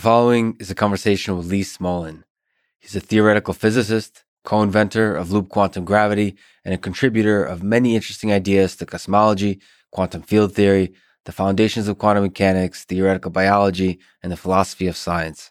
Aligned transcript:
The 0.00 0.04
following 0.04 0.56
is 0.58 0.70
a 0.70 0.74
conversation 0.74 1.36
with 1.36 1.50
Lee 1.50 1.60
Smolin. 1.60 2.24
He's 2.78 2.96
a 2.96 3.00
theoretical 3.00 3.52
physicist, 3.52 4.24
co-inventor 4.44 5.14
of 5.14 5.30
loop 5.30 5.50
quantum 5.50 5.84
gravity, 5.84 6.36
and 6.64 6.72
a 6.72 6.78
contributor 6.78 7.44
of 7.44 7.62
many 7.62 7.96
interesting 7.96 8.32
ideas 8.32 8.76
to 8.76 8.86
cosmology, 8.86 9.60
quantum 9.90 10.22
field 10.22 10.54
theory, 10.54 10.94
the 11.26 11.32
foundations 11.32 11.86
of 11.86 11.98
quantum 11.98 12.22
mechanics, 12.22 12.86
theoretical 12.86 13.30
biology, 13.30 14.00
and 14.22 14.32
the 14.32 14.38
philosophy 14.38 14.86
of 14.86 14.96
science. 14.96 15.50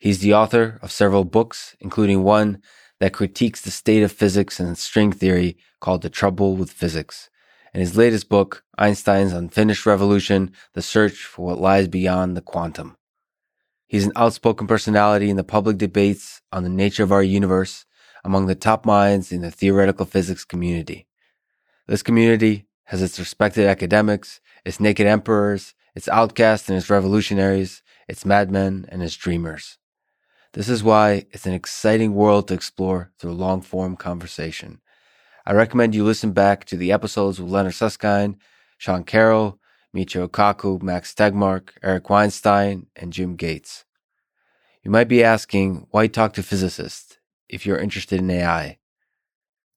He's 0.00 0.18
the 0.18 0.34
author 0.34 0.80
of 0.82 0.90
several 0.90 1.22
books, 1.22 1.76
including 1.78 2.24
one 2.24 2.62
that 2.98 3.12
critiques 3.12 3.60
the 3.60 3.70
state 3.70 4.02
of 4.02 4.10
physics 4.10 4.58
and 4.58 4.76
string 4.76 5.12
theory 5.12 5.56
called 5.78 6.02
The 6.02 6.10
Trouble 6.10 6.56
with 6.56 6.72
Physics. 6.72 7.30
And 7.72 7.80
his 7.80 7.96
latest 7.96 8.28
book, 8.28 8.64
Einstein's 8.78 9.32
Unfinished 9.32 9.86
Revolution, 9.86 10.50
The 10.74 10.82
Search 10.82 11.18
for 11.18 11.46
What 11.46 11.60
Lies 11.60 11.86
Beyond 11.86 12.36
the 12.36 12.42
Quantum. 12.42 12.96
He's 13.90 14.06
an 14.06 14.12
outspoken 14.14 14.68
personality 14.68 15.30
in 15.30 15.36
the 15.36 15.42
public 15.42 15.76
debates 15.76 16.42
on 16.52 16.62
the 16.62 16.68
nature 16.68 17.02
of 17.02 17.10
our 17.10 17.24
universe 17.24 17.86
among 18.22 18.46
the 18.46 18.54
top 18.54 18.86
minds 18.86 19.32
in 19.32 19.40
the 19.40 19.50
theoretical 19.50 20.06
physics 20.06 20.44
community. 20.44 21.08
This 21.88 22.00
community 22.00 22.68
has 22.84 23.02
its 23.02 23.18
respected 23.18 23.66
academics, 23.66 24.40
its 24.64 24.78
naked 24.78 25.08
emperors, 25.08 25.74
its 25.96 26.06
outcasts 26.06 26.68
and 26.68 26.78
its 26.78 26.88
revolutionaries, 26.88 27.82
its 28.06 28.24
madmen 28.24 28.86
and 28.90 29.02
its 29.02 29.16
dreamers. 29.16 29.76
This 30.52 30.68
is 30.68 30.84
why 30.84 31.26
it's 31.32 31.46
an 31.46 31.54
exciting 31.54 32.14
world 32.14 32.46
to 32.46 32.54
explore 32.54 33.10
through 33.18 33.32
long 33.32 33.60
form 33.60 33.96
conversation. 33.96 34.80
I 35.44 35.52
recommend 35.52 35.96
you 35.96 36.04
listen 36.04 36.30
back 36.30 36.64
to 36.66 36.76
the 36.76 36.92
episodes 36.92 37.40
with 37.40 37.50
Leonard 37.50 37.74
Susskind, 37.74 38.36
Sean 38.78 39.02
Carroll, 39.02 39.58
Michio 39.94 40.28
Kaku, 40.28 40.80
Max 40.80 41.12
Tegmark, 41.12 41.70
Eric 41.82 42.08
Weinstein, 42.08 42.86
and 42.94 43.12
Jim 43.12 43.36
Gates. 43.36 43.84
You 44.82 44.90
might 44.90 45.08
be 45.08 45.22
asking, 45.22 45.86
why 45.90 46.06
talk 46.06 46.32
to 46.34 46.42
physicists 46.42 47.18
if 47.50 47.66
you're 47.66 47.78
interested 47.78 48.18
in 48.18 48.30
AI? 48.30 48.78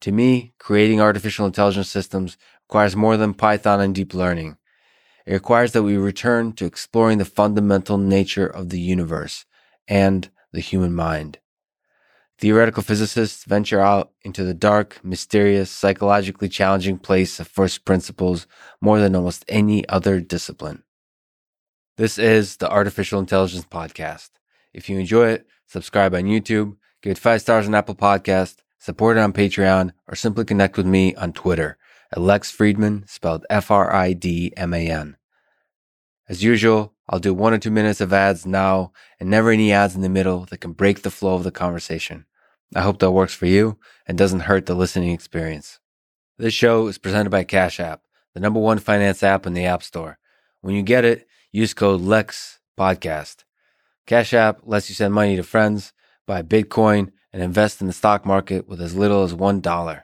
To 0.02 0.12
me, 0.14 0.54
creating 0.60 1.02
artificial 1.02 1.46
intelligence 1.46 1.90
systems 1.90 2.38
requires 2.68 2.96
more 2.96 3.18
than 3.18 3.34
Python 3.34 3.82
and 3.82 3.94
deep 3.94 4.14
learning. 4.14 4.58
It 5.26 5.34
requires 5.34 5.74
that 5.74 5.84
we 5.84 5.98
return 5.98 6.54
to 6.54 6.66
exploring 6.66 7.18
the 7.18 7.26
fundamental 7.26 7.98
nature 7.98 8.48
of 8.48 8.70
the 8.70 8.80
universe 8.80 9.46
and 9.90 10.30
the 10.54 10.62
human 10.62 10.94
mind. 10.94 11.40
Theoretical 12.40 12.84
physicists 12.84 13.44
venture 13.44 13.82
out 13.82 14.12
into 14.22 14.44
the 14.44 14.54
dark, 14.54 15.00
mysterious, 15.04 15.70
psychologically 15.70 16.50
challenging 16.50 16.98
place 16.98 17.40
of 17.40 17.48
first 17.48 17.86
principles 17.86 18.48
more 18.82 19.00
than 19.00 19.16
almost 19.16 19.46
any 19.50 19.88
other 19.90 20.20
discipline. 20.20 20.84
This 21.98 22.18
is 22.18 22.58
the 22.58 22.70
Artificial 22.70 23.20
Intelligence 23.20 23.66
Podcast. 23.66 24.30
If 24.74 24.90
you 24.90 25.00
enjoy 25.00 25.30
it, 25.30 25.46
subscribe 25.68 26.14
on 26.16 26.24
YouTube, 26.24 26.78
give 27.02 27.12
it 27.12 27.18
five 27.18 27.42
stars 27.42 27.68
on 27.68 27.76
Apple 27.76 27.96
Podcast, 27.96 28.58
support 28.80 29.18
it 29.18 29.22
on 29.22 29.34
Patreon, 29.34 29.92
or 30.08 30.16
simply 30.16 30.46
connect 30.46 30.78
with 30.78 30.86
me 30.86 31.16
on 31.16 31.34
Twitter 31.34 31.78
at 32.12 32.22
Lex 32.22 32.56
Fridman, 32.56 33.10
spelled 33.10 33.46
F-R-I-D-M-A-N. 33.50 35.18
As 36.30 36.44
usual, 36.44 36.94
I'll 37.10 37.20
do 37.20 37.34
one 37.34 37.54
or 37.54 37.58
two 37.58 37.72
minutes 37.72 38.02
of 38.02 38.14
ads 38.14 38.46
now 38.46 38.94
and 39.20 39.30
never 39.30 39.52
any 39.52 39.72
ads 39.72 39.96
in 39.96 40.02
the 40.02 40.10
middle 40.10 40.46
that 40.46 40.60
can 40.60 40.72
break 40.72 41.02
the 41.02 41.12
flow 41.12 41.36
of 41.36 41.44
the 41.44 41.52
conversation. 41.52 42.26
I 42.76 42.82
hope 42.82 43.00
that 43.00 43.12
works 43.12 43.34
for 43.34 43.46
you 43.46 43.78
and 44.08 44.18
doesn't 44.18 44.42
hurt 44.42 44.66
the 44.66 44.74
listening 44.74 45.12
experience. 45.12 45.80
This 46.38 46.54
show 46.54 46.88
is 46.88 46.98
presented 46.98 47.30
by 47.30 47.44
Cash 47.44 47.80
App, 47.80 48.02
the 48.34 48.40
number 48.40 48.60
one 48.60 48.80
finance 48.80 49.22
app 49.22 49.46
in 49.46 49.54
the 49.54 49.66
App 49.66 49.84
Store. 49.84 50.18
When 50.62 50.76
you 50.76 50.82
get 50.82 51.06
it, 51.06 51.28
use 51.52 51.74
code 51.74 52.02
LEX 52.02 52.60
Podcast. 52.80 53.44
Cash 54.06 54.34
App 54.34 54.60
lets 54.64 54.90
you 54.90 54.96
send 54.96 55.14
money 55.14 55.36
to 55.36 55.44
friends, 55.44 55.94
buy 56.28 56.42
Bitcoin, 56.42 57.12
and 57.32 57.42
invest 57.42 57.82
in 57.82 57.88
the 57.88 57.94
stock 57.94 58.26
market 58.26 58.68
with 58.68 58.82
as 58.82 58.96
little 58.96 59.24
as 59.24 59.34
$1. 59.34 60.04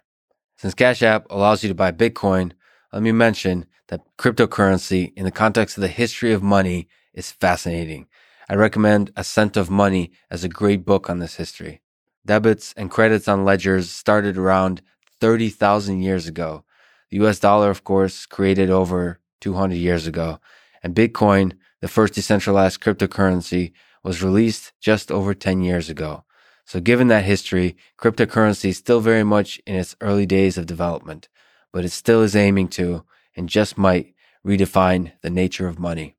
Since 0.57 0.73
Cash 0.73 1.03
App 1.03 1.25
allows 1.29 1.63
you 1.63 1.69
to 1.69 1.75
buy 1.75 1.91
Bitcoin, 1.91 2.53
let 2.93 3.03
me 3.03 3.11
mention 3.11 3.65
that 3.89 4.01
cryptocurrency 4.17 5.13
in 5.15 5.25
the 5.25 5.31
context 5.31 5.77
of 5.77 5.81
the 5.81 5.87
history 5.87 6.31
of 6.31 6.41
money 6.41 6.87
is 7.13 7.31
fascinating. 7.31 8.07
I 8.47 8.55
recommend 8.55 9.11
Ascent 9.15 9.57
of 9.57 9.69
Money 9.69 10.11
as 10.31 10.43
a 10.43 10.49
great 10.49 10.85
book 10.85 11.09
on 11.09 11.19
this 11.19 11.35
history. 11.35 11.81
Debits 12.25 12.73
and 12.77 12.89
credits 12.89 13.27
on 13.27 13.45
ledgers 13.45 13.91
started 13.91 14.37
around 14.37 14.81
30,000 15.19 16.01
years 16.01 16.27
ago. 16.27 16.63
The 17.09 17.17
US 17.25 17.39
dollar, 17.39 17.69
of 17.69 17.83
course, 17.83 18.25
created 18.25 18.69
over 18.69 19.19
200 19.41 19.75
years 19.75 20.07
ago. 20.07 20.39
And 20.81 20.95
Bitcoin, 20.95 21.53
the 21.81 21.87
first 21.87 22.13
decentralized 22.13 22.81
cryptocurrency, 22.81 23.73
was 24.03 24.23
released 24.23 24.73
just 24.79 25.11
over 25.11 25.33
10 25.33 25.61
years 25.61 25.89
ago. 25.89 26.23
So 26.65 26.79
given 26.79 27.07
that 27.07 27.25
history, 27.25 27.75
cryptocurrency 27.97 28.69
is 28.69 28.77
still 28.77 28.99
very 28.99 29.23
much 29.23 29.59
in 29.65 29.75
its 29.75 29.95
early 30.01 30.25
days 30.25 30.57
of 30.57 30.67
development, 30.67 31.27
but 31.73 31.83
it 31.83 31.89
still 31.89 32.21
is 32.21 32.35
aiming 32.35 32.67
to 32.69 33.03
and 33.35 33.49
just 33.49 33.77
might 33.77 34.13
redefine 34.45 35.13
the 35.21 35.29
nature 35.29 35.67
of 35.67 35.79
money. 35.79 36.15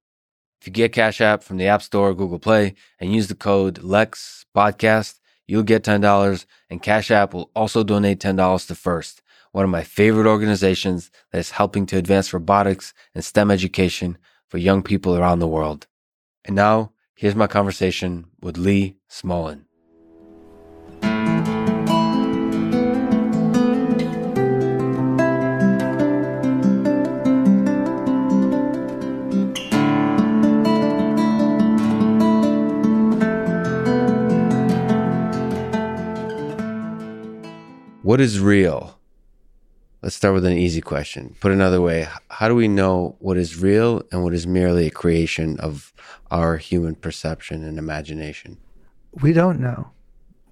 If 0.61 0.67
you 0.67 0.73
get 0.73 0.93
Cash 0.93 1.21
App 1.21 1.43
from 1.43 1.57
the 1.57 1.69
App 1.69 1.83
Store 1.83 2.11
or 2.11 2.15
Google 2.15 2.39
Play 2.39 2.75
and 2.99 3.15
use 3.15 3.29
the 3.29 3.35
code 3.35 3.83
LEX 3.83 4.45
podcast, 4.55 5.21
you'll 5.47 5.63
get 5.63 5.85
$10 5.85 6.47
and 6.69 6.83
Cash 6.83 7.11
App 7.11 7.33
will 7.33 7.51
also 7.55 7.83
donate 7.83 8.21
$10 8.21 8.67
to 8.67 8.75
FIRST, 8.75 9.23
one 9.53 9.65
of 9.65 9.71
my 9.71 9.83
favorite 9.83 10.27
organizations 10.27 11.11
that 11.33 11.39
is 11.39 11.53
helping 11.53 11.87
to 11.87 11.97
advance 11.97 12.33
robotics 12.33 12.93
and 13.15 13.25
STEM 13.25 13.51
education 13.51 14.19
for 14.49 14.59
young 14.59 14.83
people 14.83 15.17
around 15.17 15.39
the 15.39 15.49
world. 15.49 15.87
And 16.45 16.57
now, 16.57 16.93
here's 17.21 17.35
my 17.35 17.47
conversation 17.47 18.25
with 18.41 18.57
Lee 18.57 18.97
Smolin. 19.11 19.65
What 38.03 38.23
is 38.23 38.41
real? 38.41 39.00
Let's 40.03 40.17
start 40.17 40.33
with 40.33 40.47
an 40.47 40.57
easy 40.57 40.81
question. 40.81 41.37
Put 41.41 41.53
another 41.53 41.83
way, 41.83 42.09
how 42.31 42.49
do 42.49 42.55
we 42.55 42.69
know 42.69 43.17
what 43.19 43.37
is 43.37 43.61
real 43.61 44.03
and 44.11 44.25
what 44.25 44.33
is 44.33 44.47
merely 44.47 44.87
a 44.87 44.91
creation 44.91 45.61
of 45.61 45.93
our 46.31 46.57
human 46.57 46.95
perception 46.95 47.63
and 47.63 47.79
imagination? 47.79 48.57
We 49.21 49.35
don't 49.35 49.61
know. 49.61 49.91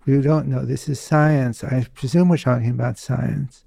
We 0.04 0.20
don't 0.20 0.48
know. 0.48 0.66
This 0.66 0.86
is 0.86 1.00
science. 1.00 1.64
I 1.64 1.86
presume 1.94 2.28
we're 2.28 2.36
talking 2.36 2.70
about 2.70 2.98
science. 2.98 3.64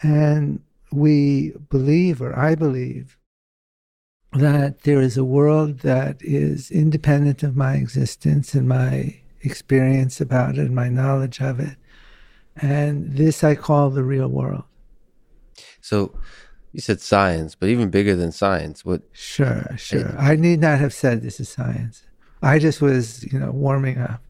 And 0.00 0.62
we 0.90 1.52
believe, 1.68 2.22
or 2.22 2.38
I 2.38 2.54
believe, 2.54 3.18
that 4.32 4.84
there 4.84 5.02
is 5.02 5.18
a 5.18 5.24
world 5.24 5.80
that 5.80 6.16
is 6.20 6.70
independent 6.70 7.42
of 7.42 7.54
my 7.54 7.74
existence 7.74 8.54
and 8.54 8.66
my 8.66 9.20
experience 9.42 10.22
about 10.22 10.56
it 10.56 10.60
and 10.60 10.74
my 10.74 10.88
knowledge 10.88 11.40
of 11.42 11.60
it 11.60 11.76
and 12.56 13.16
this 13.16 13.42
I 13.42 13.54
call 13.54 13.90
the 13.90 14.04
real 14.04 14.28
world. 14.28 14.64
So 15.82 16.14
you 16.72 16.80
said 16.80 17.00
science, 17.00 17.54
but 17.54 17.68
even 17.68 17.90
bigger 17.90 18.16
than 18.16 18.32
science. 18.32 18.84
What? 18.84 19.02
Sure, 19.12 19.68
sure. 19.76 20.16
I 20.18 20.36
need 20.36 20.60
not 20.60 20.78
have 20.78 20.94
said 20.94 21.22
this 21.22 21.38
is 21.38 21.48
science. 21.50 22.04
I 22.42 22.58
just 22.58 22.80
was, 22.80 23.30
you 23.30 23.38
know, 23.38 23.50
warming 23.50 23.98
up. 23.98 24.22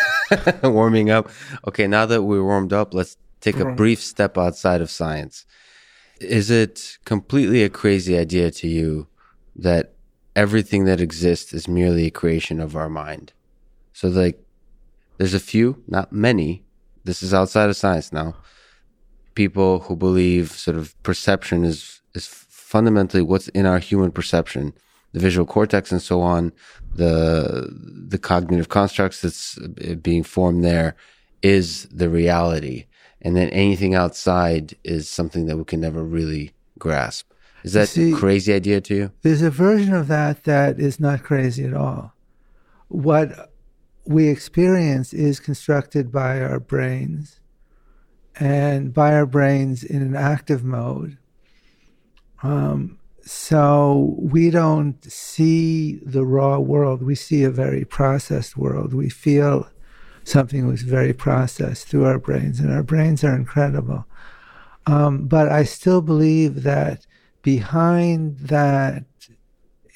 warming 0.62 1.10
up. 1.10 1.28
Okay, 1.66 1.86
now 1.86 2.06
that 2.06 2.22
we're 2.22 2.44
warmed 2.44 2.72
up, 2.72 2.94
let's 2.94 3.16
take 3.40 3.58
a 3.58 3.72
brief 3.72 4.00
step 4.00 4.38
outside 4.38 4.80
of 4.80 4.90
science. 4.90 5.44
Is 6.20 6.50
it 6.50 6.98
completely 7.04 7.64
a 7.64 7.68
crazy 7.68 8.16
idea 8.16 8.50
to 8.52 8.68
you 8.68 9.08
that 9.56 9.94
everything 10.36 10.84
that 10.84 11.00
exists 11.00 11.52
is 11.52 11.66
merely 11.66 12.06
a 12.06 12.10
creation 12.10 12.60
of 12.60 12.76
our 12.76 12.88
mind? 12.88 13.32
So, 13.92 14.08
like, 14.08 14.40
there's 15.18 15.34
a 15.34 15.40
few, 15.40 15.82
not 15.88 16.12
many, 16.12 16.64
this 17.04 17.22
is 17.22 17.34
outside 17.34 17.68
of 17.68 17.76
science 17.76 18.12
now. 18.12 18.36
People 19.34 19.80
who 19.80 19.96
believe 19.96 20.52
sort 20.52 20.76
of 20.76 21.00
perception 21.02 21.64
is 21.64 22.00
is 22.14 22.26
fundamentally 22.26 23.22
what's 23.22 23.48
in 23.48 23.66
our 23.66 23.78
human 23.78 24.10
perception, 24.10 24.72
the 25.12 25.20
visual 25.20 25.46
cortex 25.46 25.92
and 25.92 26.02
so 26.02 26.20
on, 26.20 26.52
the 26.94 27.68
the 28.08 28.18
cognitive 28.18 28.68
constructs 28.68 29.20
that's 29.20 29.58
uh, 29.58 29.94
being 29.94 30.22
formed 30.22 30.64
there 30.64 30.96
is 31.42 31.86
the 31.86 32.08
reality, 32.08 32.86
and 33.20 33.36
then 33.36 33.48
anything 33.50 33.94
outside 33.94 34.74
is 34.84 35.08
something 35.08 35.46
that 35.46 35.56
we 35.56 35.64
can 35.64 35.80
never 35.80 36.02
really 36.02 36.52
grasp. 36.78 37.30
Is 37.64 37.74
that 37.74 37.88
See, 37.88 38.12
a 38.12 38.16
crazy 38.16 38.52
idea 38.52 38.80
to 38.80 38.94
you? 38.94 39.12
There's 39.22 39.42
a 39.42 39.50
version 39.50 39.94
of 39.94 40.08
that 40.08 40.44
that 40.44 40.80
is 40.80 40.98
not 40.98 41.22
crazy 41.22 41.64
at 41.64 41.74
all. 41.74 42.12
What 42.88 43.52
we 44.04 44.28
experience 44.28 45.12
is 45.12 45.38
constructed 45.38 46.10
by 46.10 46.40
our 46.40 46.58
brains 46.58 47.40
and 48.40 48.92
by 48.92 49.14
our 49.14 49.26
brains 49.26 49.84
in 49.84 50.02
an 50.02 50.16
active 50.16 50.64
mode. 50.64 51.18
Um, 52.42 52.98
So 53.24 54.16
we 54.18 54.50
don't 54.50 55.00
see 55.04 56.00
the 56.04 56.24
raw 56.24 56.58
world. 56.58 57.02
We 57.02 57.14
see 57.14 57.44
a 57.44 57.50
very 57.50 57.84
processed 57.84 58.56
world. 58.56 58.92
We 58.92 59.08
feel 59.10 59.68
something 60.24 60.66
was 60.66 60.82
very 60.82 61.12
processed 61.12 61.86
through 61.86 62.04
our 62.04 62.18
brains, 62.18 62.58
and 62.58 62.72
our 62.72 62.82
brains 62.82 63.22
are 63.22 63.36
incredible. 63.36 64.06
Um, 64.86 65.28
but 65.28 65.46
I 65.52 65.62
still 65.64 66.02
believe 66.02 66.64
that 66.64 67.06
behind 67.42 68.38
that 68.38 69.04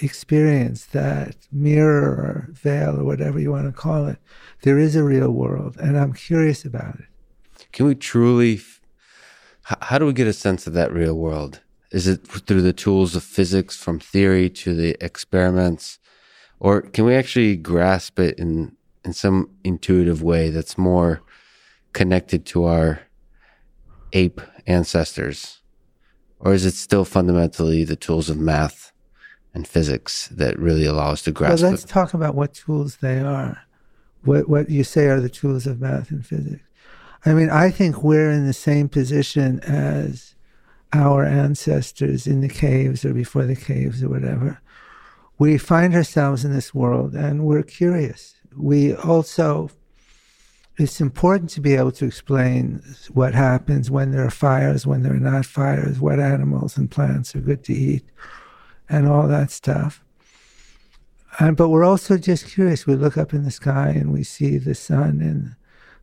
experience, 0.00 0.87
that 0.87 1.35
mirror 1.50 2.06
or 2.25 2.49
veil 2.53 3.00
or 3.00 3.05
whatever 3.05 3.41
you 3.41 3.50
want 3.50 3.67
to 3.67 3.83
call 3.83 4.06
it, 4.06 4.19
there 4.62 4.79
is 4.79 4.94
a 4.94 5.03
real 5.03 5.33
world, 5.33 5.77
and 5.79 5.99
I'm 5.99 6.12
curious 6.12 6.65
about 6.65 6.94
it. 7.00 7.11
Can 7.73 7.87
we 7.87 7.95
truly? 7.95 8.61
How 9.63 9.99
do 9.99 10.07
we 10.07 10.13
get 10.13 10.27
a 10.27 10.33
sense 10.33 10.67
of 10.67 10.73
that 10.75 10.93
real 10.93 11.15
world? 11.15 11.61
Is 11.93 12.07
it 12.07 12.27
through 12.27 12.63
the 12.63 12.73
tools 12.73 13.17
of 13.17 13.23
physics, 13.23 13.77
from 13.77 13.99
theory 13.99 14.51
to 14.51 14.75
the 14.75 14.97
experiments, 15.01 15.99
or 16.61 16.83
can 16.83 17.05
we 17.05 17.15
actually 17.15 17.57
grasp 17.57 18.19
it 18.19 18.39
in 18.39 18.77
in 19.05 19.13
some 19.13 19.51
intuitive 19.65 20.23
way 20.23 20.51
that's 20.51 20.77
more 20.77 21.23
connected 21.93 22.45
to 22.47 22.65
our 22.65 23.01
ape 24.12 24.41
ancestors? 24.67 25.61
Or 26.39 26.53
is 26.53 26.67
it 26.67 26.75
still 26.75 27.05
fundamentally 27.05 27.85
the 27.85 27.97
tools 27.97 28.29
of 28.29 28.37
math 28.37 28.93
and 29.55 29.67
physics 29.67 30.29
that 30.29 30.59
really 30.59 30.85
allow 30.85 31.12
us 31.12 31.23
to 31.23 31.33
grasp 31.33 31.62
well, 31.62 31.71
let's 31.71 31.85
it? 31.85 31.89
talk 31.89 32.15
about 32.15 32.35
what 32.35 32.53
tools 32.53 32.97
they 32.97 33.21
are. 33.21 33.62
What, 34.25 34.49
what 34.49 34.69
you 34.69 34.85
say 34.85 35.07
are 35.07 35.21
the 35.21 35.29
tools 35.29 35.67
of 35.67 35.81
math 35.81 36.11
and 36.11 36.27
physics. 36.27 36.62
I 37.25 37.35
mean, 37.35 37.51
I 37.51 37.71
think 37.71 38.03
we're 38.03 38.31
in 38.31 38.47
the 38.47 38.53
same 38.53 38.89
position 38.89 39.61
as 39.61 40.35
our 40.93 41.25
ancestors 41.25 42.27
in 42.27 42.41
the 42.41 42.49
caves 42.49 43.05
or 43.05 43.13
before 43.13 43.45
the 43.45 43.57
caves 43.57 44.03
or 44.03 44.09
whatever. 44.09 44.61
We 45.39 45.59
find 45.59 45.95
ourselves 45.95 46.45
in 46.45 46.53
this 46.53 46.75
world 46.75 47.15
and 47.15 47.45
we're 47.45 47.63
curious. 47.63 48.35
We 48.57 48.95
also 48.95 49.71
it's 50.79 51.01
important 51.01 51.49
to 51.51 51.61
be 51.61 51.75
able 51.75 51.93
to 51.93 52.05
explain 52.05 52.83
what 53.13 53.35
happens 53.35 53.91
when 53.91 54.11
there 54.11 54.27
are 54.27 54.31
fires, 54.31 54.87
when 54.87 55.03
there 55.03 55.15
are 55.15 55.19
not 55.19 55.47
fires, 55.47 56.01
what 56.01 56.21
animals 56.21 56.77
and 56.77 56.91
plants 56.91 57.35
are 57.35 57.41
good 57.41 57.65
to 57.65 57.73
eat, 57.73 58.05
and 58.89 59.09
all 59.09 59.27
that 59.27 59.51
stuff. 59.51 60.05
And, 61.39 61.57
but 61.57 61.71
we're 61.71 61.85
also 61.85 62.19
just 62.19 62.47
curious. 62.47 62.87
We 62.87 62.95
look 62.95 63.17
up 63.17 63.33
in 63.33 63.45
the 63.45 63.51
sky 63.51 63.89
and 63.89 64.12
we 64.12 64.23
see 64.23 64.59
the 64.59 64.75
sun 64.75 65.21
and 65.23 65.57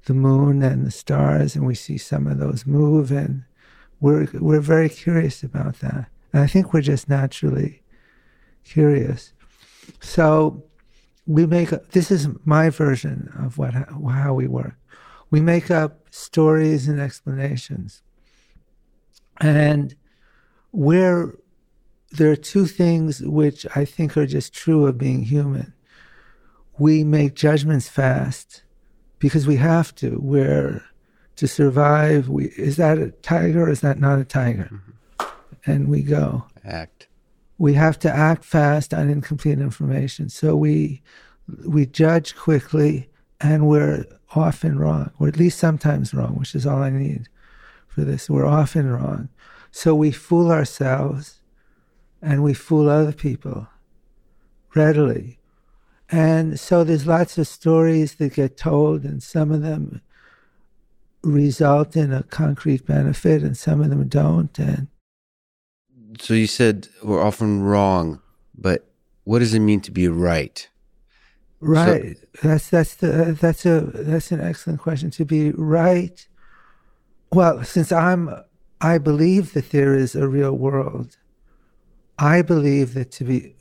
the 0.06 0.14
moon 0.14 0.62
and 0.62 0.86
the 0.86 0.92
stars, 0.92 1.56
and 1.56 1.66
we 1.66 1.76
see 1.76 1.98
some 1.98 2.28
of 2.28 2.38
those 2.38 2.66
move, 2.66 3.12
and 3.12 3.44
we're 4.00 4.28
we're 4.34 4.60
very 4.60 4.90
curious 4.90 5.44
about 5.44 5.80
that. 5.80 6.08
And 6.32 6.44
I 6.44 6.48
think 6.48 6.74
we're 6.74 6.82
just 6.82 7.08
naturally 7.08 7.84
curious. 8.64 9.34
So 10.02 10.64
we 11.26 11.46
make 11.46 11.70
this 11.92 12.12
is 12.12 12.28
my 12.44 12.70
version 12.70 13.32
of 13.40 13.58
what 13.58 13.74
how 13.74 14.34
we 14.34 14.48
work. 14.48 14.76
We 15.30 15.42
make 15.42 15.72
up 15.72 16.08
stories 16.12 16.88
and 16.88 17.00
explanations, 17.00 18.02
and 19.40 19.96
where 20.72 21.34
there 22.12 22.32
are 22.32 22.36
two 22.36 22.66
things 22.66 23.22
which 23.22 23.66
I 23.76 23.86
think 23.86 24.16
are 24.18 24.28
just 24.28 24.54
true 24.54 24.86
of 24.86 24.98
being 24.98 25.24
human. 25.24 25.74
We 26.78 27.04
make 27.04 27.36
judgments 27.36 27.88
fast 27.88 28.63
because 29.24 29.48
we 29.48 29.56
have 29.56 29.96
to. 29.96 30.20
We're 30.22 30.84
to 31.38 31.48
survive, 31.48 32.28
we 32.28 32.48
is 32.58 32.76
that 32.76 32.98
a 32.98 33.12
tiger 33.32 33.64
or 33.64 33.70
is 33.70 33.80
that 33.80 33.98
not 33.98 34.20
a 34.20 34.26
tiger? 34.26 34.70
Mm-hmm. 34.72 35.72
And 35.72 35.88
we 35.88 36.04
go 36.04 36.46
act 36.66 37.08
we 37.58 37.74
have 37.76 37.98
to 38.00 38.14
act 38.14 38.44
fast 38.44 38.94
on 38.94 39.10
incomplete 39.10 39.60
information. 39.60 40.28
So 40.28 40.58
we 40.58 41.02
we 41.66 41.86
judge 41.86 42.36
quickly 42.36 43.10
and 43.40 43.70
we're 43.70 44.04
often 44.36 44.78
wrong, 44.78 45.12
or 45.20 45.30
at 45.30 45.38
least 45.38 45.58
sometimes 45.58 46.14
wrong, 46.14 46.36
which 46.36 46.56
is 46.56 46.68
all 46.68 46.84
I 46.84 46.90
need 46.90 47.30
for 47.88 48.02
this. 48.02 48.30
We're 48.30 48.46
often 48.46 48.92
wrong. 48.92 49.30
So 49.72 49.96
we 49.96 50.12
fool 50.12 50.52
ourselves 50.52 51.40
and 52.22 52.44
we 52.44 52.54
fool 52.54 52.90
other 52.90 53.14
people 53.14 53.68
readily. 54.76 55.40
And 56.14 56.60
so 56.60 56.84
there's 56.84 57.08
lots 57.08 57.40
of 57.40 57.48
stories 57.48 58.16
that 58.16 58.36
get 58.36 58.56
told, 58.56 59.04
and 59.04 59.24
some 59.24 59.52
of 59.52 59.64
them 59.64 60.00
result 61.24 61.96
in 61.96 62.14
a 62.14 62.22
concrete 62.22 62.86
benefit, 62.86 63.42
and 63.42 63.58
some 63.58 63.82
of 63.82 63.90
them 63.90 64.08
don't. 64.08 64.60
And 64.60 64.90
so 66.20 66.36
you 66.36 66.46
said 66.46 66.88
we're 67.02 67.24
often 67.24 67.64
wrong, 67.64 68.22
but 68.56 68.86
what 69.24 69.40
does 69.40 69.56
it 69.56 69.60
mean 69.62 69.82
to 69.82 69.92
be 69.92 70.08
right? 70.08 70.70
Right. 71.60 72.16
So, 72.36 72.48
that's 72.48 72.70
that's 72.70 72.94
the 72.94 73.36
that's 73.42 73.66
a 73.66 73.80
that's 73.82 74.32
an 74.32 74.40
excellent 74.40 74.82
question. 74.82 75.10
To 75.10 75.26
be 75.26 75.50
right. 75.50 76.28
Well, 77.32 77.64
since 77.64 77.92
I'm 77.92 78.30
I 78.80 79.00
believe 79.00 79.54
that 79.54 79.72
there 79.72 79.96
is 79.96 80.14
a 80.14 80.28
real 80.28 80.54
world. 80.54 81.18
I 82.20 82.44
believe 82.44 82.94
that 82.94 83.10
to 83.14 83.24
be 83.24 83.56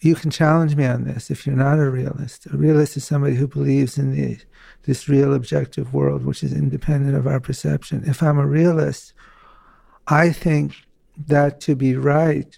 you 0.00 0.14
can 0.14 0.30
challenge 0.30 0.76
me 0.76 0.86
on 0.86 1.04
this 1.04 1.30
if 1.30 1.46
you're 1.46 1.56
not 1.56 1.78
a 1.78 1.90
realist. 1.90 2.46
A 2.46 2.56
realist 2.56 2.96
is 2.96 3.04
somebody 3.04 3.34
who 3.34 3.48
believes 3.48 3.98
in 3.98 4.12
the 4.12 4.38
this 4.84 5.08
real 5.08 5.34
objective 5.34 5.92
world 5.92 6.24
which 6.24 6.42
is 6.42 6.52
independent 6.52 7.16
of 7.16 7.26
our 7.26 7.40
perception. 7.40 8.04
If 8.06 8.22
I'm 8.22 8.38
a 8.38 8.46
realist, 8.46 9.12
I 10.06 10.30
think 10.30 10.74
that 11.26 11.60
to 11.62 11.74
be 11.74 11.94
right 11.96 12.56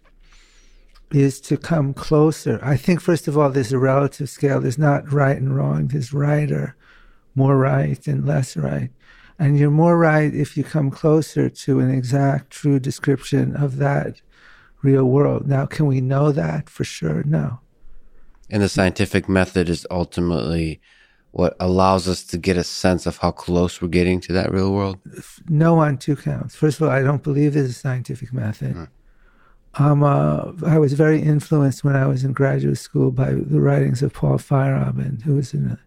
is 1.11 1.41
to 1.41 1.57
come 1.57 1.93
closer. 1.93 2.61
I 2.63 2.77
think, 2.77 3.01
first 3.01 3.27
of 3.27 3.37
all, 3.37 3.51
there's 3.51 3.73
a 3.73 3.79
relative 3.79 4.31
scale. 4.31 4.61
There's 4.61 4.79
not 4.79 5.11
right 5.13 5.37
and 5.37 5.57
wrong. 5.57 5.89
There's 5.89 6.13
right 6.13 6.51
or 6.53 6.77
more 7.35 7.57
right 7.57 8.07
and 8.07 8.27
less 8.27 8.57
right. 8.57 8.91
And 9.39 9.59
you're 9.59 9.71
more 9.71 9.99
right 9.99 10.33
if 10.33 10.57
you 10.57 10.63
come 10.63 10.91
closer 10.91 11.49
to 11.49 11.81
an 11.81 11.91
exact, 11.91 12.51
true 12.51 12.79
description 12.79 13.57
of 13.57 13.79
that 13.79 14.21
real 14.83 15.05
world. 15.05 15.47
Now, 15.47 15.67
can 15.67 15.87
we 15.87 16.01
know 16.01 16.33
that 16.33 16.69
for 16.69 16.85
sure? 16.85 17.23
No. 17.25 17.61
And 18.49 18.63
the 18.63 18.69
scientific 18.69 19.29
method 19.29 19.69
is 19.69 19.87
ultimately 19.91 20.81
what 21.33 21.55
allows 21.61 22.09
us 22.09 22.25
to 22.25 22.39
get 22.39 22.57
a 22.57 22.65
sense 22.65 23.07
of 23.07 23.19
how 23.19 23.31
close 23.31 23.81
we're 23.81 23.89
getting 23.89 24.21
to 24.21 24.33
that 24.33 24.53
real 24.53 24.73
world? 24.73 24.99
No, 25.49 25.79
on 25.79 25.97
two 25.97 26.17
counts. 26.17 26.57
First 26.57 26.81
of 26.81 26.89
all, 26.89 26.93
I 26.93 27.03
don't 27.03 27.23
believe 27.23 27.55
there's 27.55 27.71
a 27.71 27.75
scientific 27.75 28.33
method. 28.33 28.75
Mm. 28.75 28.89
Um, 29.75 30.03
uh, 30.03 30.53
I 30.67 30.79
was 30.79 30.95
very 30.95 31.23
influenced 31.23 31.85
when 31.85 31.95
I 31.95 32.07
was 32.07 32.25
in 32.25 32.33
graduate 32.33 32.79
school 32.79 33.13
by 33.13 33.31
the 33.31 33.61
writings 33.61 34.03
of 34.03 34.13
Paul 34.13 34.39
Feyerabend, 34.39 35.23
who 35.23 35.37
was 35.37 35.55
an, 35.55 35.79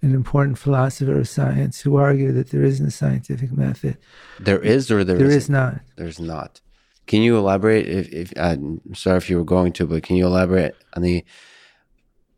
an 0.00 0.14
important 0.14 0.56
philosopher 0.56 1.18
of 1.18 1.28
science 1.28 1.80
who 1.80 1.96
argued 1.96 2.34
that 2.36 2.50
there 2.50 2.64
isn't 2.64 2.86
a 2.86 2.90
scientific 2.90 3.52
method. 3.52 3.98
There 4.40 4.62
is, 4.62 4.90
or 4.90 5.04
there, 5.04 5.18
there 5.18 5.30
is 5.30 5.50
not. 5.50 5.80
There's 5.96 6.18
not. 6.18 6.62
Can 7.06 7.22
you 7.22 7.36
elaborate? 7.36 7.86
If, 7.86 8.12
if 8.12 8.32
I'm 8.36 8.80
sorry 8.94 9.18
if 9.18 9.30
you 9.30 9.38
were 9.38 9.44
going 9.44 9.72
to, 9.74 9.86
but 9.86 10.02
can 10.02 10.16
you 10.16 10.26
elaborate 10.26 10.74
on 10.94 11.02
the 11.02 11.24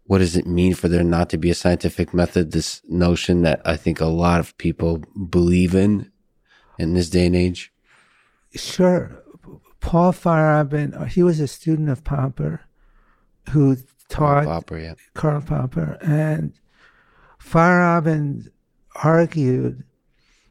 what 0.05 0.19
does 0.19 0.37
it 0.37 0.47
mean 0.47 0.73
for 0.75 0.89
there 0.89 1.05
not 1.05 1.29
to 1.31 1.37
be 1.37 1.51
a 1.51 1.55
scientific 1.55 2.15
method? 2.15 2.53
This 2.53 2.81
notion 2.89 3.43
that 3.43 3.61
I 3.67 3.77
think 3.77 4.01
a 4.01 4.07
lot 4.07 4.41
of 4.41 4.57
people 4.57 5.03
believe 5.29 5.75
in 5.75 6.11
in 6.79 6.95
this 6.95 7.11
day 7.11 7.27
and 7.27 7.37
age. 7.37 7.73
Sure. 8.55 9.23
Paul 9.81 10.13
Feyerabend, 10.13 10.99
uh, 11.01 11.05
he 11.05 11.23
was 11.23 11.41
a 11.41 11.47
student 11.47 11.89
of 11.89 12.05
Popper 12.05 12.63
who 13.51 13.77
taught 14.09 14.45
Karl 14.45 14.47
Popper, 14.47 14.79
yeah. 14.79 14.95
Karl 15.15 15.41
Popper. 15.43 15.99
And 16.01 16.55
Feyerabend 17.43 18.49
argued 19.03 19.85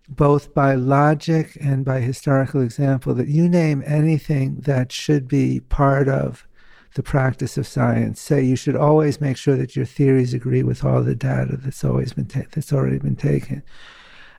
both 0.08 0.54
by 0.54 0.74
logic 0.74 1.58
and 1.60 1.84
by 1.84 2.00
historical 2.00 2.62
example 2.62 3.14
that 3.14 3.28
you 3.28 3.50
name 3.50 3.84
anything 3.86 4.56
that 4.62 4.92
should 4.92 5.28
be 5.28 5.60
part 5.60 6.08
of 6.08 6.48
the 6.96 7.04
practice 7.04 7.58
of 7.58 7.68
science 7.68 8.20
say 8.20 8.42
you 8.42 8.56
should 8.56 8.76
always 8.76 9.20
make 9.20 9.38
sure 9.38 9.56
that 9.58 9.76
your 9.76 9.86
theories 9.86 10.34
agree 10.34 10.64
with 10.64 10.84
all 10.84 11.04
the 11.04 11.14
data 11.14 11.58
that's 11.58 11.84
always 11.84 12.14
been 12.14 12.26
ta- 12.26 12.42
that's 12.54 12.72
already 12.72 12.98
been 12.98 13.16
taken 13.16 13.62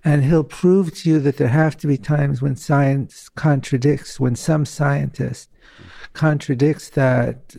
and 0.05 0.25
he'll 0.25 0.45
prove 0.45 0.95
to 0.95 1.11
you 1.11 1.19
that 1.21 1.37
there 1.37 1.49
have 1.49 1.77
to 1.79 1.87
be 1.87 1.99
times 1.99 2.41
when 2.41 2.57
science 2.57 3.29
contradicts, 3.29 4.21
when 4.21 4.37
some 4.37 4.65
scientist 4.65 5.51
contradicts 6.13 6.89
that 6.91 7.57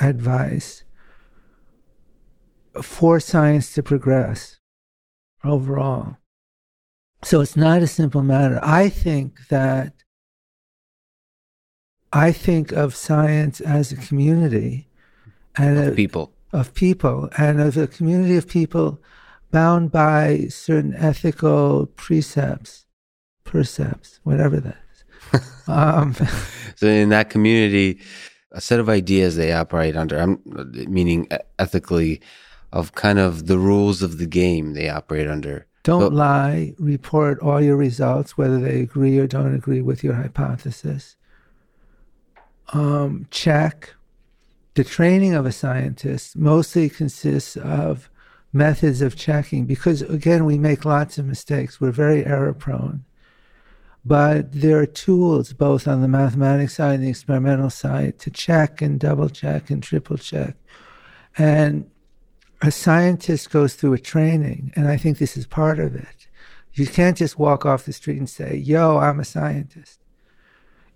advice 0.00 0.84
for 2.80 3.20
science 3.20 3.74
to 3.74 3.82
progress 3.82 4.58
overall. 5.44 6.16
So 7.24 7.40
it's 7.40 7.56
not 7.56 7.82
a 7.82 7.86
simple 7.86 8.22
matter. 8.22 8.58
I 8.62 8.88
think 8.88 9.48
that 9.48 9.92
I 12.12 12.32
think 12.32 12.72
of 12.72 12.94
science 12.94 13.60
as 13.60 13.92
a 13.92 13.96
community 13.96 14.88
and 15.56 15.78
of 15.78 15.92
a, 15.92 15.96
people 15.96 16.32
of 16.52 16.74
people 16.74 17.30
and 17.38 17.60
of 17.60 17.76
a 17.76 17.86
community 17.86 18.36
of 18.36 18.48
people 18.48 19.00
bound 19.50 19.92
by 19.92 20.46
certain 20.48 20.94
ethical 20.96 21.86
precepts, 21.86 22.86
percepts, 23.44 24.20
whatever 24.24 24.60
that 24.60 24.78
is. 24.92 25.62
um, 25.68 26.14
so 26.74 26.86
in 26.86 27.10
that 27.10 27.30
community, 27.30 28.00
a 28.50 28.60
set 28.60 28.80
of 28.80 28.88
ideas 28.88 29.36
they 29.36 29.52
operate 29.52 29.96
under. 29.96 30.18
I'm 30.18 30.40
meaning 30.44 31.28
ethically, 31.58 32.20
of 32.72 32.94
kind 32.94 33.18
of 33.18 33.46
the 33.46 33.58
rules 33.58 34.02
of 34.02 34.18
the 34.18 34.26
game 34.26 34.72
they 34.72 34.88
operate 34.88 35.28
under. 35.28 35.66
Don't 35.82 36.14
lie. 36.14 36.74
Report 36.78 37.40
all 37.40 37.60
your 37.60 37.76
results, 37.76 38.38
whether 38.38 38.60
they 38.60 38.80
agree 38.80 39.18
or 39.18 39.26
don't 39.26 39.54
agree 39.54 39.82
with 39.82 40.04
your 40.04 40.14
hypothesis. 40.14 41.16
Um, 42.72 43.26
check. 43.30 43.94
The 44.74 44.84
training 44.84 45.34
of 45.34 45.44
a 45.44 45.52
scientist 45.52 46.36
mostly 46.36 46.88
consists 46.88 47.56
of 47.56 48.08
methods 48.52 49.02
of 49.02 49.16
checking 49.16 49.66
because, 49.66 50.02
again, 50.02 50.44
we 50.44 50.56
make 50.56 50.84
lots 50.84 51.18
of 51.18 51.26
mistakes. 51.26 51.80
We're 51.80 51.90
very 51.90 52.24
error 52.24 52.54
prone. 52.54 53.04
But 54.04 54.52
there 54.52 54.78
are 54.78 54.86
tools 54.86 55.52
both 55.52 55.86
on 55.86 56.00
the 56.00 56.08
mathematics 56.08 56.76
side 56.76 56.94
and 56.94 57.04
the 57.04 57.10
experimental 57.10 57.70
side 57.70 58.18
to 58.20 58.30
check 58.30 58.82
and 58.82 58.98
double 58.98 59.28
check 59.28 59.70
and 59.70 59.82
triple 59.82 60.16
check. 60.16 60.56
And 61.38 61.90
a 62.62 62.70
scientist 62.70 63.50
goes 63.50 63.74
through 63.74 63.92
a 63.94 63.98
training, 63.98 64.72
and 64.76 64.86
I 64.86 64.96
think 64.96 65.18
this 65.18 65.36
is 65.36 65.46
part 65.46 65.80
of 65.80 65.96
it. 65.96 66.28
You 66.74 66.86
can't 66.86 67.16
just 67.16 67.38
walk 67.38 67.66
off 67.66 67.84
the 67.84 67.92
street 67.92 68.18
and 68.18 68.30
say, 68.30 68.56
Yo, 68.56 68.98
I'm 68.98 69.20
a 69.20 69.24
scientist. 69.24 69.98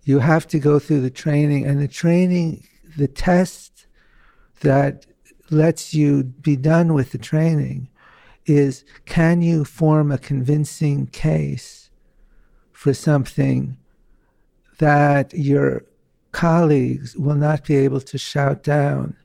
You 0.05 0.21
have 0.21 0.47
to 0.49 0.59
go 0.59 0.79
through 0.79 1.01
the 1.01 1.11
training, 1.11 1.67
and 1.67 1.81
the 1.81 1.89
training, 1.89 2.67
the 2.97 3.09
test 3.09 3.87
that 4.61 5.07
lets 5.51 5.93
you 5.93 6.23
be 6.23 6.57
done 6.57 6.95
with 6.95 7.13
the 7.13 7.19
training 7.19 7.89
is 8.47 8.85
can 9.05 9.43
you 9.43 9.65
form 9.65 10.13
a 10.13 10.19
convincing 10.19 11.07
case 11.09 11.91
for 12.73 12.95
something 12.95 13.77
that 14.79 15.35
your 15.35 15.85
colleagues 16.31 17.17
will 17.17 17.35
not 17.35 17.65
be 17.65 17.77
able 17.77 18.01
to 18.01 18.19
shout 18.19 18.63
down 18.63 19.17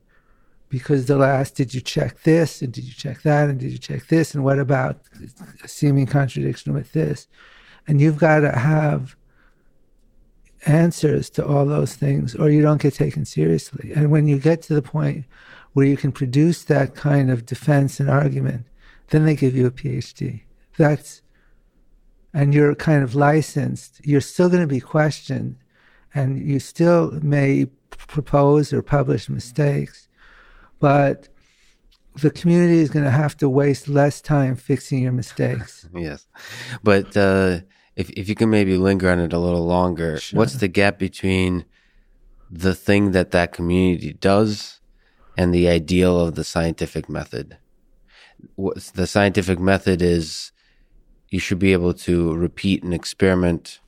because 0.72 1.06
they'll 1.06 1.24
ask, 1.24 1.54
Did 1.54 1.74
you 1.74 1.82
check 1.82 2.24
this? 2.24 2.62
And 2.62 2.74
did 2.74 2.86
you 2.86 2.94
check 2.94 3.22
that? 3.22 3.50
And 3.50 3.60
did 3.60 3.72
you 3.72 3.78
check 3.78 4.08
this? 4.08 4.34
And 4.34 4.44
what 4.44 4.58
about 4.58 5.02
a 5.64 5.68
seeming 5.68 6.08
contradiction 6.08 6.74
with 6.74 6.94
this? 6.94 7.28
And 7.88 8.02
you've 8.02 8.18
got 8.18 8.40
to 8.40 8.58
have 8.58 9.16
answers 10.66 11.30
to 11.32 11.46
all 11.46 11.66
those 11.66 11.96
things, 11.96 12.36
or 12.36 12.50
you 12.50 12.62
don't 12.62 12.82
get 12.82 12.94
taken 12.94 13.26
seriously. 13.26 13.92
And 13.94 14.10
when 14.10 14.28
you 14.28 14.40
get 14.40 14.62
to 14.64 14.74
the 14.74 14.82
point 14.82 15.26
where 15.74 15.86
you 15.86 15.98
can 15.98 16.12
produce 16.12 16.64
that 16.64 16.96
kind 16.96 17.30
of 17.30 17.46
defense 17.46 18.00
and 18.00 18.10
argument, 18.10 18.66
then 19.10 19.26
they 19.26 19.36
give 19.36 19.56
you 19.56 19.68
a 19.68 19.72
PhD. 19.72 20.42
That's 20.78 21.22
and 22.34 22.54
you're 22.54 22.76
kind 22.76 23.04
of 23.04 23.14
licensed, 23.14 24.00
you're 24.06 24.22
still 24.22 24.48
going 24.48 24.62
to 24.62 24.68
be 24.68 24.80
questioned 24.80 25.58
and 26.14 26.40
you 26.40 26.60
still 26.60 27.12
may 27.22 27.66
propose 27.90 28.72
or 28.72 28.82
publish 28.82 29.28
mistakes, 29.28 30.08
but 30.82 31.30
the 32.22 32.30
community 32.30 32.80
is 32.80 32.90
going 32.90 33.06
to 33.06 33.12
have 33.12 33.38
to 33.38 33.48
waste 33.48 33.88
less 33.88 34.20
time 34.20 34.56
fixing 34.58 35.02
your 35.02 35.14
mistakes. 35.14 35.88
yes. 35.96 36.28
But 36.84 37.16
uh, 37.16 37.62
if, 37.96 38.10
if 38.10 38.28
you 38.28 38.36
can 38.36 38.50
maybe 38.50 38.76
linger 38.76 39.10
on 39.10 39.20
it 39.20 39.32
a 39.32 39.40
little 39.40 39.66
longer, 39.66 40.18
sure. 40.18 40.38
what's 40.38 40.56
the 40.56 40.68
gap 40.68 41.00
between 41.00 41.64
the 42.50 42.76
thing 42.76 43.12
that 43.12 43.32
that 43.32 43.54
community 43.54 44.12
does 44.12 44.82
and 45.38 45.54
the 45.54 45.70
ideal 45.70 46.20
of 46.20 46.36
the 46.36 46.44
scientific 46.44 47.08
method? 47.08 47.58
What's 48.56 48.92
the 48.92 49.08
scientific 49.08 49.60
method 49.60 50.02
is 50.02 50.52
you 51.32 51.40
should 51.40 51.60
be 51.60 51.74
able 51.74 51.94
to 51.94 52.36
repeat 52.36 52.84
an 52.84 52.94
experiment. 52.94 53.80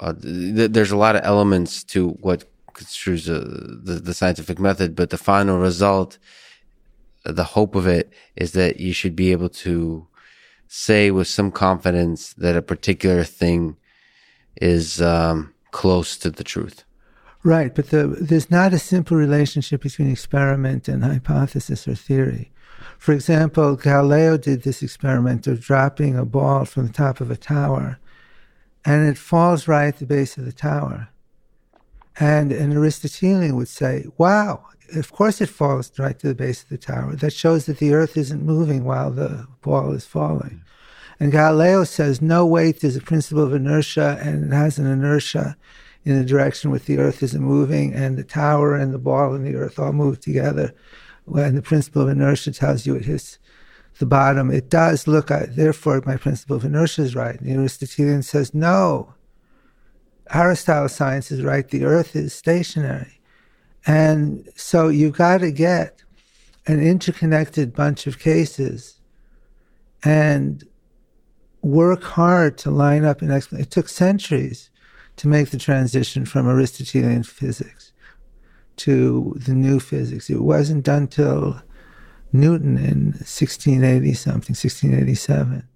Uh, 0.00 0.12
th- 0.12 0.70
there's 0.70 0.92
a 0.92 0.96
lot 0.96 1.16
of 1.16 1.22
elements 1.24 1.82
to 1.82 2.10
what 2.20 2.44
construes 2.78 3.28
uh, 3.28 3.40
the, 3.82 4.00
the 4.08 4.14
scientific 4.14 4.58
method, 4.58 4.94
but 4.94 5.10
the 5.10 5.18
final 5.18 5.58
result, 5.58 6.18
the 7.24 7.44
hope 7.44 7.74
of 7.74 7.86
it 7.86 8.12
is 8.36 8.52
that 8.52 8.78
you 8.78 8.92
should 8.92 9.16
be 9.16 9.32
able 9.32 9.48
to 9.48 10.06
say 10.68 11.10
with 11.10 11.26
some 11.26 11.50
confidence 11.50 12.32
that 12.34 12.56
a 12.56 12.62
particular 12.62 13.24
thing 13.24 13.76
is 14.60 15.02
um, 15.02 15.52
close 15.72 16.16
to 16.18 16.30
the 16.30 16.44
truth. 16.44 16.84
Right, 17.42 17.74
but 17.74 17.90
the, 17.90 18.06
there's 18.06 18.50
not 18.50 18.72
a 18.72 18.78
simple 18.78 19.16
relationship 19.16 19.82
between 19.82 20.10
experiment 20.10 20.88
and 20.88 21.04
hypothesis 21.04 21.88
or 21.88 21.94
theory. 21.94 22.50
For 22.98 23.12
example, 23.12 23.76
Galileo 23.76 24.36
did 24.36 24.62
this 24.62 24.82
experiment 24.82 25.46
of 25.46 25.60
dropping 25.60 26.16
a 26.16 26.24
ball 26.24 26.64
from 26.64 26.86
the 26.86 26.92
top 26.92 27.20
of 27.20 27.30
a 27.30 27.36
tower, 27.36 27.98
and 28.84 29.08
it 29.08 29.18
falls 29.18 29.68
right 29.68 29.88
at 29.88 29.98
the 29.98 30.06
base 30.06 30.36
of 30.36 30.44
the 30.44 30.52
tower. 30.52 31.08
And 32.18 32.52
an 32.52 32.72
Aristotelian 32.72 33.56
would 33.56 33.68
say, 33.68 34.06
Wow, 34.16 34.66
of 34.94 35.12
course 35.12 35.40
it 35.40 35.48
falls 35.48 35.92
right 35.98 36.18
to 36.18 36.28
the 36.28 36.34
base 36.34 36.62
of 36.62 36.68
the 36.68 36.78
tower. 36.78 37.14
That 37.14 37.32
shows 37.32 37.66
that 37.66 37.78
the 37.78 37.92
earth 37.92 38.16
isn't 38.16 38.44
moving 38.44 38.84
while 38.84 39.10
the 39.10 39.46
ball 39.62 39.92
is 39.92 40.06
falling. 40.06 40.62
And 41.20 41.32
Galileo 41.32 41.84
says 41.84 42.22
no 42.22 42.46
weight 42.46 42.84
is 42.84 42.96
a 42.96 43.00
principle 43.00 43.42
of 43.42 43.52
inertia, 43.52 44.18
and 44.22 44.52
it 44.52 44.54
has 44.54 44.78
an 44.78 44.86
inertia 44.86 45.56
in 46.04 46.16
the 46.16 46.24
direction 46.24 46.70
which 46.70 46.84
the 46.84 46.98
earth 46.98 47.22
isn't 47.22 47.42
moving, 47.42 47.92
and 47.92 48.16
the 48.16 48.24
tower 48.24 48.74
and 48.74 48.94
the 48.94 48.98
ball 48.98 49.34
and 49.34 49.44
the 49.44 49.56
earth 49.56 49.78
all 49.78 49.92
move 49.92 50.20
together 50.20 50.74
when 51.24 51.54
the 51.54 51.62
principle 51.62 52.02
of 52.02 52.08
inertia 52.08 52.52
tells 52.52 52.86
you 52.86 52.94
it 52.94 53.04
hits 53.04 53.38
the 53.98 54.06
bottom, 54.06 54.50
it 54.50 54.70
does 54.70 55.06
look 55.06 55.30
at, 55.30 55.56
therefore, 55.56 56.02
my 56.06 56.16
principle 56.16 56.56
of 56.56 56.64
inertia 56.64 57.02
is 57.02 57.16
right. 57.16 57.38
And 57.40 57.48
the 57.48 57.60
Aristotelian 57.60 58.22
says, 58.22 58.54
no, 58.54 59.14
Aristotle's 60.32 60.94
science 60.94 61.30
is 61.30 61.42
right. 61.42 61.68
The 61.68 61.84
earth 61.84 62.14
is 62.14 62.32
stationary. 62.32 63.20
And 63.86 64.48
so 64.56 64.88
you've 64.88 65.16
got 65.16 65.38
to 65.38 65.50
get 65.50 66.02
an 66.66 66.80
interconnected 66.80 67.74
bunch 67.74 68.06
of 68.06 68.18
cases 68.18 69.00
and 70.04 70.64
work 71.62 72.02
hard 72.02 72.58
to 72.58 72.70
line 72.70 73.04
up 73.04 73.22
an 73.22 73.30
explanation. 73.30 73.66
It 73.66 73.70
took 73.70 73.88
centuries 73.88 74.70
to 75.16 75.28
make 75.28 75.50
the 75.50 75.58
transition 75.58 76.24
from 76.24 76.46
Aristotelian 76.46 77.22
physics 77.22 77.92
to 78.76 79.34
the 79.44 79.54
new 79.54 79.80
physics. 79.80 80.30
It 80.30 80.42
wasn't 80.42 80.84
done 80.84 81.08
till 81.08 81.60
Newton 82.32 82.76
in 82.76 83.12
1680 83.18 84.14
something, 84.14 84.54
1687. 84.54 85.66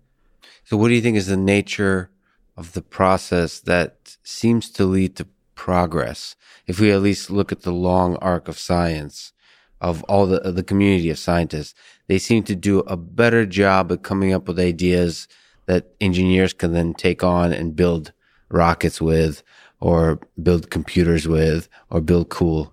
So, 0.65 0.77
what 0.77 0.89
do 0.89 0.95
you 0.95 1.01
think 1.01 1.17
is 1.17 1.27
the 1.27 1.37
nature 1.37 2.11
of 2.57 2.73
the 2.73 2.83
process 2.83 3.61
that 3.61 4.17
seems 4.23 4.71
to 4.71 4.85
lead 4.85 5.17
to 5.17 5.27
progress? 5.55 6.37
If 6.67 6.81
we 6.81 6.91
at 6.93 7.03
least 7.03 7.31
look 7.31 7.53
at 7.53 7.63
the 7.63 7.73
long 7.73 8.17
arc 8.17 8.49
of 8.49 8.59
science, 8.59 9.33
of 9.81 10.03
all 10.05 10.27
the 10.27 10.39
the 10.53 10.63
community 10.63 11.11
of 11.11 11.19
scientists, 11.19 11.75
they 12.07 12.19
seem 12.19 12.45
to 12.45 12.55
do 12.55 12.81
a 12.81 12.97
better 12.97 13.45
job 13.45 13.91
at 13.91 14.03
coming 14.03 14.33
up 14.33 14.47
with 14.47 14.59
ideas 14.59 15.27
that 15.67 15.93
engineers 16.01 16.53
can 16.53 16.73
then 16.73 16.95
take 16.95 17.25
on 17.25 17.53
and 17.53 17.77
build 17.77 18.13
rockets 18.49 19.01
with, 19.01 19.43
or 19.81 20.21
build 20.41 20.71
computers 20.71 21.27
with, 21.27 21.69
or 21.91 22.01
build 22.01 22.29
cool 22.29 22.73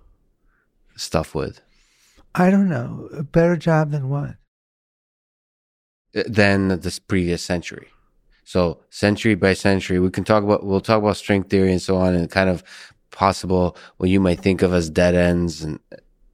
stuff 0.96 1.34
with? 1.34 1.60
I 2.34 2.50
don't 2.50 2.68
know. 2.68 3.08
A 3.12 3.24
better 3.24 3.56
job 3.56 3.90
than 3.90 4.08
what? 4.08 4.36
Than 6.12 6.80
this 6.80 6.98
previous 6.98 7.42
century. 7.42 7.88
So 8.50 8.80
century 8.90 9.36
by 9.36 9.52
century, 9.52 10.00
we 10.00 10.10
can 10.10 10.24
talk 10.24 10.42
about, 10.42 10.66
we'll 10.66 10.80
talk 10.80 10.98
about 10.98 11.16
string 11.16 11.44
theory 11.44 11.70
and 11.70 11.80
so 11.80 11.96
on 11.96 12.16
and 12.16 12.28
kind 12.28 12.50
of 12.50 12.64
possible 13.12 13.76
what 13.98 14.10
you 14.10 14.18
might 14.18 14.40
think 14.40 14.62
of 14.62 14.72
as 14.72 14.90
dead 14.90 15.14
ends 15.14 15.62
and, 15.62 15.78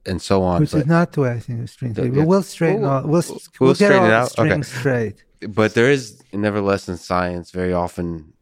and 0.03 0.19
so 0.19 0.41
on. 0.41 0.61
Which 0.61 0.71
but, 0.71 0.79
is 0.79 0.87
not 0.87 1.11
the 1.11 1.21
way 1.21 1.33
I 1.33 1.39
think 1.39 1.61
of 1.61 1.69
string 1.69 1.93
theory, 1.93 2.09
but 2.09 2.25
we'll 2.25 2.41
straighten 2.41 2.81
we'll, 2.81 2.89
all, 2.89 3.01
we'll, 3.03 3.21
we'll, 3.21 3.39
we'll 3.59 3.73
get 3.75 3.91
all 3.91 4.25
strings 4.25 4.67
okay. 4.67 4.79
straight. 4.79 5.23
But 5.47 5.75
there 5.75 5.91
is, 5.91 6.19
nevertheless, 6.33 6.89
in 6.89 6.97
science, 6.97 7.51
very 7.51 7.71
often, 7.71 8.33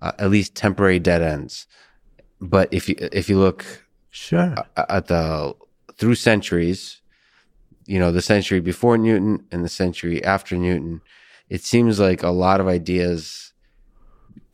uh, 0.00 0.12
at 0.20 0.30
least 0.30 0.54
temporary 0.54 1.00
dead 1.00 1.20
ends. 1.20 1.66
But 2.40 2.72
if 2.72 2.88
you, 2.88 2.94
if 3.00 3.28
you 3.28 3.40
look 3.40 3.64
Sure. 4.10 4.54
At 4.76 5.08
the 5.08 5.56
through 5.96 6.14
centuries, 6.14 7.00
you 7.86 7.98
know, 7.98 8.12
the 8.12 8.22
century 8.22 8.60
before 8.60 8.96
Newton 8.96 9.44
and 9.50 9.64
the 9.64 9.68
century 9.68 10.22
after 10.22 10.56
Newton, 10.56 11.00
it 11.48 11.62
seems 11.62 12.00
like 12.00 12.22
a 12.22 12.30
lot 12.30 12.60
of 12.60 12.68
ideas 12.68 13.52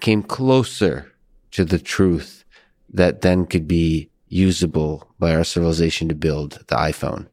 came 0.00 0.22
closer 0.22 1.12
to 1.52 1.64
the 1.64 1.78
truth 1.78 2.44
that 2.92 3.20
then 3.20 3.46
could 3.46 3.68
be 3.68 4.10
usable 4.28 5.08
by 5.18 5.34
our 5.34 5.44
civilization 5.44 6.08
to 6.08 6.14
build 6.14 6.52
the 6.68 6.76
iPhone, 6.76 7.28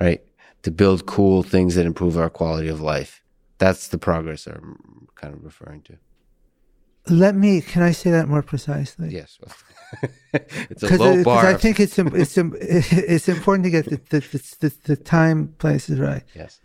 right? 0.00 0.22
To 0.62 0.70
build 0.70 1.06
cool 1.06 1.42
things 1.42 1.74
that 1.74 1.86
improve 1.86 2.16
our 2.16 2.30
quality 2.30 2.68
of 2.68 2.80
life. 2.80 3.22
That's 3.58 3.88
the 3.88 3.98
progress 3.98 4.46
I'm 4.46 5.08
kind 5.14 5.34
of 5.34 5.44
referring 5.44 5.82
to. 5.82 5.98
Let 7.08 7.36
me, 7.36 7.60
can 7.60 7.82
I 7.82 7.92
say 7.92 8.10
that 8.10 8.28
more 8.28 8.42
precisely? 8.42 9.10
Yes. 9.10 9.38
it's 10.34 10.82
a 10.82 10.96
low 10.96 11.22
bar. 11.22 11.42
Because 11.42 11.54
I 11.54 11.58
think 11.58 11.80
it's 11.80 11.98
it's 11.98 12.36
it's 12.92 13.28
important 13.28 13.64
to 13.64 13.70
get 13.70 13.84
the 13.84 14.00
the, 14.10 14.56
the 14.60 14.74
the 14.84 14.96
time 14.96 15.54
places 15.58 16.00
right. 16.00 16.24
Yes. 16.34 16.60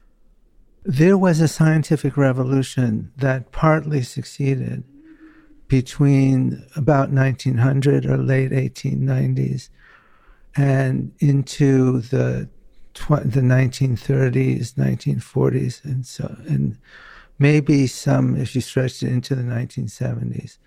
There 0.84 1.18
was 1.18 1.40
a 1.40 1.48
scientific 1.48 2.18
revolution 2.18 3.12
that 3.18 3.52
partly 3.52 4.02
succeeded 4.02 4.84
between 5.68 6.66
about 6.76 7.12
1900 7.12 8.06
or 8.06 8.18
late 8.18 8.52
1890s 8.52 9.70
and 10.56 11.14
into 11.20 12.02
the 12.02 12.50
tw- 12.94 13.24
the 13.24 13.42
1930s, 13.42 14.74
1940s, 14.74 15.86
and 15.86 16.06
so 16.06 16.36
and 16.48 16.78
maybe 17.38 17.88
some 17.88 18.36
if 18.36 18.56
you 18.56 18.62
stretched 18.62 19.04
it 19.04 19.10
into 19.10 19.36
the 19.36 19.44
1970s. 19.44 20.58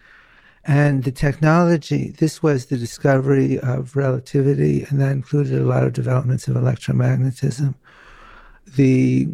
And 0.64 1.04
the 1.04 1.12
technology, 1.12 2.14
this 2.18 2.42
was 2.42 2.66
the 2.66 2.78
discovery 2.78 3.58
of 3.58 3.96
relativity, 3.96 4.86
and 4.88 5.00
that 5.00 5.12
included 5.12 5.60
a 5.60 5.66
lot 5.66 5.84
of 5.84 5.92
developments 5.92 6.48
of 6.48 6.56
electromagnetism. 6.56 7.74
The 8.74 9.28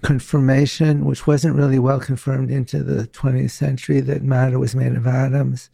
confirmation, 0.00 1.04
which 1.04 1.26
wasn't 1.26 1.56
really 1.56 1.78
well 1.78 2.00
confirmed 2.00 2.50
into 2.50 2.82
the 2.82 3.06
20th 3.08 3.50
century, 3.50 4.00
that 4.00 4.22
matter 4.22 4.58
was 4.58 4.74
made 4.74 4.94
of 4.94 5.06
atoms. 5.06 5.70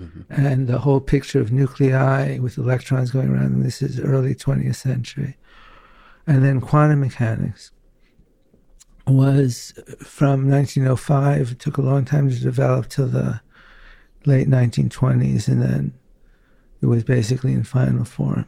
Mm-hmm. 0.00 0.32
And 0.32 0.68
the 0.68 0.78
whole 0.78 1.00
picture 1.00 1.40
of 1.40 1.52
nuclei 1.52 2.38
with 2.38 2.58
electrons 2.58 3.10
going 3.10 3.30
around 3.30 3.52
them, 3.52 3.62
this 3.62 3.82
is 3.82 4.00
early 4.00 4.34
20th 4.34 4.76
century. 4.76 5.36
And 6.26 6.44
then 6.44 6.60
quantum 6.60 7.00
mechanics 7.00 7.72
was 9.06 9.72
from 10.00 10.48
1905, 10.48 11.52
it 11.52 11.58
took 11.58 11.76
a 11.76 11.82
long 11.82 12.04
time 12.04 12.30
to 12.30 12.36
develop 12.38 12.88
till 12.88 13.08
the 13.08 13.40
late 14.24 14.48
1920s, 14.48 15.48
and 15.48 15.60
then 15.60 15.94
it 16.80 16.86
was 16.86 17.02
basically 17.02 17.52
in 17.52 17.64
final 17.64 18.04
form. 18.04 18.46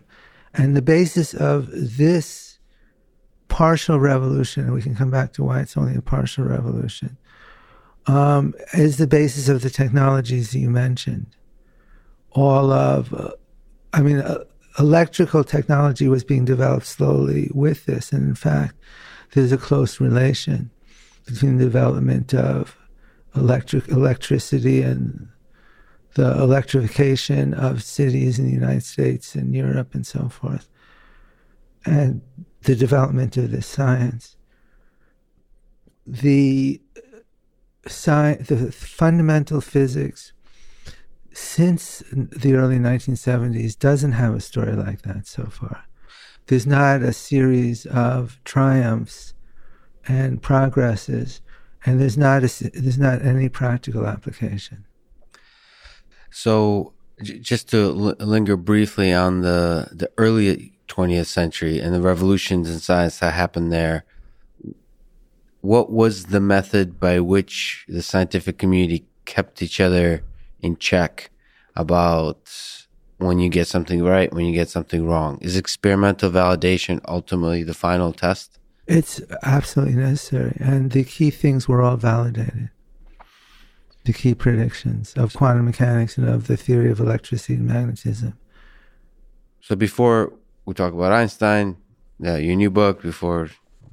And 0.52 0.76
the 0.76 0.82
basis 0.82 1.34
of 1.34 1.68
this 1.72 2.53
partial 3.48 4.00
revolution, 4.00 4.64
and 4.64 4.74
we 4.74 4.82
can 4.82 4.94
come 4.94 5.10
back 5.10 5.32
to 5.34 5.44
why 5.44 5.60
it's 5.60 5.76
only 5.76 5.94
a 5.94 6.02
partial 6.02 6.44
revolution, 6.44 7.16
um, 8.06 8.54
is 8.72 8.96
the 8.96 9.06
basis 9.06 9.48
of 9.48 9.62
the 9.62 9.70
technologies 9.70 10.54
you 10.54 10.70
mentioned. 10.70 11.36
All 12.32 12.72
of, 12.72 13.12
uh, 13.14 13.30
I 13.92 14.02
mean, 14.02 14.18
uh, 14.18 14.44
electrical 14.78 15.44
technology 15.44 16.08
was 16.08 16.24
being 16.24 16.44
developed 16.44 16.86
slowly 16.86 17.50
with 17.54 17.86
this, 17.86 18.12
and 18.12 18.28
in 18.28 18.34
fact, 18.34 18.74
there's 19.32 19.52
a 19.52 19.58
close 19.58 20.00
relation 20.00 20.70
between 21.26 21.58
the 21.58 21.64
development 21.64 22.34
of 22.34 22.76
electric 23.34 23.88
electricity 23.88 24.82
and 24.82 25.28
the 26.14 26.30
electrification 26.40 27.54
of 27.54 27.82
cities 27.82 28.38
in 28.38 28.46
the 28.46 28.52
United 28.52 28.84
States 28.84 29.34
and 29.34 29.54
Europe 29.54 29.94
and 29.94 30.06
so 30.06 30.28
forth. 30.28 30.68
And 31.84 32.22
the 32.64 32.75
development 32.75 33.37
of 33.37 33.50
this 33.50 33.66
science. 33.66 34.37
The, 36.06 36.80
uh, 36.97 37.18
sci- 37.87 38.42
the 38.42 38.73
fundamental 38.73 39.61
physics 39.61 40.33
since 41.33 42.02
the 42.11 42.54
early 42.54 42.78
1970s 42.78 43.78
doesn't 43.78 44.12
have 44.12 44.35
a 44.35 44.40
story 44.40 44.75
like 44.75 45.02
that 45.02 45.26
so 45.26 45.47
far. 45.47 45.85
There's 46.47 46.66
not 46.66 47.02
a 47.02 47.12
series 47.12 47.87
of 47.87 48.38
triumphs 48.44 49.35
and 50.06 50.40
progresses, 50.40 51.40
and 51.85 52.00
there's 52.00 52.18
not 52.18 52.44
a, 52.44 52.71
there's 52.73 52.99
not 52.99 53.23
any 53.23 53.49
practical 53.49 54.06
application. 54.06 54.85
So, 56.30 56.92
j- 57.23 57.38
just 57.38 57.71
to 57.71 57.78
l- 58.21 58.26
linger 58.26 58.56
briefly 58.56 59.12
on 59.12 59.40
the 59.40 59.88
the 59.92 60.11
early 60.18 60.73
20th 60.88 61.26
century 61.26 61.80
and 61.80 61.94
the 61.94 62.00
revolutions 62.00 62.70
in 62.70 62.78
science 62.78 63.18
that 63.18 63.34
happened 63.34 63.72
there, 63.72 64.04
what 65.60 65.90
was 65.90 66.26
the 66.26 66.40
method 66.40 67.00
by 67.00 67.20
which 67.20 67.84
the 67.88 68.02
scientific 68.02 68.58
community 68.58 69.06
kept 69.24 69.62
each 69.62 69.80
other 69.80 70.22
in 70.60 70.76
check 70.76 71.30
about 71.74 72.50
when 73.18 73.38
you 73.38 73.48
get 73.48 73.66
something 73.66 74.02
right, 74.02 74.32
when 74.32 74.44
you 74.44 74.52
get 74.52 74.68
something 74.68 75.06
wrong? 75.06 75.38
Is 75.40 75.56
experimental 75.56 76.30
validation 76.30 77.00
ultimately 77.08 77.62
the 77.62 77.74
final 77.74 78.12
test? 78.12 78.58
It's 78.86 79.20
absolutely 79.42 79.94
necessary. 79.94 80.56
And 80.60 80.90
the 80.90 81.04
key 81.04 81.30
things 81.30 81.66
were 81.66 81.80
all 81.80 81.96
validated. 81.96 82.70
The 84.04 84.12
key 84.12 84.35
predictions 84.35 85.14
of 85.14 85.32
quantum 85.32 85.64
mechanics 85.64 86.18
and 86.18 86.28
of 86.28 86.46
the 86.46 86.59
theory 86.59 86.90
of 86.90 87.00
electricity 87.00 87.54
and 87.54 87.66
magnetism. 87.66 88.37
So 89.62 89.74
before 89.74 90.35
we 90.66 90.74
talk 90.74 90.92
about 90.92 91.12
Einstein, 91.12 91.77
uh, 92.24 92.35
your 92.35 92.57
new 92.57 92.70
book 92.70 93.03
before 93.03 93.50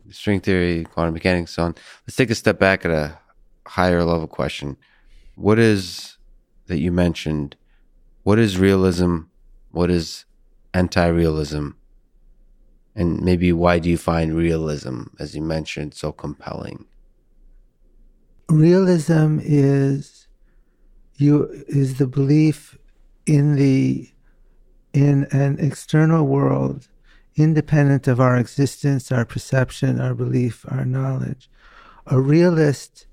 string 0.10 0.40
theory, 0.40 0.84
quantum 0.86 1.14
mechanics, 1.14 1.52
so 1.52 1.64
on. 1.64 1.76
Let's 2.06 2.16
take 2.16 2.30
a 2.30 2.36
step 2.36 2.60
back 2.60 2.86
at 2.86 2.92
a 2.92 3.20
higher 3.66 4.04
level 4.04 4.28
question. 4.28 4.78
What 5.36 5.60
is 5.60 6.18
that 6.68 6.80
you 6.80 6.92
mentioned? 6.92 7.56
What 8.24 8.40
is 8.40 8.58
realism? 8.58 9.22
What 9.72 9.90
is 9.90 10.26
anti-realism? 10.74 11.70
And 12.96 13.22
maybe 13.22 13.54
why 13.54 13.80
do 13.80 13.90
you 13.90 13.98
find 13.98 14.34
realism, 14.34 15.04
as 15.20 15.36
you 15.36 15.42
mentioned, 15.42 15.94
so 15.94 16.12
compelling? 16.12 16.86
Realism 18.50 19.40
is 19.42 20.28
you 21.16 21.64
is 21.68 21.98
the 21.98 22.08
belief 22.08 22.78
in 23.26 23.56
the 23.56 24.12
in 24.94 25.26
an 25.32 25.58
external 25.60 26.26
world 26.26 26.88
independent 27.36 28.08
of 28.08 28.20
our 28.20 28.38
existence, 28.38 29.12
our 29.12 29.26
perception, 29.26 30.00
our 30.00 30.14
belief, 30.14 30.66
our 30.70 30.86
knowledge. 30.86 31.50
A 32.08 32.20
realist, 32.20 33.08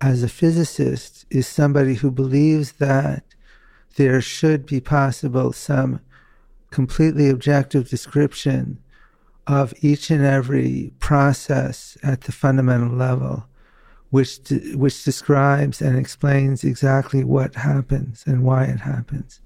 as 0.00 0.22
a 0.22 0.28
physicist, 0.28 1.24
is 1.30 1.46
somebody 1.46 1.94
who 1.94 2.10
believes 2.10 2.72
that 2.72 3.24
there 3.96 4.20
should 4.20 4.66
be 4.66 4.80
possible 4.80 5.52
some 5.52 6.00
completely 6.70 7.28
objective 7.28 7.88
description 7.88 8.78
of 9.46 9.74
each 9.82 10.10
and 10.10 10.24
every 10.24 10.92
process 10.98 11.96
at 12.02 12.22
the 12.22 12.32
fundamental 12.32 12.94
level, 12.94 13.46
which, 14.10 14.42
de- 14.44 14.74
which 14.74 15.04
describes 15.04 15.82
and 15.82 15.98
explains 15.98 16.64
exactly 16.64 17.22
what 17.22 17.54
happens 17.56 18.24
and 18.26 18.42
why 18.42 18.64
it 18.64 18.80
happens 18.80 19.41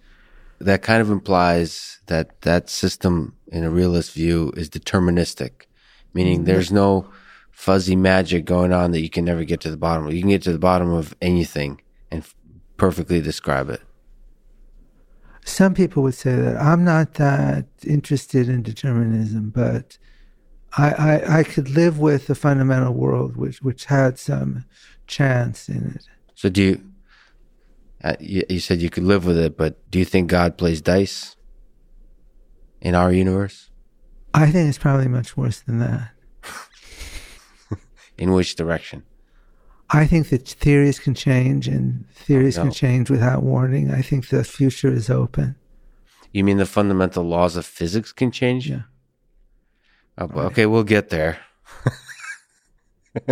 that 0.60 0.82
kind 0.82 1.00
of 1.00 1.10
implies 1.10 2.00
that 2.06 2.40
that 2.42 2.68
system 2.68 3.36
in 3.48 3.64
a 3.64 3.70
realist 3.70 4.12
view 4.12 4.52
is 4.56 4.70
deterministic, 4.70 5.66
meaning 6.14 6.38
mm-hmm. 6.38 6.46
there's 6.46 6.72
no 6.72 7.08
fuzzy 7.50 7.96
magic 7.96 8.44
going 8.44 8.72
on 8.72 8.90
that 8.90 9.00
you 9.00 9.10
can 9.10 9.24
never 9.24 9.44
get 9.44 9.60
to 9.60 9.70
the 9.70 9.76
bottom 9.76 10.06
of. 10.06 10.12
You 10.12 10.20
can 10.20 10.30
get 10.30 10.42
to 10.42 10.52
the 10.52 10.58
bottom 10.58 10.92
of 10.92 11.14
anything 11.20 11.80
and 12.10 12.22
f- 12.22 12.34
perfectly 12.76 13.20
describe 13.20 13.70
it. 13.70 13.80
Some 15.44 15.74
people 15.74 16.02
would 16.02 16.14
say 16.14 16.34
that 16.34 16.60
I'm 16.60 16.84
not 16.84 17.14
that 17.14 17.66
interested 17.84 18.48
in 18.48 18.62
determinism, 18.62 19.50
but 19.50 19.96
I, 20.76 20.90
I, 20.90 21.38
I 21.38 21.42
could 21.44 21.70
live 21.70 21.98
with 21.98 22.26
the 22.26 22.34
fundamental 22.34 22.92
world 22.92 23.36
which 23.36 23.62
which 23.62 23.86
had 23.86 24.18
some 24.18 24.64
chance 25.06 25.68
in 25.68 25.92
it. 25.94 26.04
So 26.34 26.48
do 26.48 26.62
you 26.62 26.82
uh, 28.06 28.14
you, 28.20 28.44
you 28.48 28.60
said 28.60 28.80
you 28.80 28.88
could 28.88 29.02
live 29.02 29.26
with 29.26 29.36
it, 29.36 29.56
but 29.56 29.90
do 29.90 29.98
you 29.98 30.04
think 30.04 30.30
God 30.30 30.56
plays 30.56 30.80
dice 30.80 31.34
in 32.80 32.94
our 32.94 33.12
universe? 33.12 33.70
I 34.32 34.52
think 34.52 34.68
it's 34.68 34.78
probably 34.78 35.08
much 35.08 35.36
worse 35.36 35.58
than 35.60 35.80
that. 35.80 36.10
in 38.18 38.32
which 38.32 38.54
direction? 38.54 39.02
I 39.90 40.06
think 40.06 40.28
that 40.28 40.46
theories 40.46 41.00
can 41.00 41.14
change 41.14 41.66
and 41.66 42.08
theories 42.10 42.56
oh, 42.58 42.62
no. 42.62 42.66
can 42.66 42.74
change 42.74 43.10
without 43.10 43.42
warning. 43.42 43.90
I 43.90 44.02
think 44.02 44.28
the 44.28 44.44
future 44.44 44.92
is 44.92 45.10
open. 45.10 45.56
You 46.32 46.44
mean 46.44 46.58
the 46.58 46.66
fundamental 46.66 47.24
laws 47.24 47.56
of 47.56 47.66
physics 47.66 48.12
can 48.12 48.30
change? 48.30 48.70
Yeah. 48.70 48.82
Oh, 50.18 50.28
okay, 50.42 50.66
we'll 50.66 50.84
get 50.84 51.08
there. 51.08 51.38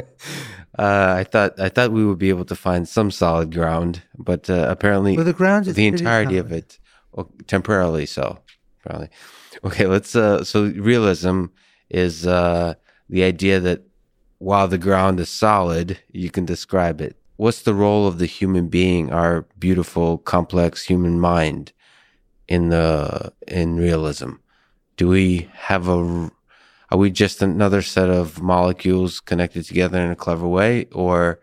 Uh, 0.78 1.14
I 1.18 1.24
thought 1.24 1.58
I 1.60 1.68
thought 1.68 1.92
we 1.92 2.04
would 2.04 2.18
be 2.18 2.30
able 2.30 2.44
to 2.46 2.56
find 2.56 2.88
some 2.88 3.10
solid 3.10 3.52
ground, 3.52 4.02
but 4.18 4.50
uh, 4.50 4.66
apparently, 4.68 5.16
well, 5.16 5.24
the 5.24 5.32
ground 5.32 5.68
is 5.68 5.74
the 5.74 5.86
entirety 5.86 6.36
of 6.36 6.50
it, 6.50 6.78
well, 7.12 7.30
temporarily 7.46 8.06
so. 8.06 8.40
Probably. 8.82 9.08
Okay, 9.62 9.86
let's. 9.86 10.16
Uh, 10.16 10.42
so 10.42 10.64
realism 10.64 11.46
is 11.90 12.26
uh, 12.26 12.74
the 13.08 13.22
idea 13.22 13.60
that 13.60 13.82
while 14.38 14.66
the 14.66 14.78
ground 14.78 15.20
is 15.20 15.30
solid, 15.30 15.98
you 16.10 16.30
can 16.30 16.44
describe 16.44 17.00
it. 17.00 17.16
What's 17.36 17.62
the 17.62 17.74
role 17.74 18.06
of 18.06 18.18
the 18.18 18.26
human 18.26 18.68
being, 18.68 19.12
our 19.12 19.42
beautiful, 19.58 20.18
complex 20.18 20.84
human 20.84 21.20
mind, 21.20 21.72
in 22.48 22.70
the 22.70 23.32
in 23.46 23.76
realism? 23.76 24.32
Do 24.96 25.08
we 25.08 25.48
have 25.54 25.86
a 25.86 26.30
are 26.94 26.96
we 26.96 27.10
just 27.10 27.42
another 27.42 27.82
set 27.82 28.08
of 28.08 28.40
molecules 28.40 29.18
connected 29.18 29.64
together 29.64 29.98
in 30.00 30.12
a 30.12 30.16
clever 30.16 30.46
way, 30.46 30.86
or 30.92 31.40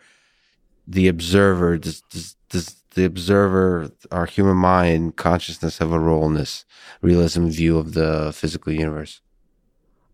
the 0.87 1.09
observer 1.09 1.77
does, 1.77 1.99
does, 2.09 2.37
does 2.49 2.81
the 2.95 3.03
observer, 3.03 3.91
our 4.11 4.25
human 4.25 4.55
mind, 4.55 5.17
consciousness 5.17 5.77
have 5.79 5.91
a 5.91 5.99
role 5.99 6.25
in 6.25 6.35
this 6.35 6.63
realism 7.01 7.47
view 7.49 7.77
of 7.77 7.93
the 7.95 8.31
physical 8.33 8.71
universe? 8.71 9.19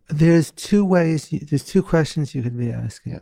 There's 0.08 0.50
two 0.50 0.84
ways. 0.84 1.28
There's 1.30 1.64
two 1.64 1.84
questions 1.84 2.34
you 2.34 2.42
could 2.42 2.58
be 2.58 2.72
asking. 2.72 3.12
Yeah. 3.12 3.20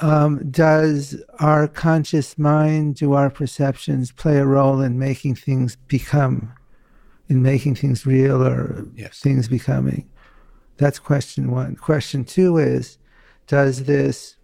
um, 0.00 0.50
does 0.50 1.22
our 1.38 1.68
conscious 1.68 2.36
mind, 2.36 2.96
do 2.96 3.14
our 3.14 3.30
perceptions 3.30 4.12
play 4.12 4.36
a 4.38 4.44
role 4.46 4.82
in 4.82 4.98
making 4.98 5.36
things 5.36 5.76
become, 5.88 6.52
in 7.30 7.42
making 7.42 7.76
things 7.76 8.04
real 8.04 8.42
or 8.42 8.86
Yes. 8.94 9.20
things 9.20 9.48
becoming? 9.48 10.06
That's 10.82 10.98
question 10.98 11.52
one. 11.52 11.76
Question 11.76 12.24
two 12.24 12.58
is 12.58 12.98
Does 13.46 13.84
this, 13.84 14.34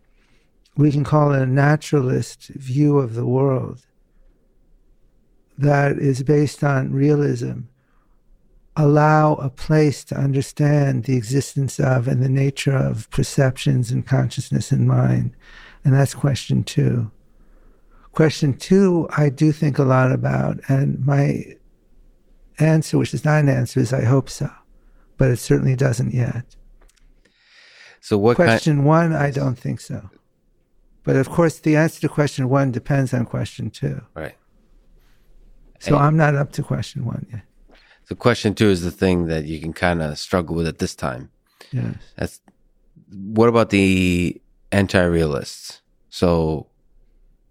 we 0.76 0.92
can 0.92 1.02
call 1.02 1.32
it 1.32 1.42
a 1.42 1.46
naturalist 1.46 2.46
view 2.50 2.98
of 2.98 3.14
the 3.14 3.26
world 3.26 3.84
that 5.58 5.98
is 5.98 6.22
based 6.22 6.62
on 6.62 6.92
realism, 6.92 7.62
allow 8.76 9.34
a 9.34 9.50
place 9.50 10.04
to 10.04 10.16
understand 10.16 11.04
the 11.04 11.16
existence 11.16 11.80
of 11.80 12.06
and 12.06 12.22
the 12.22 12.28
nature 12.28 12.76
of 12.76 13.10
perceptions 13.10 13.90
and 13.90 14.06
consciousness 14.06 14.70
and 14.70 14.86
mind? 14.86 15.34
And 15.84 15.92
that's 15.92 16.14
question 16.14 16.62
two. 16.62 17.10
Question 18.12 18.56
two, 18.56 19.08
I 19.16 19.28
do 19.28 19.50
think 19.50 19.76
a 19.76 19.82
lot 19.82 20.12
about, 20.12 20.60
and 20.68 21.04
my 21.04 21.56
answer, 22.60 22.96
which 22.96 23.12
is 23.12 23.24
not 23.24 23.40
an 23.40 23.48
answer, 23.48 23.80
is 23.80 23.92
I 23.92 24.04
hope 24.04 24.30
so, 24.30 24.48
but 25.18 25.30
it 25.30 25.36
certainly 25.36 25.76
doesn't 25.76 26.14
yet. 26.14 26.56
So 28.00 28.16
what 28.16 28.38
kind? 28.38 28.48
Question 28.48 28.84
one, 28.84 29.12
I 29.12 29.30
don't 29.30 29.58
think 29.58 29.80
so. 29.80 30.08
But 31.04 31.16
of 31.16 31.28
course, 31.28 31.58
the 31.58 31.76
answer 31.76 32.00
to 32.02 32.08
question 32.08 32.48
one 32.48 32.70
depends 32.72 33.12
on 33.12 33.26
question 33.26 33.70
two. 33.70 34.00
Right. 34.14 34.36
So 35.80 35.96
And- 35.96 36.04
I'm 36.04 36.16
not 36.16 36.34
up 36.34 36.52
to 36.52 36.62
question 36.62 37.04
one 37.04 37.26
yet. 37.30 37.42
So 38.04 38.14
question 38.14 38.54
two 38.54 38.68
is 38.68 38.82
the 38.82 38.90
thing 38.90 39.26
that 39.26 39.44
you 39.44 39.60
can 39.60 39.74
kind 39.74 40.00
of 40.00 40.16
struggle 40.18 40.56
with 40.56 40.66
at 40.66 40.78
this 40.78 40.94
time. 40.94 41.30
Yes. 41.72 41.96
That's 42.16 42.40
what 43.10 43.48
about 43.48 43.70
the 43.70 44.40
anti-realists? 44.72 45.80
So, 46.10 46.66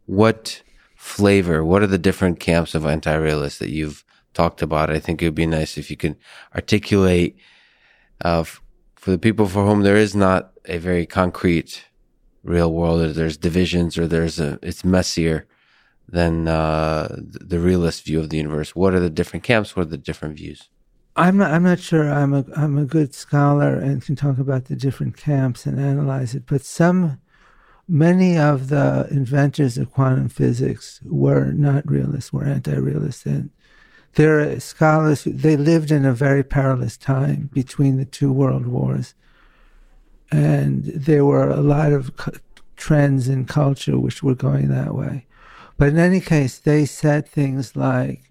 what 0.06 0.62
flavor? 0.96 1.64
What 1.64 1.82
are 1.84 1.88
the 1.88 1.98
different 1.98 2.40
camps 2.40 2.76
of 2.76 2.86
anti-realists 2.86 3.60
that 3.60 3.70
you've 3.70 4.04
talked 4.34 4.62
about? 4.62 4.90
I 4.90 5.00
think 5.00 5.22
it 5.22 5.26
would 5.26 5.36
be 5.36 5.48
nice 5.48 5.78
if 5.78 5.90
you 5.90 5.98
could 5.98 6.16
articulate 6.56 7.38
uh, 8.22 8.44
for 8.44 9.12
the 9.12 9.18
people 9.18 9.48
for 9.48 9.66
whom 9.66 9.82
there 9.82 9.98
is 9.98 10.16
not 10.16 10.52
a 10.66 10.78
very 10.78 11.06
concrete 11.06 11.86
real 12.44 12.74
world, 12.74 13.02
or 13.02 13.14
there's 13.14 13.38
divisions, 13.38 13.98
or 13.98 14.08
there's 14.08 14.40
a 14.40 14.60
it's 14.62 14.84
messier 14.84 15.48
than 16.10 16.48
uh, 16.48 17.16
the 17.20 17.60
realist 17.60 18.06
view 18.06 18.20
of 18.20 18.30
the 18.30 18.38
universe. 18.38 18.76
What 18.76 18.94
are 18.94 19.00
the 19.00 19.10
different 19.10 19.44
camps? 19.44 19.76
What 19.76 19.88
are 19.88 19.90
the 19.90 19.98
different 19.98 20.38
views? 20.38 20.70
I'm 21.16 21.38
not, 21.38 21.52
I'm 21.52 21.64
not 21.64 21.80
sure 21.80 22.10
I'm 22.10 22.34
a 22.34 22.46
I'm 22.56 22.78
a 22.78 22.86
good 22.86 23.14
scholar 23.14 23.76
and 23.76 24.04
can 24.04 24.16
talk 24.16 24.38
about 24.38 24.66
the 24.66 24.76
different 24.76 25.18
camps 25.18 25.66
and 25.66 25.80
analyze 25.80 26.36
it, 26.36 26.44
but 26.46 26.64
some 26.64 27.20
many 27.88 28.38
of 28.38 28.70
the 28.70 29.08
inventors 29.10 29.78
of 29.78 29.92
quantum 29.92 30.30
physics 30.30 31.00
were 31.06 31.52
not 31.54 31.90
realists, 31.90 32.32
were 32.32 32.44
anti-realists, 32.44 33.26
and 33.26 33.50
they're 34.18 34.60
scholars. 34.60 35.24
who- 35.24 35.32
They 35.32 35.56
lived 35.56 35.92
in 35.92 36.04
a 36.04 36.14
very 36.14 36.44
perilous 36.44 36.98
time 36.98 37.50
between 37.54 37.98
the 37.98 38.06
two 38.06 38.32
world 38.32 38.68
wars, 38.68 39.14
and 40.32 40.84
there 40.84 41.24
were 41.24 41.50
a 41.50 41.62
lot 41.62 41.94
of 41.94 42.12
trends 42.76 43.30
in 43.30 43.46
culture 43.46 43.98
which 43.98 44.22
were 44.22 44.36
going 44.36 44.68
that 44.70 44.94
way. 44.94 45.26
But 45.78 45.90
in 45.90 45.98
any 45.98 46.20
case, 46.20 46.58
they 46.58 46.86
said 46.86 47.28
things 47.28 47.76
like 47.76 48.24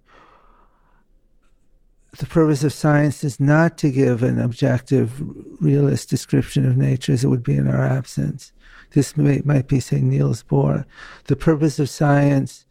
the 2.19 2.27
purpose 2.27 2.65
of 2.65 2.73
science 2.73 3.23
is 3.23 3.39
not 3.39 3.79
to 3.79 3.91
give 3.91 4.23
an 4.23 4.41
objective, 4.41 5.23
realist 5.61 6.11
description 6.11 6.67
of 6.67 6.77
nature 6.77 7.13
as 7.13 7.23
it 7.25 7.29
would 7.29 7.43
be 7.43 7.57
in 7.57 7.69
our 7.69 7.85
absence. 7.85 8.53
This 8.93 9.17
may, 9.17 9.43
might 9.45 9.69
be, 9.69 9.81
say, 9.81 10.01
Niels 10.01 10.43
Bohr. 10.43 10.85
The 11.27 11.37
purpose 11.37 11.79
of 11.79 11.89
science 11.89 12.66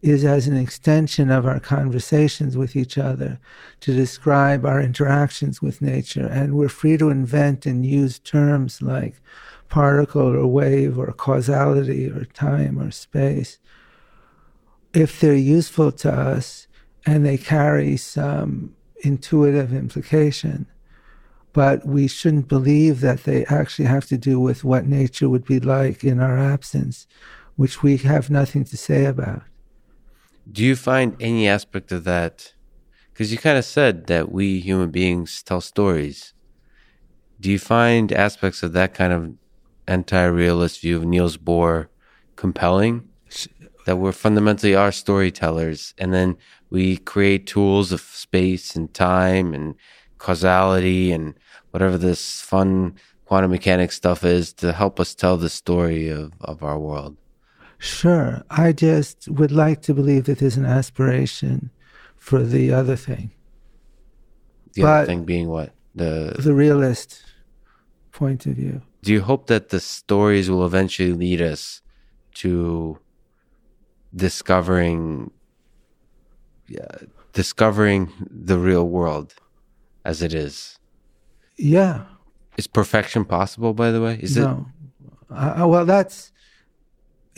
is 0.00 0.24
as 0.24 0.46
an 0.46 0.56
extension 0.56 1.30
of 1.30 1.44
our 1.44 1.58
conversations 1.58 2.56
with 2.56 2.76
each 2.76 2.96
other 2.96 3.38
to 3.80 3.92
describe 3.92 4.64
our 4.64 4.80
interactions 4.80 5.60
with 5.60 5.82
nature. 5.82 6.26
And 6.26 6.54
we're 6.54 6.68
free 6.68 6.96
to 6.98 7.10
invent 7.10 7.66
and 7.66 7.84
use 7.84 8.18
terms 8.18 8.80
like 8.80 9.20
particle 9.68 10.34
or 10.34 10.46
wave 10.46 10.98
or 10.98 11.12
causality 11.12 12.08
or 12.08 12.24
time 12.26 12.78
or 12.78 12.90
space 12.90 13.58
if 14.94 15.20
they're 15.20 15.34
useful 15.34 15.92
to 15.92 16.12
us 16.12 16.66
and 17.04 17.24
they 17.26 17.36
carry 17.36 17.96
some 17.96 18.74
intuitive 19.02 19.72
implication. 19.72 20.66
But 21.52 21.86
we 21.86 22.06
shouldn't 22.06 22.48
believe 22.48 23.00
that 23.00 23.24
they 23.24 23.44
actually 23.46 23.86
have 23.86 24.06
to 24.06 24.18
do 24.18 24.38
with 24.38 24.64
what 24.64 24.86
nature 24.86 25.28
would 25.28 25.44
be 25.44 25.60
like 25.60 26.04
in 26.04 26.20
our 26.20 26.38
absence, 26.38 27.06
which 27.56 27.82
we 27.82 27.96
have 27.98 28.30
nothing 28.30 28.64
to 28.64 28.76
say 28.76 29.06
about. 29.06 29.42
Do 30.50 30.64
you 30.64 30.76
find 30.76 31.14
any 31.20 31.46
aspect 31.46 31.92
of 31.92 32.04
that? 32.04 32.54
Because 33.12 33.30
you 33.30 33.36
kind 33.36 33.58
of 33.58 33.66
said 33.66 34.06
that 34.06 34.32
we 34.32 34.60
human 34.60 34.90
beings 34.90 35.42
tell 35.42 35.60
stories. 35.60 36.32
Do 37.38 37.50
you 37.50 37.58
find 37.58 38.10
aspects 38.12 38.62
of 38.62 38.72
that 38.72 38.94
kind 38.94 39.12
of 39.12 39.34
anti-realist 39.86 40.80
view 40.80 40.96
of 40.96 41.04
Niels 41.04 41.36
Bohr 41.36 41.88
compelling? 42.36 43.08
That 43.84 43.96
we're 43.96 44.12
fundamentally 44.12 44.74
are 44.74 44.90
storytellers, 44.90 45.92
and 45.98 46.14
then 46.14 46.36
we 46.70 46.96
create 46.96 47.46
tools 47.46 47.92
of 47.92 48.00
space 48.00 48.74
and 48.74 48.92
time 48.94 49.52
and 49.52 49.74
causality 50.16 51.12
and 51.12 51.34
whatever 51.72 51.98
this 51.98 52.40
fun 52.40 52.94
quantum 53.26 53.50
mechanics 53.50 53.96
stuff 53.96 54.24
is 54.24 54.54
to 54.54 54.72
help 54.72 54.98
us 54.98 55.14
tell 55.14 55.36
the 55.36 55.50
story 55.50 56.08
of, 56.08 56.32
of 56.40 56.62
our 56.62 56.78
world. 56.78 57.18
Sure, 57.78 58.42
I 58.50 58.72
just 58.72 59.28
would 59.28 59.52
like 59.52 59.82
to 59.82 59.94
believe 59.94 60.24
that 60.24 60.38
there's 60.40 60.56
an 60.56 60.66
aspiration 60.66 61.70
for 62.16 62.42
the 62.42 62.72
other 62.72 62.96
thing, 62.96 63.30
The 64.74 64.82
other 64.84 65.06
thing 65.06 65.24
being 65.24 65.48
what 65.48 65.72
the 65.94 66.34
the 66.38 66.54
realist 66.54 67.22
point 68.12 68.46
of 68.46 68.54
view. 68.56 68.82
do 69.02 69.12
you 69.12 69.20
hope 69.22 69.46
that 69.46 69.68
the 69.68 69.78
stories 69.80 70.50
will 70.50 70.66
eventually 70.66 71.12
lead 71.12 71.40
us 71.40 71.80
to 72.34 72.98
discovering 74.14 75.30
yeah, 76.66 76.86
discovering 77.32 78.10
the 78.30 78.58
real 78.58 78.86
world 78.88 79.34
as 80.04 80.20
it 80.22 80.34
is 80.34 80.78
Yeah, 81.56 82.04
is 82.56 82.66
perfection 82.66 83.24
possible 83.24 83.72
by 83.72 83.90
the 83.90 84.00
way 84.02 84.18
is 84.20 84.36
it 84.36 84.42
no. 84.42 84.66
Uh, 85.30 85.66
well, 85.68 85.84
that's. 85.84 86.32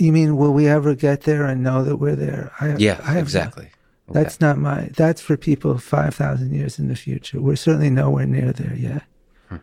You 0.00 0.12
mean, 0.12 0.36
will 0.38 0.52
we 0.54 0.66
ever 0.66 0.94
get 0.94 1.22
there 1.22 1.44
and 1.44 1.62
know 1.62 1.84
that 1.84 1.96
we're 1.96 2.16
there? 2.16 2.52
I, 2.60 2.74
yeah 2.76 3.00
I 3.04 3.12
have- 3.12 3.22
exactly 3.22 3.68
That's 4.08 4.40
not 4.40 4.58
my. 4.58 4.90
That's 4.96 5.20
for 5.20 5.36
people 5.36 5.76
five 5.78 6.14
thousand 6.14 6.54
years 6.54 6.78
in 6.78 6.88
the 6.88 6.96
future. 6.96 7.40
We're 7.40 7.54
certainly 7.56 7.90
nowhere 7.90 8.26
near 8.26 8.52
there 8.52 8.74
yet. 8.74 9.02
Hmm. 9.48 9.56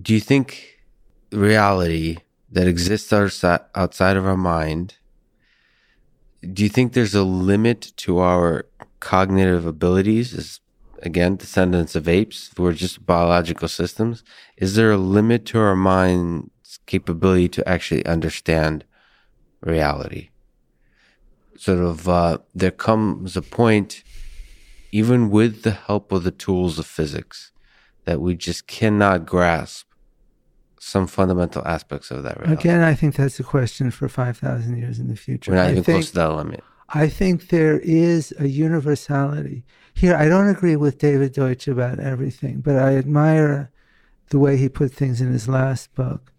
do 0.00 0.14
you 0.14 0.20
think 0.20 0.78
reality 1.32 2.18
that 2.50 2.68
exists 2.68 3.12
outside 3.12 4.16
of 4.16 4.26
our 4.26 4.36
mind 4.36 4.96
do 6.52 6.62
you 6.62 6.68
think 6.68 6.92
there's 6.92 7.14
a 7.14 7.22
limit 7.22 7.92
to 7.96 8.18
our 8.18 8.66
cognitive 9.00 9.64
abilities 9.64 10.34
as 10.34 10.60
again 11.02 11.36
descendants 11.36 11.96
of 11.96 12.06
apes 12.06 12.50
We're 12.58 12.72
just 12.74 13.06
biological 13.06 13.68
systems 13.68 14.22
is 14.58 14.74
there 14.76 14.92
a 14.92 14.98
limit 14.98 15.46
to 15.46 15.58
our 15.58 15.74
mind's 15.76 16.50
capability 16.92 17.48
to 17.48 17.66
actually 17.74 18.04
understand 18.06 18.84
reality 19.62 20.24
sort 21.56 21.78
of 21.78 22.08
uh, 22.08 22.38
there 22.54 22.76
comes 22.88 23.36
a 23.36 23.42
point 23.42 24.02
even 24.90 25.30
with 25.30 25.62
the 25.62 25.70
help 25.70 26.12
of 26.12 26.22
the 26.24 26.30
tools 26.30 26.78
of 26.78 26.86
physics 26.86 27.52
that 28.04 28.20
we 28.20 28.34
just 28.34 28.66
cannot 28.66 29.24
grasp 29.24 29.86
some 30.78 31.06
fundamental 31.06 31.62
aspects 31.66 32.10
of 32.10 32.24
that 32.24 32.38
reality. 32.40 32.60
Again, 32.60 32.82
I 32.82 32.94
think 32.94 33.14
that's 33.14 33.38
a 33.38 33.44
question 33.44 33.92
for 33.92 34.08
five 34.08 34.36
thousand 34.36 34.76
years 34.76 34.98
in 34.98 35.06
the 35.08 35.16
future. 35.16 35.52
We're 35.52 35.58
not 35.58 35.68
I 35.68 35.70
even 35.70 35.84
think, 35.84 35.96
close 35.96 36.10
to 36.10 36.16
that 36.16 36.32
limit. 36.32 36.64
I 36.88 37.08
think 37.08 37.48
there 37.48 37.78
is 37.78 38.34
a 38.38 38.48
universality 38.48 39.64
here. 39.94 40.16
I 40.16 40.28
don't 40.28 40.48
agree 40.48 40.76
with 40.76 40.98
David 40.98 41.32
Deutsch 41.32 41.68
about 41.68 42.00
everything, 42.00 42.60
but 42.60 42.76
I 42.76 42.96
admire 42.96 43.70
the 44.30 44.40
way 44.40 44.56
he 44.56 44.68
put 44.68 44.92
things 44.92 45.20
in 45.20 45.30
his 45.32 45.46
last 45.48 45.94
book. 45.94 46.32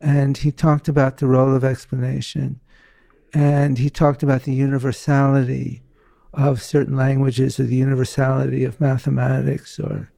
And 0.00 0.36
he 0.36 0.52
talked 0.52 0.88
about 0.88 1.16
the 1.16 1.26
role 1.26 1.54
of 1.54 1.64
explanation, 1.64 2.60
and 3.32 3.78
he 3.78 3.90
talked 3.90 4.22
about 4.22 4.42
the 4.42 4.54
universality 4.54 5.82
of 6.34 6.62
certain 6.62 6.96
languages, 6.96 7.58
or 7.58 7.64
the 7.64 7.76
universality 7.76 8.64
of 8.64 8.80
mathematics, 8.80 9.80
or 9.80 10.12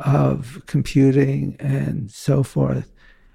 of 0.00 0.62
computing, 0.66 1.56
and 1.58 2.10
so 2.10 2.42
forth. 2.42 2.90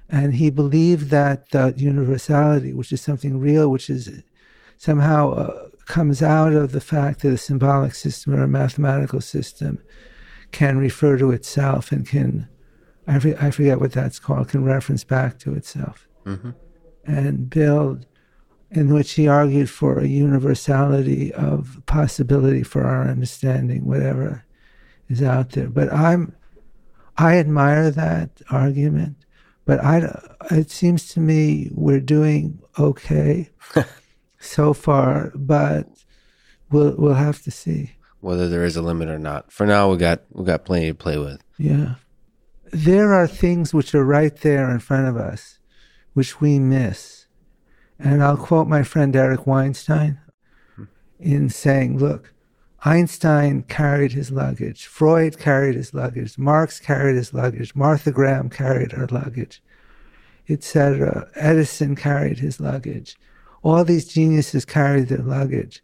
And 0.09 0.35
he 0.35 0.49
believed 0.49 1.09
that 1.09 1.49
that 1.51 1.79
universality, 1.79 2.73
which 2.73 2.91
is 2.91 3.01
something 3.01 3.39
real, 3.39 3.69
which 3.69 3.89
is 3.89 4.23
somehow 4.77 5.31
uh, 5.31 5.69
comes 5.85 6.21
out 6.21 6.53
of 6.53 6.71
the 6.71 6.81
fact 6.81 7.21
that 7.21 7.33
a 7.33 7.37
symbolic 7.37 7.95
system 7.95 8.33
or 8.33 8.43
a 8.43 8.47
mathematical 8.47 9.21
system 9.21 9.81
can 10.51 10.77
refer 10.77 11.17
to 11.17 11.31
itself 11.31 11.91
and 11.91 12.07
can 12.07 12.47
I, 13.07 13.15
I 13.39 13.51
forget 13.51 13.79
what 13.79 13.91
that's 13.91 14.19
called, 14.19 14.49
can 14.49 14.63
reference 14.63 15.03
back 15.03 15.39
to 15.39 15.53
itself 15.53 16.07
Mm-hmm. 16.25 16.51
and 17.05 17.49
build, 17.49 18.05
in 18.71 18.93
which 18.93 19.11
he 19.11 19.27
argued 19.27 19.69
for 19.69 19.99
a 19.99 20.07
universality 20.07 21.33
of 21.33 21.81
possibility 21.85 22.63
for 22.63 22.85
our 22.85 23.09
understanding, 23.09 23.85
whatever 23.85 24.45
is 25.09 25.21
out 25.21 25.49
there. 25.49 25.67
But 25.67 25.91
I'm, 25.91 26.33
I 27.17 27.37
admire 27.37 27.91
that 27.91 28.41
argument, 28.49 29.17
but 29.65 29.83
I, 29.83 30.17
it 30.51 30.71
seems 30.71 31.09
to 31.09 31.19
me 31.19 31.69
we're 31.73 31.99
doing 31.99 32.61
okay 32.79 33.49
so 34.39 34.73
far, 34.73 35.33
but 35.35 35.87
we'll 36.71 36.95
we'll 36.97 37.13
have 37.15 37.41
to 37.43 37.51
see. 37.51 37.91
Whether 38.21 38.47
there 38.47 38.63
is 38.63 38.77
a 38.77 38.81
limit 38.81 39.09
or 39.09 39.19
not. 39.19 39.51
For 39.51 39.65
now, 39.65 39.91
we 39.91 39.97
got 39.97 40.21
we 40.31 40.45
got 40.45 40.63
plenty 40.63 40.87
to 40.87 40.95
play 40.95 41.17
with. 41.17 41.41
Yeah. 41.57 41.95
There 42.73 43.13
are 43.13 43.27
things 43.27 43.71
which 43.71 43.93
are 43.93 44.03
right 44.03 44.35
there 44.37 44.71
in 44.71 44.79
front 44.79 45.07
of 45.07 45.15
us, 45.15 45.59
which 46.13 46.41
we 46.41 46.57
miss. 46.57 47.27
And 47.99 48.23
I'll 48.23 48.35
quote 48.35 48.67
my 48.67 48.81
friend 48.81 49.15
Eric 49.15 49.45
Weinstein 49.45 50.19
in 51.19 51.49
saying, 51.49 51.99
look, 51.99 52.33
Einstein 52.83 53.61
carried 53.61 54.11
his 54.11 54.31
luggage, 54.31 54.87
Freud 54.87 55.37
carried 55.37 55.75
his 55.75 55.93
luggage, 55.93 56.37
Marx 56.39 56.79
carried 56.79 57.15
his 57.15 57.31
luggage, 57.31 57.75
Martha 57.75 58.11
Graham 58.11 58.49
carried 58.49 58.91
her 58.91 59.07
luggage, 59.11 59.61
etc. 60.49 61.29
Edison 61.35 61.95
carried 61.95 62.39
his 62.39 62.59
luggage. 62.59 63.15
All 63.61 63.85
these 63.85 64.07
geniuses 64.07 64.65
carried 64.65 65.09
their 65.09 65.19
luggage. 65.19 65.83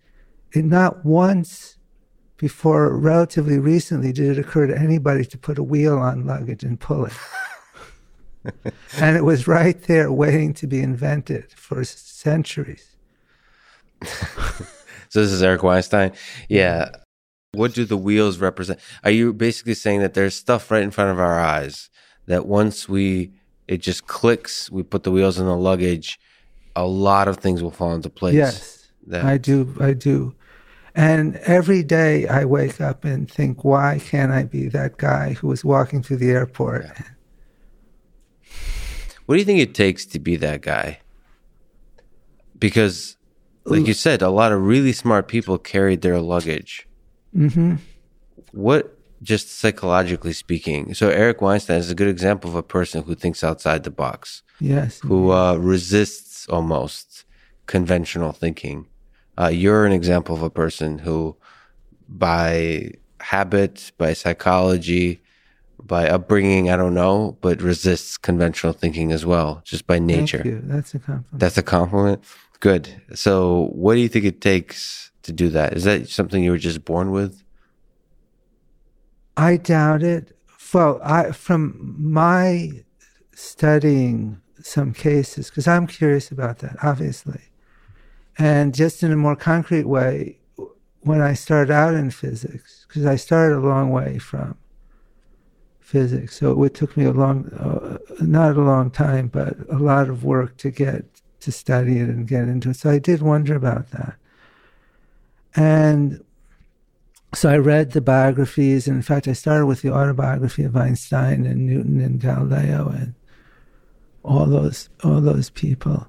And 0.56 0.70
not 0.72 1.06
once 1.06 1.78
before 2.40 2.98
relatively 2.98 3.60
recently 3.60 4.12
did 4.12 4.38
it 4.38 4.40
occur 4.40 4.66
to 4.66 4.78
anybody 4.78 5.24
to 5.26 5.38
put 5.38 5.60
a 5.60 5.64
wheel 5.64 5.98
on 6.00 6.26
luggage 6.26 6.64
and 6.64 6.80
pull 6.80 7.06
it. 7.06 7.14
and 8.98 9.16
it 9.16 9.24
was 9.24 9.48
right 9.48 9.84
there 9.84 10.12
waiting 10.12 10.54
to 10.56 10.66
be 10.66 10.82
invented 10.82 11.52
for 11.52 11.84
centuries. 11.84 12.96
So 15.12 15.22
this 15.24 15.32
is 15.32 15.42
Eric 15.42 15.64
Weinstein. 15.64 16.12
Yeah. 16.50 16.90
What 17.54 17.74
do 17.74 17.84
the 17.84 17.98
wheels 17.98 18.38
represent? 18.38 18.80
Are 19.04 19.10
you 19.10 19.34
basically 19.34 19.74
saying 19.74 20.02
that 20.02 20.14
there's 20.14 20.36
stuff 20.36 20.70
right 20.70 20.84
in 20.84 20.92
front 20.92 21.10
of 21.10 21.20
our 21.20 21.40
eyes 21.40 21.90
that 22.28 22.46
once 22.46 22.88
we 22.88 23.32
it 23.68 23.82
just 23.82 24.06
clicks, 24.06 24.70
we 24.70 24.84
put 24.84 25.04
the 25.04 25.10
wheels 25.12 25.40
in 25.40 25.48
the 25.48 25.58
luggage, 25.58 26.20
a 26.76 26.86
lot 26.86 27.28
of 27.28 27.38
things 27.38 27.64
will 27.64 27.72
fall 27.72 27.96
into 27.96 28.10
place. 28.10 28.36
Yes, 28.36 28.88
That- 29.08 29.26
I 29.26 29.38
do. 29.38 29.76
I 29.80 29.94
do. 29.94 30.36
And 31.00 31.38
every 31.46 31.82
day 31.82 32.28
I 32.28 32.44
wake 32.44 32.82
up 32.82 33.06
and 33.06 33.32
think, 33.32 33.64
why 33.64 34.02
can't 34.04 34.34
I 34.34 34.44
be 34.44 34.68
that 34.68 34.98
guy 34.98 35.32
who 35.32 35.48
was 35.48 35.64
walking 35.64 36.04
through 36.04 36.18
the 36.18 36.32
airport? 36.32 36.88
What 39.26 39.36
do 39.36 39.40
you 39.40 39.46
think 39.46 39.62
it 39.62 39.74
takes 39.74 40.06
to 40.08 40.20
be 40.20 40.36
that 40.36 40.60
guy? 40.62 41.00
Because, 42.58 43.16
like 43.64 43.88
you 43.88 43.94
said, 43.94 44.22
a 44.22 44.30
lot 44.30 44.52
of 44.52 44.62
really 44.62 44.92
smart 44.92 45.30
people 45.30 45.58
carried 45.58 46.02
their 46.02 46.20
luggage. 46.20 46.86
hmm 47.34 47.76
What, 48.52 48.98
just 49.24 49.58
psychologically 49.58 50.34
speaking, 50.34 50.94
so 50.94 51.08
Eric 51.08 51.42
Weinstein 51.42 51.78
is 51.78 51.90
a 51.90 51.96
good 51.96 52.10
example 52.10 52.50
of 52.50 52.58
a 52.58 52.64
person 52.64 53.04
who 53.04 53.16
thinks 53.16 53.42
outside 53.42 53.86
the 53.86 53.90
box, 53.92 54.44
Yes. 54.60 55.00
who 55.00 55.32
uh, 55.32 55.56
resists 55.56 56.46
almost 56.50 57.24
conventional 57.68 58.34
thinking. 58.34 58.88
Uh, 59.40 59.48
you're 59.48 59.86
an 59.86 59.92
example 59.94 60.36
of 60.36 60.42
a 60.44 60.50
person 60.50 61.00
who, 61.00 61.36
by 62.08 62.92
habit, 63.22 63.92
by 63.98 64.14
psychology, 64.14 65.22
by 65.82 66.10
upbringing, 66.10 66.70
I 66.70 66.76
don't 66.76 66.94
know, 66.94 67.38
but 67.42 67.62
resists 67.62 68.18
conventional 68.18 68.74
thinking 68.74 69.12
as 69.12 69.26
well, 69.26 69.62
just 69.64 69.88
by 69.88 69.98
nature. 69.98 70.44
Thank 70.44 70.46
you. 70.46 70.62
That's 70.64 70.94
a 70.94 71.00
compliment. 71.00 71.40
That's 71.40 71.58
a 71.58 71.64
compliment. 71.64 72.24
Good. 72.60 73.02
So, 73.14 73.70
what 73.72 73.96
do 73.96 74.02
you 74.02 74.10
think 74.10 74.26
it 74.26 74.42
takes 74.42 75.12
to 75.24 75.32
do 75.32 75.50
that? 75.50 75.74
Is 75.74 75.86
that 75.86 76.10
something 76.10 76.44
you 76.44 76.52
were 76.52 76.58
just 76.58 76.84
born 76.84 77.12
with? 77.12 77.44
I 79.38 79.56
doubt 79.56 80.04
it. 80.04 80.36
Well, 80.74 81.00
I 81.02 81.32
from 81.32 81.96
my 81.98 82.72
studying 83.34 84.42
some 84.62 84.94
cases, 84.94 85.50
because 85.50 85.68
I'm 85.68 85.88
curious 85.88 86.30
about 86.30 86.60
that, 86.60 86.76
obviously, 86.84 87.40
and 88.40 88.74
just 88.74 89.04
in 89.04 89.12
a 89.12 89.18
more 89.18 89.36
concrete 89.36 89.86
way, 89.86 90.40
when 91.02 91.22
I 91.22 91.34
started 91.34 91.72
out 91.72 91.94
in 91.94 92.10
physics, 92.10 92.86
because 92.88 93.06
I 93.06 93.18
started 93.18 93.58
a 93.58 93.68
long 93.68 93.92
way 93.92 94.18
from 94.18 94.58
physics, 95.82 96.40
so 96.40 96.64
it 96.64 96.74
took 96.74 96.96
me 96.98 97.06
a 97.06 97.12
long, 97.12 97.50
uh, 97.50 97.98
not 98.22 98.58
a 98.58 98.62
long 98.62 98.90
time, 98.90 99.28
but 99.28 99.56
a 99.70 99.78
lot 99.78 100.10
of 100.10 100.24
work 100.24 100.58
to 100.58 100.72
get 100.72 101.06
to 101.42 101.52
study 101.52 102.00
it 102.00 102.10
and 102.10 102.28
get 102.28 102.44
into 102.44 102.70
it. 102.72 102.78
So 102.78 102.90
I 102.90 103.00
did 103.00 103.22
wonder 103.22 103.56
about 103.56 103.92
that, 103.92 104.16
and 105.56 106.24
so 107.34 107.50
I 107.50 107.58
read 107.58 107.92
the 107.92 108.02
biographies, 108.02 108.88
and 108.88 108.96
in 108.96 109.04
fact, 109.04 109.28
I 109.28 109.34
started 109.34 109.66
with 109.68 109.82
the 109.82 109.92
autobiography 109.92 110.64
of 110.64 110.76
Einstein 110.76 111.46
and 111.46 111.68
Newton 111.68 112.00
and 112.00 112.20
Galileo 112.20 112.90
and 112.90 113.14
all 114.24 114.46
those 114.46 114.90
all 115.04 115.22
those 115.22 115.50
people. 115.50 116.08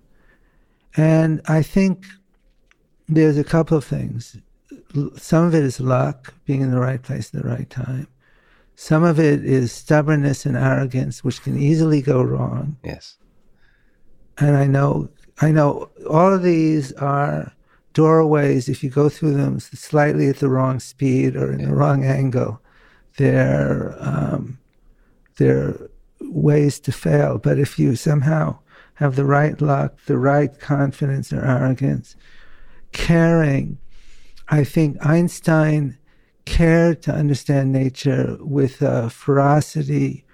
And 0.97 1.41
I 1.47 1.63
think 1.63 2.07
there's 3.11 3.39
a 3.39 3.45
couple 3.45 3.77
of 3.77 3.85
things. 3.85 4.37
Some 5.17 5.47
of 5.47 5.55
it 5.55 5.65
is 5.65 5.81
luck, 5.81 6.35
being 6.45 6.63
in 6.63 6.71
the 6.71 6.81
right 6.81 7.03
place 7.03 7.35
at 7.35 7.43
the 7.43 7.49
right 7.49 7.69
time. 7.69 8.09
Some 8.77 9.05
of 9.05 9.21
it 9.21 9.45
is 9.45 9.73
stubbornness 9.73 10.47
and 10.47 10.57
arrogance, 10.57 11.23
which 11.23 11.43
can 11.43 11.59
easily 11.59 12.01
go 12.01 12.23
wrong. 12.23 12.77
Yes. 12.83 13.19
And 14.39 14.57
I 14.57 14.67
know, 14.67 15.11
I 15.41 15.51
know, 15.51 15.91
all 16.09 16.33
of 16.33 16.43
these 16.43 16.93
are 16.95 17.53
doorways. 17.93 18.69
If 18.69 18.83
you 18.83 18.91
go 18.91 19.09
through 19.09 19.35
them 19.35 19.61
slightly 19.61 20.29
at 20.29 20.39
the 20.39 20.49
wrong 20.49 20.81
speed 20.81 21.37
or 21.37 21.53
in 21.53 21.65
the 21.65 21.75
wrong 21.75 22.05
angle, 22.05 22.63
they're 23.19 23.95
um, 24.01 24.59
they're 25.37 25.77
ways 26.21 26.81
to 26.81 26.93
fail. 26.93 27.39
But 27.39 27.59
if 27.59 27.79
you 27.79 27.97
somehow 27.97 28.59
have 28.95 29.17
the 29.17 29.25
right 29.25 29.61
luck, 29.61 29.99
the 30.07 30.19
right 30.19 30.59
confidence 30.59 31.33
or 31.33 31.45
arrogance, 31.45 32.17
caring, 32.93 33.79
I 34.49 34.65
think 34.65 35.05
Einstein 35.05 35.99
cared 36.45 37.03
to 37.03 37.13
understand 37.13 37.73
nature 37.73 38.37
with 38.41 38.83
a 38.83 39.11
ferocity 39.11 40.25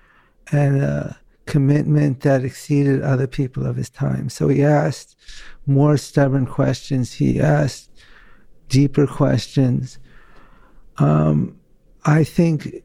and 0.52 0.82
a 0.82 1.18
commitment 1.46 2.20
that 2.20 2.44
exceeded 2.44 3.02
other 3.02 3.26
people 3.26 3.66
of 3.66 3.76
his 3.76 3.90
time. 3.90 4.28
So 4.28 4.48
he 4.48 4.64
asked 4.64 5.16
more 5.66 5.96
stubborn 5.96 6.46
questions. 6.46 7.12
He 7.12 7.40
asked 7.40 7.90
deeper 8.68 9.06
questions. 9.06 9.98
Um, 10.98 11.58
I 12.04 12.24
think, 12.24 12.82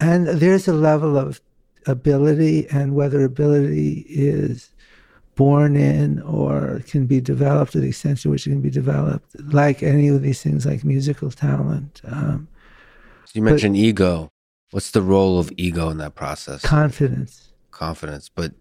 and 0.00 0.26
there's 0.26 0.68
a 0.68 0.72
level 0.72 1.16
of 1.18 1.40
ability, 1.86 2.66
and 2.68 2.94
whether 2.94 3.22
ability 3.22 4.04
is 4.08 4.70
born 5.36 5.76
in 5.76 6.20
or 6.22 6.82
can 6.86 7.06
be 7.06 7.20
developed 7.20 7.72
to 7.72 7.80
the 7.80 7.88
extent 7.88 8.20
to 8.22 8.30
which 8.30 8.46
it 8.46 8.50
can 8.50 8.60
be 8.60 8.70
developed, 8.70 9.36
like 9.52 9.82
any 9.82 10.08
of 10.08 10.22
these 10.22 10.42
things, 10.42 10.66
like 10.66 10.82
musical 10.82 11.30
talent, 11.30 12.00
um, 12.08 12.48
So 13.26 13.32
you 13.34 13.42
mentioned 13.42 13.76
ego. 13.76 14.30
What's 14.72 14.90
the 14.90 15.02
role 15.02 15.38
of 15.38 15.52
ego 15.56 15.90
in 15.90 15.98
that 15.98 16.14
process? 16.14 16.62
confidence. 16.62 17.52
Confidence. 17.70 18.28
But 18.28 18.52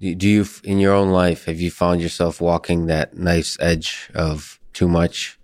do 0.00 0.28
you, 0.28 0.46
in 0.64 0.78
your 0.78 0.94
own 0.94 1.10
life, 1.10 1.44
have 1.44 1.60
you 1.60 1.70
found 1.70 2.00
yourself 2.00 2.40
walking 2.40 2.86
that 2.86 3.16
knife's 3.16 3.56
edge 3.60 4.10
of 4.14 4.58
too 4.72 4.88
much 4.88 5.38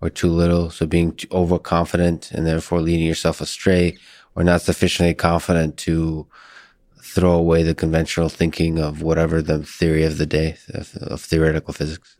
or 0.00 0.08
too 0.10 0.30
little? 0.30 0.70
So 0.70 0.86
being 0.86 1.18
overconfident 1.30 2.30
and 2.32 2.46
therefore 2.46 2.80
leading 2.80 3.06
yourself 3.06 3.40
astray 3.40 3.98
or 4.34 4.44
not 4.44 4.62
sufficiently 4.62 5.14
confident 5.14 5.76
to 5.78 6.26
throw 7.14 7.32
away 7.32 7.62
the 7.62 7.74
conventional 7.74 8.28
thinking 8.28 8.78
of 8.78 9.02
whatever 9.02 9.42
the 9.42 9.64
theory 9.64 10.04
of 10.04 10.18
the 10.18 10.26
day 10.26 10.56
of, 10.74 10.94
of 10.96 11.20
theoretical 11.20 11.74
physics? 11.74 12.16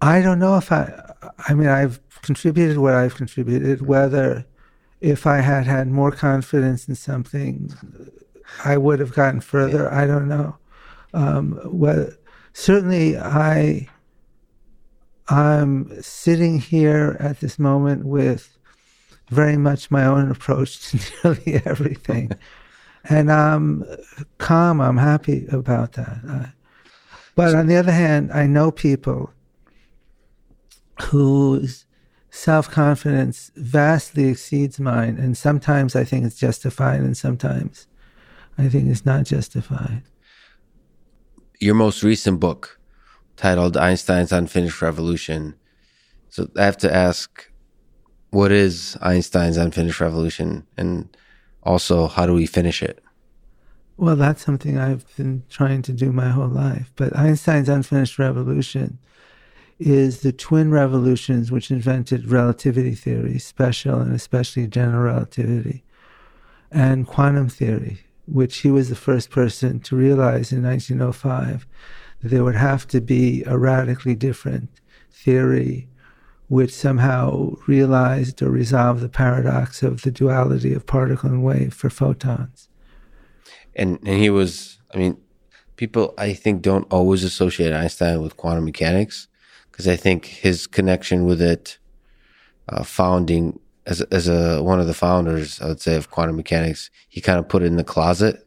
I 0.00 0.22
don't 0.22 0.38
know 0.38 0.56
if 0.56 0.72
I, 0.72 1.12
I 1.48 1.54
mean, 1.54 1.68
I've 1.68 2.00
contributed 2.22 2.78
what 2.78 2.94
I've 2.94 3.14
contributed, 3.14 3.82
whether 3.82 4.46
if 5.00 5.26
I 5.26 5.38
had 5.38 5.66
had 5.66 5.88
more 5.88 6.10
confidence 6.10 6.88
in 6.88 6.94
something, 6.94 7.72
I 8.64 8.78
would 8.78 9.00
have 9.00 9.12
gotten 9.12 9.40
further. 9.40 9.92
I 9.92 10.06
don't 10.06 10.28
know. 10.28 10.56
Um, 11.12 11.60
well, 11.64 12.08
certainly 12.54 13.18
I, 13.18 13.88
I'm 15.28 16.02
sitting 16.02 16.58
here 16.58 17.16
at 17.20 17.40
this 17.40 17.58
moment 17.58 18.06
with 18.06 18.56
very 19.30 19.56
much 19.56 19.90
my 19.90 20.04
own 20.04 20.30
approach 20.30 20.90
to 20.90 20.98
nearly 21.24 21.62
everything. 21.66 22.30
and 23.08 23.30
I'm 23.30 23.84
calm, 24.38 24.80
I'm 24.80 24.96
happy 24.96 25.46
about 25.50 25.92
that. 25.92 26.52
But 27.34 27.54
on 27.54 27.66
the 27.66 27.76
other 27.76 27.92
hand, 27.92 28.32
I 28.32 28.46
know 28.46 28.70
people 28.70 29.30
whose 31.00 31.84
self 32.30 32.70
confidence 32.70 33.50
vastly 33.56 34.28
exceeds 34.28 34.80
mine. 34.80 35.18
And 35.18 35.36
sometimes 35.36 35.94
I 35.96 36.04
think 36.04 36.24
it's 36.24 36.38
justified, 36.38 37.00
and 37.00 37.16
sometimes 37.16 37.86
I 38.58 38.68
think 38.68 38.88
it's 38.88 39.06
not 39.06 39.24
justified. 39.24 40.02
Your 41.60 41.74
most 41.74 42.02
recent 42.02 42.40
book, 42.40 42.78
titled 43.36 43.76
Einstein's 43.76 44.32
Unfinished 44.32 44.82
Revolution. 44.82 45.54
So 46.28 46.48
I 46.56 46.64
have 46.64 46.76
to 46.78 46.92
ask, 46.92 47.50
what 48.30 48.50
is 48.50 48.96
Einstein's 49.00 49.56
Unfinished 49.56 50.00
Revolution? 50.00 50.66
And 50.76 51.16
also, 51.64 52.08
how 52.08 52.26
do 52.26 52.34
we 52.34 52.46
finish 52.46 52.82
it? 52.82 53.02
Well, 53.96 54.16
that's 54.16 54.44
something 54.44 54.78
I've 54.78 55.04
been 55.16 55.44
trying 55.48 55.82
to 55.82 55.92
do 55.92 56.12
my 56.12 56.28
whole 56.28 56.48
life. 56.48 56.90
But 56.96 57.16
Einstein's 57.16 57.68
Unfinished 57.68 58.18
Revolution 58.18 58.98
is 59.78 60.20
the 60.20 60.32
twin 60.32 60.70
revolutions 60.70 61.50
which 61.50 61.70
invented 61.70 62.30
relativity 62.30 62.94
theory, 62.94 63.38
special 63.38 64.00
and 64.00 64.12
especially 64.12 64.66
general 64.66 65.02
relativity, 65.02 65.84
and 66.70 67.06
quantum 67.06 67.48
theory, 67.48 68.00
which 68.26 68.58
he 68.58 68.70
was 68.70 68.88
the 68.88 68.96
first 68.96 69.30
person 69.30 69.80
to 69.80 69.96
realize 69.96 70.52
in 70.52 70.62
1905 70.62 71.66
that 72.20 72.28
there 72.28 72.44
would 72.44 72.54
have 72.54 72.86
to 72.88 73.00
be 73.00 73.42
a 73.46 73.56
radically 73.56 74.14
different 74.14 74.70
theory 75.10 75.88
which 76.48 76.72
somehow 76.72 77.54
realized 77.66 78.42
or 78.42 78.50
resolved 78.50 79.00
the 79.00 79.08
paradox 79.08 79.82
of 79.82 80.02
the 80.02 80.10
duality 80.10 80.72
of 80.72 80.86
particle 80.86 81.30
and 81.30 81.42
wave 81.42 81.72
for 81.72 81.90
photons. 81.90 82.68
And 83.74 83.98
and 84.06 84.18
he 84.18 84.30
was, 84.30 84.78
I 84.94 84.98
mean, 84.98 85.16
people 85.76 86.14
I 86.18 86.32
think 86.32 86.62
don't 86.62 86.90
always 86.92 87.24
associate 87.24 87.72
Einstein 87.72 88.22
with 88.22 88.36
quantum 88.36 88.64
mechanics 88.64 89.28
because 89.70 89.88
I 89.88 89.96
think 89.96 90.26
his 90.26 90.66
connection 90.66 91.24
with 91.24 91.42
it, 91.42 91.78
uh, 92.68 92.84
founding 92.84 93.58
as 93.86 94.00
as 94.02 94.28
a 94.28 94.62
one 94.62 94.80
of 94.80 94.86
the 94.86 94.94
founders, 94.94 95.60
I 95.60 95.68
would 95.68 95.80
say 95.80 95.96
of 95.96 96.10
quantum 96.10 96.36
mechanics, 96.36 96.90
he 97.08 97.20
kind 97.20 97.38
of 97.38 97.48
put 97.48 97.62
it 97.62 97.66
in 97.66 97.76
the 97.76 97.84
closet. 97.84 98.46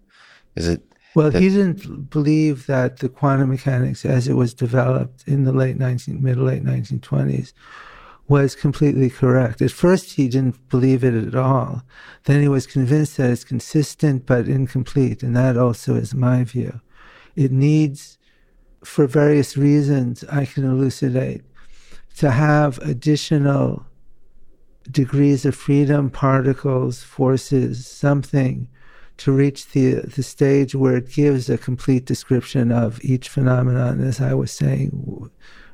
Is 0.55 0.67
it? 0.67 0.81
Well, 1.17 1.31
that, 1.31 1.41
he 1.41 1.49
didn't 1.49 2.11
believe 2.11 2.67
that 2.67 2.97
the 2.97 3.09
quantum 3.09 3.49
mechanics, 3.49 4.05
as 4.05 4.27
it 4.27 4.35
was 4.35 4.53
developed 4.53 5.23
in 5.27 5.45
the 5.45 5.51
late 5.51 5.75
19, 5.75 6.21
mid 6.21 6.37
late 6.37 6.63
1920s, 6.63 7.53
was 8.27 8.53
completely 8.53 9.09
correct. 9.09 9.59
At 9.63 9.71
first, 9.71 10.11
he 10.11 10.27
didn't 10.27 10.69
believe 10.69 11.03
it 11.03 11.15
at 11.15 11.33
all. 11.33 11.81
Then 12.25 12.43
he 12.43 12.47
was 12.47 12.67
convinced 12.67 13.17
that 13.17 13.31
it's 13.31 13.43
consistent 13.43 14.27
but 14.27 14.47
incomplete, 14.47 15.23
and 15.23 15.35
that 15.35 15.57
also 15.57 15.95
is 15.95 16.13
my 16.13 16.43
view. 16.43 16.81
It 17.35 17.51
needs 17.51 18.19
for 18.83 19.07
various 19.07 19.57
reasons 19.57 20.23
I 20.25 20.45
can 20.45 20.65
elucidate, 20.65 21.41
to 22.17 22.29
have 22.29 22.77
additional 22.77 23.87
degrees 24.91 25.45
of 25.45 25.55
freedom, 25.55 26.11
particles, 26.11 27.01
forces, 27.01 27.87
something 27.87 28.67
to 29.17 29.31
reach 29.31 29.69
the, 29.71 29.95
the 29.95 30.23
stage 30.23 30.75
where 30.75 30.97
it 30.97 31.11
gives 31.11 31.49
a 31.49 31.57
complete 31.57 32.05
description 32.05 32.71
of 32.71 33.03
each 33.03 33.29
phenomenon, 33.29 34.01
as 34.01 34.21
I 34.21 34.33
was 34.33 34.51
saying, 34.51 35.29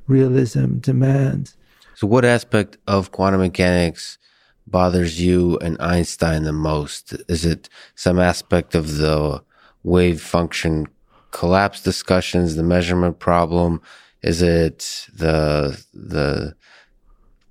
realism 0.07 0.77
demands. 0.79 1.57
So, 1.95 2.07
what 2.07 2.25
aspect 2.25 2.77
of 2.87 3.11
quantum 3.11 3.41
mechanics 3.41 4.17
bothers 4.65 5.21
you 5.21 5.57
and 5.59 5.77
Einstein 5.79 6.43
the 6.43 6.53
most? 6.53 7.13
Is 7.27 7.45
it 7.45 7.69
some 7.95 8.19
aspect 8.19 8.75
of 8.75 8.97
the 8.97 9.43
wave 9.83 10.21
function 10.21 10.87
collapse 11.31 11.81
discussions, 11.81 12.55
the 12.55 12.63
measurement 12.63 13.19
problem? 13.19 13.81
Is 14.21 14.41
it 14.41 15.07
the 15.13 15.83
the 15.93 16.55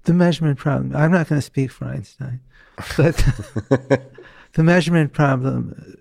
the 0.05 0.15
measurement 0.15 0.59
problem? 0.59 0.97
I'm 0.97 1.13
not 1.13 1.29
going 1.29 1.41
to 1.41 1.47
speak 1.47 1.71
for 1.71 1.85
Einstein, 1.85 2.41
but 2.97 3.25
the 4.55 4.63
measurement 4.63 5.13
problem, 5.13 5.97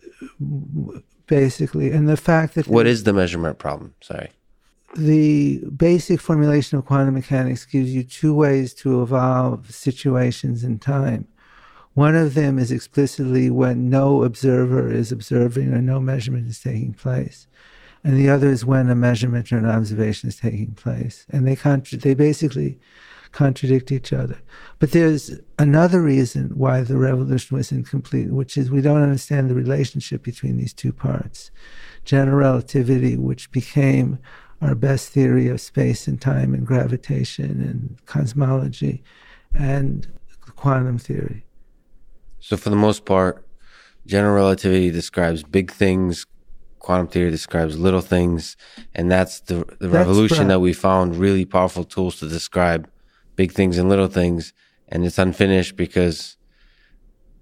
basically, 1.27 1.91
and 1.91 2.07
the 2.07 2.17
fact 2.17 2.55
that 2.55 2.67
what 2.67 2.87
is 2.87 3.03
the 3.03 3.13
measurement 3.13 3.57
problem? 3.59 3.93
Sorry. 4.01 4.29
The 4.95 5.59
basic 5.75 6.19
formulation 6.19 6.77
of 6.77 6.85
quantum 6.85 7.13
mechanics 7.13 7.65
gives 7.65 7.93
you 7.93 8.03
two 8.03 8.33
ways 8.33 8.73
to 8.75 9.01
evolve 9.01 9.73
situations 9.73 10.65
in 10.65 10.79
time. 10.79 11.27
One 11.93 12.15
of 12.15 12.33
them 12.33 12.59
is 12.59 12.71
explicitly 12.71 13.49
when 13.49 13.89
no 13.89 14.23
observer 14.23 14.91
is 14.91 15.11
observing 15.11 15.73
or 15.73 15.81
no 15.81 15.99
measurement 15.99 16.47
is 16.47 16.59
taking 16.59 16.93
place 16.93 17.47
and 18.03 18.17
the 18.17 18.29
other 18.29 18.49
is 18.49 18.65
when 18.65 18.89
a 18.89 18.95
measurement 18.95 19.51
or 19.51 19.57
an 19.57 19.69
observation 19.69 20.29
is 20.29 20.37
taking 20.37 20.71
place. 20.71 21.25
And 21.29 21.47
they 21.47 21.55
contra- 21.55 21.97
they 21.97 22.13
basically 22.13 22.79
contradict 23.31 23.91
each 23.91 24.11
other. 24.13 24.37
But 24.79 24.91
there's 24.91 25.31
another 25.57 26.01
reason 26.01 26.51
why 26.55 26.81
the 26.81 26.97
revolution 26.97 27.57
was 27.57 27.71
incomplete, 27.71 28.29
which 28.29 28.57
is 28.57 28.69
we 28.69 28.81
don't 28.81 29.01
understand 29.01 29.49
the 29.49 29.55
relationship 29.55 30.23
between 30.23 30.57
these 30.57 30.73
two 30.73 30.91
parts. 30.91 31.51
General 32.03 32.37
relativity, 32.37 33.17
which 33.17 33.51
became 33.51 34.19
our 34.61 34.75
best 34.75 35.09
theory 35.09 35.47
of 35.47 35.61
space 35.61 36.07
and 36.07 36.21
time 36.21 36.53
and 36.53 36.65
gravitation 36.65 37.61
and 37.61 37.97
cosmology, 38.05 39.03
and 39.53 40.07
quantum 40.55 40.97
theory. 40.97 41.45
So, 42.39 42.57
for 42.57 42.69
the 42.69 42.75
most 42.75 43.05
part, 43.05 43.47
general 44.05 44.35
relativity 44.35 44.91
describes 44.91 45.43
big 45.43 45.71
things 45.71 46.25
quantum 46.81 47.07
theory 47.07 47.31
describes 47.31 47.77
little 47.77 48.01
things, 48.01 48.57
and 48.93 49.09
that's 49.09 49.41
the 49.41 49.63
the 49.79 49.87
that's 49.87 49.93
revolution 49.93 50.39
right. 50.39 50.47
that 50.49 50.59
we 50.59 50.73
found 50.73 51.15
really 51.15 51.45
powerful 51.45 51.83
tools 51.83 52.19
to 52.19 52.27
describe 52.27 52.89
big 53.35 53.51
things 53.51 53.77
and 53.77 53.89
little 53.89 54.07
things, 54.07 54.53
and 54.87 55.05
it's 55.05 55.17
unfinished 55.17 55.75
because 55.75 56.37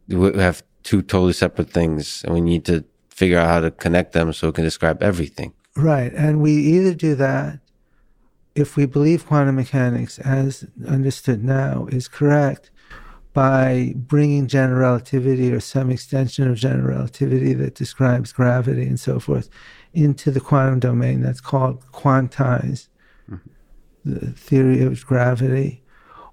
we 0.08 0.38
have 0.38 0.64
two 0.84 1.02
totally 1.02 1.34
separate 1.34 1.70
things, 1.70 2.24
and 2.24 2.34
we 2.34 2.42
need 2.42 2.66
to 2.66 2.86
figure 3.10 3.38
out 3.38 3.48
how 3.48 3.60
to 3.60 3.72
connect 3.72 4.14
them 4.14 4.32
so 4.34 4.48
we 4.48 4.54
can 4.54 4.64
describe 4.64 5.04
everything. 5.04 5.54
Right, 5.76 6.14
and 6.14 6.42
we 6.42 6.54
either 6.54 6.94
do 6.94 7.16
that 7.16 7.60
if 8.56 8.76
we 8.76 8.86
believe 8.86 9.26
quantum 9.26 9.56
mechanics 9.56 10.20
as 10.20 10.66
understood 10.88 11.44
now 11.44 11.88
is 11.92 12.08
correct 12.08 12.72
by 13.34 13.94
bringing 13.96 14.48
general 14.48 14.80
relativity 14.80 15.52
or 15.52 15.60
some 15.60 15.90
extension 15.90 16.50
of 16.50 16.58
general 16.58 16.98
relativity 16.98 17.54
that 17.54 17.76
describes 17.76 18.34
gravity 18.34 18.84
and 18.84 19.00
so 19.00 19.20
forth 19.20 19.50
into 19.94 20.32
the 20.32 20.40
quantum 20.40 20.80
domain. 20.80 21.22
That's 21.22 21.42
called 21.42 21.86
quantize 21.92 22.88
mm-hmm. 23.30 23.50
The 24.06 24.32
theory 24.32 24.84
of 24.84 25.06
gravity. 25.06 25.84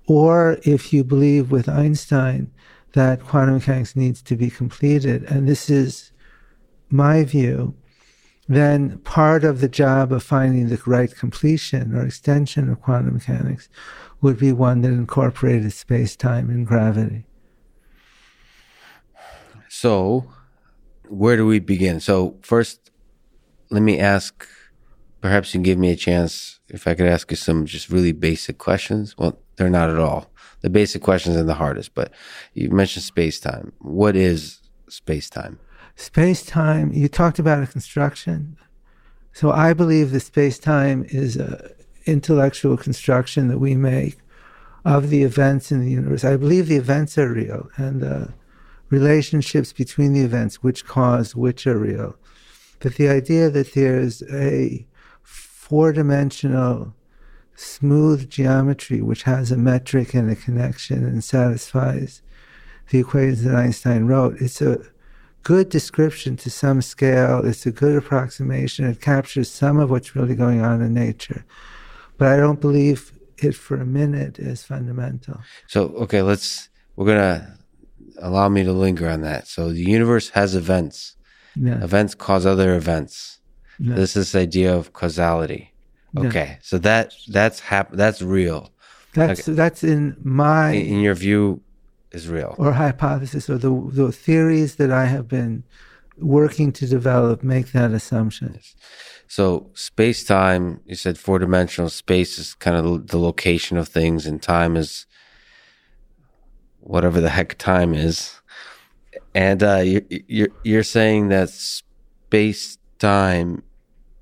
Or 0.07 0.59
if 0.63 0.93
you 0.93 1.05
believe 1.05 1.51
with 1.51 1.69
Einstein 1.69 2.51
that 2.93 3.23
quantum 3.25 3.57
mechanics 3.57 3.97
needs 3.97 4.23
to 4.23 4.37
be 4.37 4.51
completed, 4.51 5.25
and 5.25 5.49
this 5.49 5.69
is 5.69 6.13
my 6.91 7.25
view, 7.25 7.75
then 8.49 8.99
part 8.99 9.45
of 9.45 9.61
the 9.61 9.69
job 9.69 10.13
of 10.13 10.23
finding 10.23 10.69
the 10.69 10.81
right 10.87 11.15
completion 11.15 11.95
or 11.95 12.07
extension 12.07 12.71
of 12.71 12.81
quantum 12.81 13.15
mechanics 13.15 13.69
would 14.21 14.39
be 14.39 14.53
one 14.53 14.83
that 14.83 14.93
incorporated 14.93 15.73
space 15.73 16.15
time 16.15 16.49
and 16.49 16.67
gravity. 16.67 17.27
So, 19.69 20.33
where 21.09 21.37
do 21.37 21.47
we 21.47 21.59
begin? 21.59 22.01
So, 22.01 22.39
first, 22.43 22.91
let 23.71 23.83
me 23.83 23.99
ask 23.99 24.47
perhaps 25.21 25.53
you 25.53 25.59
can 25.59 25.65
give 25.65 25.79
me 25.79 25.91
a 25.91 25.97
chance 25.97 26.56
if 26.69 26.87
I 26.87 26.95
could 26.95 27.07
ask 27.07 27.31
you 27.31 27.37
some 27.37 27.67
just 27.67 27.91
really 27.91 28.13
basic 28.13 28.59
questions. 28.59 29.17
Well, 29.17 29.39
they're 29.57 29.71
not 29.71 29.91
at 29.91 29.99
all. 29.99 30.31
The 30.61 30.71
basic 30.71 31.03
questions 31.03 31.37
are 31.37 31.45
the 31.45 31.55
hardest, 31.55 31.95
but 31.95 32.13
you 32.55 32.71
mentioned 32.71 33.05
space 33.05 33.39
time. 33.39 33.73
What 33.79 34.17
is 34.17 34.61
space 34.89 35.31
time? 35.31 35.59
Space 35.95 36.45
time, 36.45 36.93
you 36.93 37.09
talked 37.09 37.39
about 37.39 37.63
a 37.63 37.67
construction. 37.67 38.57
So 39.33 39.51
I 39.51 39.73
believe 39.73 40.11
that 40.13 40.21
space 40.21 40.59
time 40.59 41.07
is 41.09 41.37
a 41.37 41.71
intellectual 42.07 42.77
construction 42.77 43.49
that 43.49 43.59
we 43.59 43.75
make 43.75 44.19
of 44.85 45.11
the 45.11 45.25
events 45.25 45.73
in 45.73 45.81
the 45.81 45.91
universe. 45.91 46.25
I 46.25 46.37
believe 46.37 46.69
the 46.69 46.77
events 46.77 47.19
are 47.19 47.33
real 47.33 47.69
and 47.77 48.01
the 48.01 48.33
relationships 48.89 49.73
between 49.73 50.13
the 50.13 50.21
events 50.21 50.63
which 50.63 50.87
cause 50.87 51.35
which 51.35 51.67
are 51.67 51.79
real. 51.79 52.17
But 52.79 52.95
the 52.95 53.09
idea 53.09 53.51
that 53.51 53.75
there's 53.75 54.23
a 54.33 54.87
four 55.69 55.93
dimensional 55.93 56.95
smooth 57.55 58.29
geometry 58.29 59.01
which 59.01 59.23
has 59.23 59.51
a 59.51 59.57
metric 59.57 60.14
and 60.14 60.31
a 60.31 60.37
connection 60.37 61.05
and 61.05 61.25
satisfies 61.25 62.23
the 62.91 62.99
equations 62.99 63.43
that 63.43 63.57
Einstein 63.57 64.05
wrote, 64.07 64.41
it's 64.41 64.61
a 64.61 64.79
good 65.43 65.69
description 65.69 66.37
to 66.37 66.51
some 66.51 66.81
scale. 66.81 67.45
It's 67.45 67.67
a 67.67 67.73
good 67.73 67.97
approximation. 67.97 68.85
It 68.85 69.01
captures 69.01 69.51
some 69.51 69.79
of 69.79 69.91
what's 69.91 70.14
really 70.14 70.37
going 70.37 70.61
on 70.61 70.81
in 70.83 70.95
nature 70.95 71.45
but 72.19 72.29
I 72.29 72.37
don't 72.37 72.61
believe 72.61 73.12
it 73.39 73.55
for 73.55 73.77
a 73.77 73.87
minute 73.87 74.39
is 74.39 74.64
fundamental. 74.64 75.41
So, 75.67 75.89
okay, 75.97 76.23
let's, 76.23 76.69
we're 76.97 77.07
going 77.07 77.19
to 77.19 77.59
allow 78.19 78.49
me 78.49 78.64
to 78.64 78.73
linger 78.73 79.09
on 79.09 79.21
that. 79.23 79.47
So 79.47 79.71
the 79.71 79.83
universe 79.83 80.31
has 80.31 80.55
events. 80.55 81.17
Yeah. 81.55 81.83
Events 81.83 82.14
cause 82.14 82.47
other 82.47 82.75
events. 82.75 83.36
Yeah. 83.79 83.95
This 83.95 84.16
is 84.16 84.33
this 84.33 84.41
idea 84.41 84.74
of 84.74 84.93
causality. 84.93 85.72
Okay. 86.16 86.49
Yeah. 86.51 86.57
So 86.62 86.79
that, 86.79 87.14
that's 87.29 87.61
hap- 87.61 87.93
that's 87.93 88.22
real. 88.22 88.70
That's 89.14 89.41
Okay. 89.49 89.53
that's 89.55 89.83
in 89.83 90.16
my 90.22 90.70
in, 90.70 90.87
in 90.87 91.01
your 91.01 91.14
view 91.14 91.61
is 92.12 92.29
real. 92.29 92.55
or 92.59 92.72
hypothesis 92.72 93.49
or 93.51 93.59
the 93.59 93.72
the 93.93 94.12
theories 94.12 94.77
that 94.77 94.91
I 94.91 95.07
have 95.07 95.27
been 95.29 95.64
working 96.18 96.72
to 96.72 96.87
develop 96.87 97.43
make 97.43 97.72
that 97.72 97.93
assumption. 97.93 98.59
So 99.29 99.70
space 99.74 100.24
time, 100.24 100.81
you 100.87 100.95
said 100.95 101.18
four 101.18 101.39
dimensional 101.39 101.91
space 101.91 102.39
is 102.39 102.55
kind 102.55 102.77
of 102.77 102.85
the, 102.85 102.99
the 103.12 103.18
location 103.18 103.77
of 103.77 103.89
things, 103.89 104.27
and 104.27 104.41
time 104.41 104.77
is 104.77 105.07
whatever 106.81 107.20
the 107.20 107.31
heck 107.31 107.59
time 107.59 107.93
is. 107.95 108.41
And 109.35 109.62
uh, 109.62 109.79
you're, 109.79 110.03
you're 110.29 110.49
you're 110.62 110.83
saying 110.83 111.29
that 111.29 111.51
space 111.51 112.79
time 112.99 113.62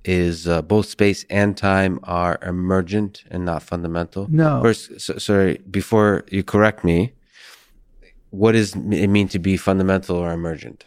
is 0.05 0.47
uh, 0.47 0.63
both 0.63 0.87
space 0.87 1.25
and 1.31 1.57
time 1.57 1.99
are 2.05 2.39
emergent 2.43 3.25
and 3.31 3.45
not 3.45 3.63
fundamental. 3.63 4.27
No. 4.31 4.61
First, 4.63 5.01
so, 5.01 5.19
sorry, 5.19 5.61
before 5.71 6.25
you 6.31 6.43
correct 6.43 6.85
me, 6.85 7.13
what 8.31 8.53
does 8.53 8.75
it 8.75 9.09
mean 9.09 9.29
to 9.29 9.39
be 9.39 9.57
fundamental 9.57 10.17
or 10.17 10.33
emergent? 10.33 10.85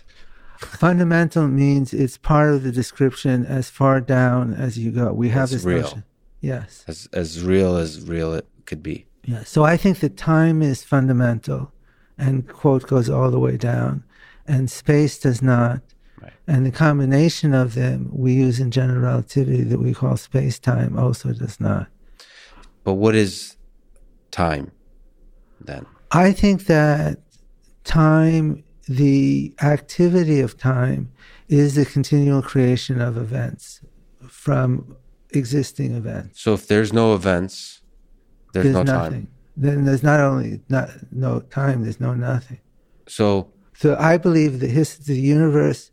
Fundamental 0.59 1.47
means 1.47 1.93
it's 1.93 2.18
part 2.18 2.53
of 2.53 2.63
the 2.63 2.72
description 2.72 3.45
as 3.45 3.70
far 3.70 4.01
down 4.01 4.53
as 4.53 4.78
you 4.78 4.91
go. 4.91 5.13
We 5.13 5.30
have 5.30 5.43
It's 5.45 5.63
this 5.63 5.63
real. 5.63 5.82
notion. 5.84 6.03
Yes. 6.41 6.84
As 6.88 7.07
as 7.13 7.43
real 7.43 7.78
as 7.78 8.01
real 8.07 8.34
it 8.34 8.45
could 8.65 8.84
be. 8.84 9.05
Yeah. 9.26 9.43
So 9.43 9.63
I 9.63 9.78
think 9.78 9.99
that 9.99 10.18
time 10.18 10.61
is 10.61 10.84
fundamental 10.84 11.72
and 12.18 12.47
quote 12.47 12.88
goes 12.88 13.09
all 13.09 13.30
the 13.32 13.39
way 13.39 13.57
down 13.57 14.03
and 14.47 14.70
space 14.70 15.18
does 15.20 15.41
not. 15.41 15.82
Right. 16.22 16.34
And 16.47 16.65
the 16.65 16.72
combination 16.72 17.53
of 17.53 17.76
them 17.76 18.09
we 18.11 18.34
use 18.34 18.59
in 18.59 18.72
general 18.72 18.99
relativity 18.99 19.63
that 19.63 19.80
we 19.80 19.93
call 19.93 20.18
space 20.18 20.57
time 20.59 20.97
also 20.97 21.34
does 21.34 21.59
not. 21.59 21.88
But 22.84 22.93
what 22.93 23.15
is 23.15 23.57
time 24.32 24.72
then? 25.61 25.86
I 26.11 26.32
think 26.32 26.65
that 26.65 27.20
time, 27.84 28.63
the 28.88 29.53
activity 29.61 30.39
of 30.39 30.57
time, 30.57 31.11
is 31.49 31.76
the 31.76 31.86
continual 31.86 32.41
creation 32.41 32.99
of 33.01 33.18
events 33.18 33.82
from 34.28 34.95
existing 35.32 35.95
events. 35.95 36.41
So 36.41 36.53
if 36.53 36.68
there's 36.68 36.93
no 36.93 37.13
events, 37.13 37.82
there's, 38.53 38.63
There's 38.63 38.76
no 38.76 38.84
nothing. 38.84 39.11
time. 39.11 39.32
Then 39.55 39.86
there's 39.86 40.03
not 40.03 40.20
only 40.20 40.61
not 40.70 40.89
no 41.11 41.41
time, 41.41 41.84
there's 41.84 41.99
no 41.99 42.13
nothing. 42.13 42.59
So 43.07 43.51
So 43.74 43.95
I 43.99 44.18
believe 44.18 44.59
the 44.59 44.68
his, 44.68 44.97
the 44.97 45.20
universe 45.20 45.91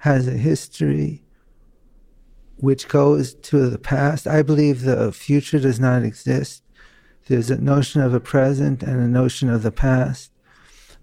has 0.00 0.26
a 0.28 0.32
history 0.32 1.22
which 2.56 2.88
goes 2.88 3.34
to 3.34 3.68
the 3.70 3.78
past. 3.78 4.26
I 4.26 4.42
believe 4.42 4.82
the 4.82 5.12
future 5.12 5.58
does 5.58 5.80
not 5.80 6.02
exist. 6.02 6.62
There's 7.26 7.50
a 7.50 7.60
notion 7.60 8.00
of 8.02 8.12
a 8.12 8.20
present 8.20 8.82
and 8.82 9.00
a 9.00 9.08
notion 9.08 9.48
of 9.48 9.62
the 9.62 9.72
past. 9.72 10.30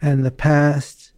And 0.02 0.24
the 0.26 0.32
past 0.32 1.14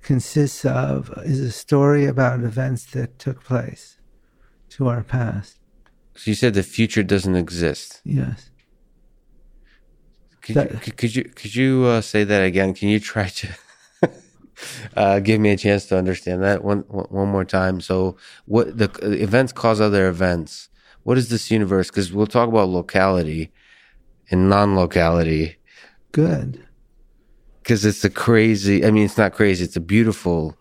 consists 0.00 0.64
of 0.64 1.12
is 1.24 1.38
a 1.40 1.52
story 1.52 2.06
about 2.06 2.40
events 2.42 2.84
that 2.86 3.18
took 3.20 3.44
place 3.44 3.98
to 4.70 4.88
our 4.88 5.04
past. 5.04 5.58
so 6.16 6.30
you 6.30 6.34
said 6.34 6.54
the 6.54 6.62
future 6.64 7.04
doesn't 7.04 7.36
exist. 7.36 8.00
Yes. 8.04 8.50
Could 10.40 10.56
you, 10.56 10.62
That- 10.62 10.82
could, 10.82 10.96
could 10.96 11.14
you 11.16 11.24
could 11.24 11.54
you 11.54 11.84
uh, 11.84 12.00
say 12.00 12.24
that 12.24 12.42
again? 12.42 12.74
Can 12.74 12.88
you 12.88 12.98
try 12.98 13.28
to 13.28 13.48
uh, 14.96 15.20
give 15.20 15.40
me 15.40 15.50
a 15.50 15.56
chance 15.56 15.86
to 15.86 15.98
understand 15.98 16.42
that 16.42 16.64
one 16.64 16.80
one 16.88 17.28
more 17.28 17.44
time? 17.44 17.80
So 17.80 18.16
what 18.46 18.78
the 18.78 18.90
events 19.22 19.52
cause 19.52 19.80
other 19.80 20.08
events. 20.08 20.68
What 21.04 21.18
is 21.18 21.28
this 21.30 21.50
universe? 21.50 21.88
Because 21.90 22.12
we'll 22.12 22.26
talk 22.28 22.48
about 22.48 22.68
locality 22.68 23.50
and 24.30 24.48
non-locality. 24.48 25.56
Good. 26.12 26.60
because 27.62 27.84
it's 27.84 28.04
a 28.04 28.10
crazy 28.10 28.84
i 28.84 28.90
mean 28.90 29.04
it's 29.04 29.18
not 29.18 29.32
crazy 29.32 29.64
it's 29.64 29.76
a 29.76 29.80
beautiful 29.80 30.56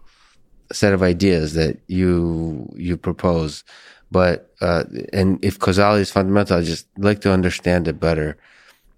set 0.71 0.93
of 0.93 1.03
ideas 1.03 1.53
that 1.53 1.79
you 1.87 2.69
you 2.75 2.97
propose 2.97 3.63
but 4.11 4.53
uh 4.61 4.83
and 5.13 5.43
if 5.43 5.59
causality 5.59 6.01
is 6.01 6.11
fundamental 6.11 6.57
i 6.57 6.61
just 6.63 6.87
like 6.97 7.21
to 7.21 7.31
understand 7.31 7.87
it 7.87 7.99
better 7.99 8.37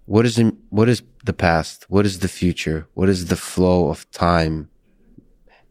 what 0.06 0.26
is 0.26 0.38
in, 0.38 0.56
what 0.70 0.88
is 0.88 1.02
the 1.24 1.32
past 1.32 1.86
what 1.88 2.06
is 2.06 2.20
the 2.20 2.28
future 2.28 2.86
what 2.94 3.08
is 3.08 3.26
the 3.26 3.36
flow 3.36 3.88
of 3.88 4.10
time 4.12 4.68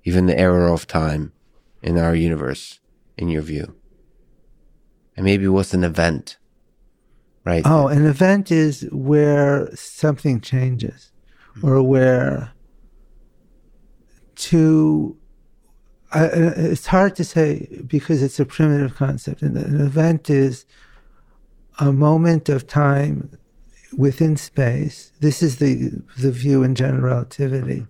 even 0.03 0.25
the 0.25 0.37
arrow 0.37 0.73
of 0.73 0.87
time 0.87 1.31
in 1.81 1.97
our 1.97 2.15
universe 2.15 2.79
in 3.17 3.29
your 3.29 3.41
view 3.41 3.75
and 5.15 5.25
maybe 5.25 5.47
what's 5.47 5.73
an 5.73 5.83
event 5.83 6.37
right 7.45 7.63
Oh, 7.65 7.87
an 7.87 8.05
event 8.05 8.51
is 8.51 8.87
where 8.91 9.69
something 9.75 10.39
changes 10.41 11.11
hmm. 11.55 11.67
or 11.67 11.81
where 11.83 12.51
to 14.35 15.17
I, 16.11 16.25
I- 16.25 16.27
it's 16.73 16.87
hard 16.87 17.15
to 17.15 17.23
say 17.23 17.81
because 17.87 18.21
it's 18.21 18.39
a 18.39 18.45
primitive 18.45 18.95
concept. 18.95 19.41
An, 19.41 19.57
an 19.57 19.81
event 19.81 20.29
is 20.29 20.65
a 21.79 21.91
moment 21.91 22.49
of 22.49 22.67
time 22.67 23.35
within 23.97 24.37
space. 24.37 25.11
This 25.21 25.41
is 25.41 25.57
the 25.57 25.91
the 26.17 26.31
view 26.31 26.61
in 26.63 26.75
general 26.75 27.01
relativity, 27.03 27.87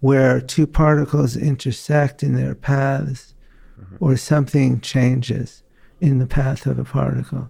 where 0.00 0.40
two 0.40 0.66
particles 0.66 1.36
intersect 1.36 2.22
in 2.22 2.34
their 2.34 2.54
paths, 2.54 3.34
mm-hmm. 3.80 3.96
or 4.04 4.16
something 4.16 4.80
changes 4.80 5.62
in 6.00 6.18
the 6.18 6.26
path 6.26 6.66
of 6.66 6.78
a 6.78 6.84
particle. 6.84 7.48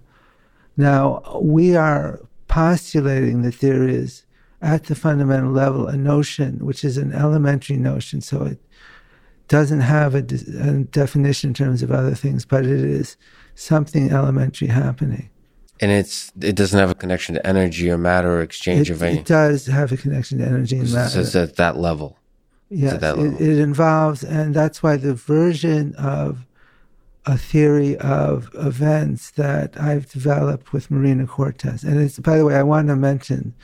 Now, 0.77 1.23
we 1.41 1.77
are 1.77 2.21
postulating 2.49 3.43
that 3.43 3.61
there 3.61 3.87
is, 3.89 4.25
at 4.61 4.85
the 4.85 4.95
fundamental 4.95 5.53
level, 5.53 5.87
a 5.89 5.97
notion 5.97 6.65
which 6.65 6.85
is 6.85 6.97
an 6.97 7.13
elementary 7.13 7.77
notion, 7.77 8.21
so 8.21 8.43
it 8.45 8.59
doesn't 9.49 9.81
have 9.81 10.15
a, 10.15 10.23
de- 10.23 10.69
a 10.69 10.85
definition 10.85 11.51
in 11.51 11.55
terms 11.55 11.83
of 11.83 11.91
other 11.91 12.15
things, 12.15 12.45
but 12.45 12.65
it 12.65 12.71
is 12.85 13.17
something 13.55 14.11
elementary 14.11 14.69
happening. 14.69 15.29
and 15.81 15.91
it's 15.91 16.31
it 16.41 16.55
doesn't 16.57 16.79
have 16.79 16.91
a 16.91 16.95
connection 16.95 17.35
to 17.35 17.47
energy 17.47 17.91
or 17.91 17.99
matter 17.99 18.31
or 18.37 18.43
exchange 18.43 18.91
It, 18.91 18.95
of 18.95 19.03
any 19.03 19.19
it 19.21 19.27
does 19.27 19.67
have 19.67 19.93
a 19.93 19.97
connection 19.97 20.39
to 20.39 20.45
energy 20.45 20.77
and 20.79 20.89
So 20.89 20.97
matter. 20.97 21.21
it's 21.21 21.35
at 21.37 21.57
that 21.57 21.77
level. 21.79 22.17
Yes, 22.71 23.03
it, 23.03 23.41
it 23.41 23.59
involves, 23.59 24.23
and 24.23 24.55
that's 24.55 24.83
why 24.83 24.97
the 24.97 25.15
version 25.15 25.95
of 25.97 26.47
a 27.27 27.37
theory 27.37 27.97
of 27.99 28.49
events 28.55 29.33
that 29.33 29.79
I've 29.79 30.11
developed 30.11 30.73
with 30.73 30.91
Marina 30.91 31.27
Cortês. 31.27 31.85
And 31.85 32.01
it's, 32.01 32.19
by 32.19 32.39
the 32.39 32.45
way, 32.45 32.55
I 32.55 32.63
want 32.63 32.89
to 32.89 32.97
mention 32.97 33.55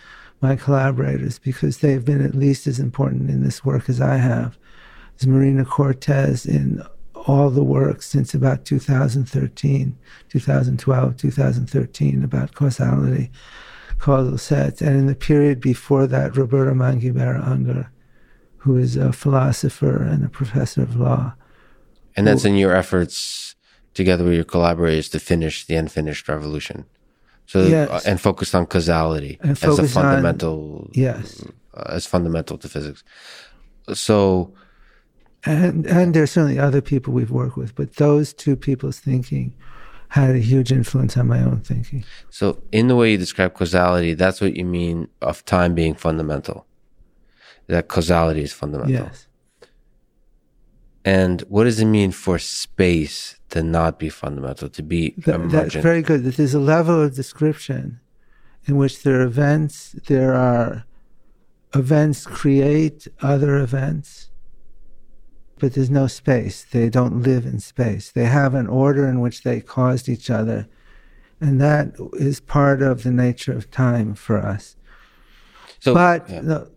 my 0.41 0.57
collaborators 0.57 1.39
because 1.39 1.79
they've 1.79 2.05
been 2.05 2.25
at 2.25 2.35
least 2.35 2.67
as 2.67 2.79
important 2.79 3.31
in 3.31 3.43
this 3.43 3.65
work 3.65 3.89
as 3.89 4.01
I 4.01 4.17
have. 4.17 4.59
Is 5.19 5.27
Marina 5.27 5.65
Cortês 5.65 6.47
in 6.47 6.83
all 7.27 7.51
the 7.51 7.65
work 7.65 8.03
since 8.03 8.35
about 8.35 8.65
2013, 8.65 9.97
2012, 10.29 11.17
2013 11.17 12.25
about 12.25 12.55
causality, 12.55 13.31
causal 13.99 14.39
sets. 14.39 14.81
And 14.83 14.97
in 14.97 15.07
the 15.07 15.15
period 15.15 15.61
before 15.61 16.07
that, 16.07 16.37
Roberto 16.37 16.73
Mangabeira 16.75 17.45
Unger, 17.47 17.91
who 18.67 18.77
is 18.77 18.97
a 18.97 19.13
philosopher 19.13 20.03
and 20.03 20.25
a 20.25 20.29
professor 20.29 20.83
of 20.83 20.97
law. 20.97 21.35
And 22.17 22.27
that's 22.27 22.45
in 22.45 22.57
your 22.57 22.75
efforts 22.75 23.55
together 23.95 24.25
with 24.25 24.35
your 24.35 24.45
collaborators 24.45 25.09
to 25.11 25.19
finish 25.21 25.65
the 25.67 25.77
unfinished 25.77 26.29
revolution. 26.29 26.85
So 27.47 27.63
Yes. 27.63 28.05
and 28.05 28.21
focused 28.21 28.55
on 28.55 28.67
causality 28.67 29.39
And 29.41 29.53
as 29.53 29.63
a 29.63 29.67
focused 29.69 29.97
on- 29.97 30.03
fundamental 30.03 30.91
Yes. 30.95 31.45
uh, 31.75 31.93
as 31.97 32.05
fundamental 32.07 32.59
to 32.59 32.69
physics. 32.69 33.05
So 33.95 34.53
And, 35.45 35.87
and 35.87 36.13
there's 36.13 36.33
certainly 36.33 36.59
other 36.59 36.81
people 36.81 37.13
we've 37.15 37.31
worked 37.31 37.57
with, 37.57 37.73
but 37.77 37.89
those 37.97 38.33
two 38.33 38.57
people's 38.57 38.99
thinking 38.99 39.53
had 40.09 40.31
a 40.35 40.39
huge 40.53 40.73
influence 40.73 41.17
on 41.17 41.27
my 41.29 41.41
own 41.49 41.61
thinking. 41.61 42.03
so 42.31 42.45
in 42.73 42.89
the 42.89 42.97
way 42.97 43.13
you 43.13 43.19
describe 43.19 43.55
causality, 43.55 44.13
that's 44.15 44.41
what 44.41 44.57
you 44.57 44.65
mean 44.65 45.07
of 45.23 45.45
time 45.45 45.73
being 45.75 45.95
fundamental. 45.95 46.67
That 47.69 47.89
causality 47.89 48.43
is 48.43 48.53
fundamental. 48.53 48.93
Yes. 48.93 49.27
And 51.05 51.43
what 51.43 51.65
does 51.65 51.79
it 51.79 51.85
mean 51.85 52.11
for 52.11 52.39
space 52.39 53.39
to 53.51 53.63
not 53.63 53.99
be 53.99 54.09
fundamental, 54.09 54.69
to 54.69 54.83
be 54.83 55.15
That, 55.19 55.51
that's 55.51 55.75
very 55.75 56.03
good. 56.03 56.25
That 56.25 56.37
there's 56.37 56.55
a 56.55 56.61
level 56.61 57.01
of 57.01 57.15
description 57.15 58.01
in 58.67 58.77
which 58.77 59.03
there 59.03 59.21
are 59.21 59.23
events, 59.23 59.93
there 60.07 60.35
are 60.35 60.85
events 61.75 62.27
create 62.27 63.07
other 63.23 63.59
events, 63.59 64.31
but 65.59 65.75
there's 65.75 65.91
no 65.91 66.07
space. 66.07 66.65
They 66.65 66.89
don't 66.89 67.23
live 67.23 67.47
in 67.47 67.61
space. 67.61 68.11
They 68.11 68.25
have 68.25 68.55
an 68.55 68.67
order 68.67 69.09
in 69.09 69.21
which 69.21 69.43
they 69.43 69.61
caused 69.61 70.09
each 70.09 70.29
other. 70.29 70.67
And 71.41 71.61
that 71.61 71.95
is 72.15 72.41
part 72.41 72.83
of 72.83 73.05
the 73.05 73.13
nature 73.13 73.53
of 73.53 73.71
time 73.71 74.15
for 74.15 74.39
us. 74.39 74.77
so, 75.79 75.95
but 75.95 76.29
yeah. 76.29 76.41
no, 76.41 76.69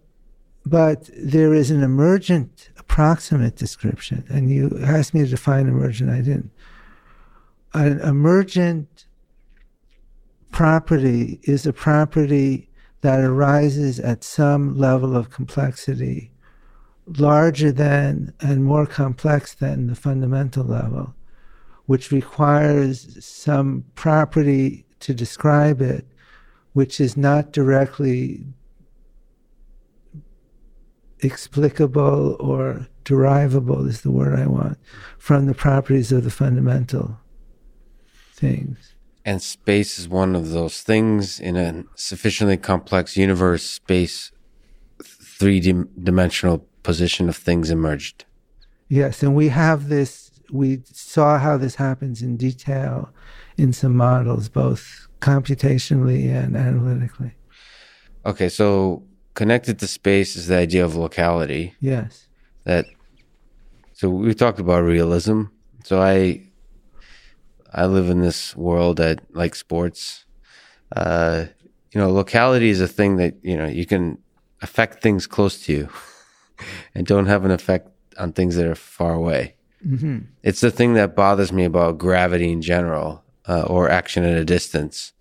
but 0.69 1.09
there 1.17 1.53
is 1.53 1.71
an 1.71 1.81
emergent 1.81 2.69
approximate 2.77 3.55
description 3.55 4.23
and 4.29 4.51
you 4.51 4.79
asked 4.83 5.13
me 5.13 5.21
to 5.21 5.27
define 5.27 5.67
emergent 5.67 6.09
i 6.09 6.21
didn't. 6.21 6.51
An 7.73 7.99
emergent 8.01 9.05
property 10.51 11.39
is 11.43 11.65
a 11.65 11.73
property 11.73 12.69
that 13.01 13.19
arises 13.19 13.99
at 13.99 14.23
some 14.23 14.77
level 14.77 15.15
of 15.15 15.29
complexity 15.29 16.31
larger 17.17 17.71
than 17.71 18.33
and 18.39 18.63
more 18.63 18.85
complex 18.85 19.55
than 19.55 19.87
the 19.87 19.95
fundamental 19.95 20.63
level, 20.63 21.15
which 21.87 22.11
requires 22.11 23.23
some 23.25 23.83
property 23.95 24.85
to 24.99 25.13
describe 25.13 25.81
it, 25.81 26.05
which 26.73 26.99
is 26.99 27.17
not 27.17 27.51
directly 27.51 28.43
explicable 31.21 32.37
or 32.39 32.87
derivable, 33.03 33.87
is 33.87 34.01
the 34.01 34.11
word 34.11 34.37
I 34.37 34.47
want, 34.47 34.77
from 35.17 35.47
the 35.47 35.53
properties 35.53 36.11
of 36.11 36.23
the 36.23 36.31
fundamental 36.31 37.17
things. 38.33 38.95
And 39.25 39.41
space 39.41 39.99
is 39.99 40.07
one 40.07 40.35
of 40.35 40.51
those 40.51 40.81
things 40.81 41.39
in 41.39 41.55
a 41.55 41.83
sufficiently 41.95 42.57
complex 42.57 43.17
universe, 43.17 43.63
space, 43.63 44.31
three 45.03 45.59
dimensional 45.59 46.65
position 46.83 47.29
of 47.29 47.35
things 47.35 47.69
emerged. 47.69 48.25
Yes, 48.87 49.21
and 49.21 49.35
we 49.35 49.49
have 49.49 49.89
this, 49.89 50.31
we 50.51 50.81
saw 50.85 51.37
how 51.37 51.57
this 51.57 51.75
happens 51.75 52.21
in 52.21 52.37
detail 52.37 53.09
in 53.57 53.73
some 53.73 53.95
models, 53.95 54.49
both 54.49 55.07
computationally 55.19 56.29
and 56.29 56.55
analytically. 56.55 57.35
Okay, 58.25 58.49
so 58.49 59.03
connected 59.39 59.79
to 59.79 59.87
space 59.87 60.35
is 60.35 60.47
the 60.47 60.57
idea 60.57 60.83
of 60.83 60.97
locality. 60.97 61.73
Yes. 61.79 62.27
That 62.65 62.85
so 63.93 64.09
we 64.09 64.33
talked 64.33 64.59
about 64.59 64.83
realism. 64.83 65.43
So 65.85 66.01
I 66.01 66.43
I 67.71 67.85
live 67.85 68.09
in 68.09 68.19
this 68.19 68.53
world 68.57 68.97
that 68.97 69.21
like 69.33 69.55
sports. 69.55 70.25
Uh, 70.93 71.45
you 71.93 72.01
know, 72.01 72.11
locality 72.11 72.69
is 72.69 72.81
a 72.81 72.87
thing 72.87 73.15
that, 73.15 73.33
you 73.41 73.55
know, 73.55 73.65
you 73.65 73.85
can 73.85 74.17
affect 74.61 75.01
things 75.01 75.25
close 75.25 75.63
to 75.63 75.71
you 75.71 75.89
and 76.93 77.07
don't 77.07 77.27
have 77.27 77.45
an 77.45 77.51
effect 77.51 77.87
on 78.17 78.33
things 78.33 78.57
that 78.57 78.67
are 78.67 78.75
far 78.75 79.13
away. 79.13 79.55
Mm-hmm. 79.87 80.17
It's 80.43 80.59
the 80.59 80.71
thing 80.71 80.95
that 80.95 81.15
bothers 81.15 81.53
me 81.53 81.63
about 81.63 81.97
gravity 81.97 82.51
in 82.51 82.61
general 82.61 83.23
uh, 83.47 83.61
or 83.61 83.89
action 83.89 84.25
at 84.25 84.37
a 84.37 84.43
distance. 84.43 85.13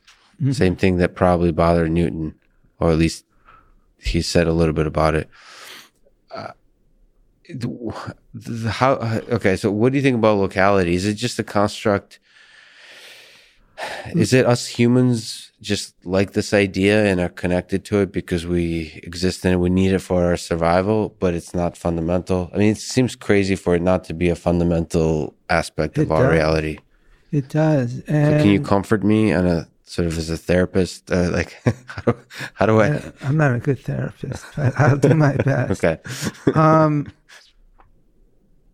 Mm-hmm. 0.42 0.52
Same 0.52 0.74
thing 0.74 0.96
that 0.96 1.14
probably 1.14 1.52
bothered 1.52 1.92
Newton, 1.92 2.34
or 2.80 2.90
at 2.90 2.98
least 2.98 3.24
he 4.01 4.22
said 4.22 4.46
a 4.46 4.53
little 4.53 4.74
bit 4.74 4.86
about 4.86 5.14
it. 5.14 5.28
Uh, 6.30 6.53
how 8.68 8.92
okay 9.30 9.57
so 9.57 9.70
what 9.70 9.92
do 9.92 9.96
you 9.96 10.03
think 10.03 10.16
about 10.16 10.38
locality? 10.38 10.94
Is 10.94 11.07
it 11.07 11.14
just 11.14 11.38
a 11.38 11.44
construct? 11.44 12.20
Is 14.14 14.32
it 14.32 14.44
us 14.44 14.66
humans 14.66 15.53
just 15.61 15.94
like 16.05 16.32
this 16.32 16.53
idea 16.53 17.05
and 17.07 17.20
are 17.20 17.28
connected 17.28 17.84
to 17.84 17.99
it 18.01 18.12
because 18.12 18.46
we 18.46 19.01
exist 19.03 19.44
and 19.44 19.61
we 19.61 19.70
need 19.70 19.92
it 19.92 20.01
for 20.01 20.24
our 20.24 20.36
survival 20.36 21.16
but 21.20 21.34
it's 21.34 21.55
not 21.55 21.76
fundamental. 21.76 22.51
I 22.53 22.59
mean 22.59 22.72
it 22.72 22.78
seems 22.78 23.16
crazy 23.16 23.57
for 23.57 23.74
it 23.74 23.82
not 23.82 24.05
to 24.05 24.14
be 24.14 24.28
a 24.28 24.36
fundamental 24.36 25.34
aspect 25.49 25.96
of 25.99 26.12
our 26.12 26.30
reality. 26.30 26.78
It 27.32 27.49
does 27.49 28.03
so 28.07 28.12
can 28.12 28.49
you 28.49 28.61
comfort 28.61 29.03
me 29.05 29.32
on 29.32 29.46
a 29.46 29.68
sort 29.89 30.07
of 30.07 30.18
as 30.18 30.30
a 30.30 30.36
therapist? 30.36 31.11
Uh, 31.11 31.30
like, 31.32 31.57
how 31.86 32.03
do, 32.03 32.18
how 32.55 32.66
do 32.66 32.80
I? 32.80 33.12
I'm 33.22 33.36
not 33.36 33.55
a 33.55 33.59
good 33.59 33.80
therapist, 33.80 34.45
but 34.57 34.78
I'll 34.78 34.97
do 34.97 35.14
my 35.14 35.36
best. 35.45 35.84
okay. 35.84 36.01
um, 36.55 37.07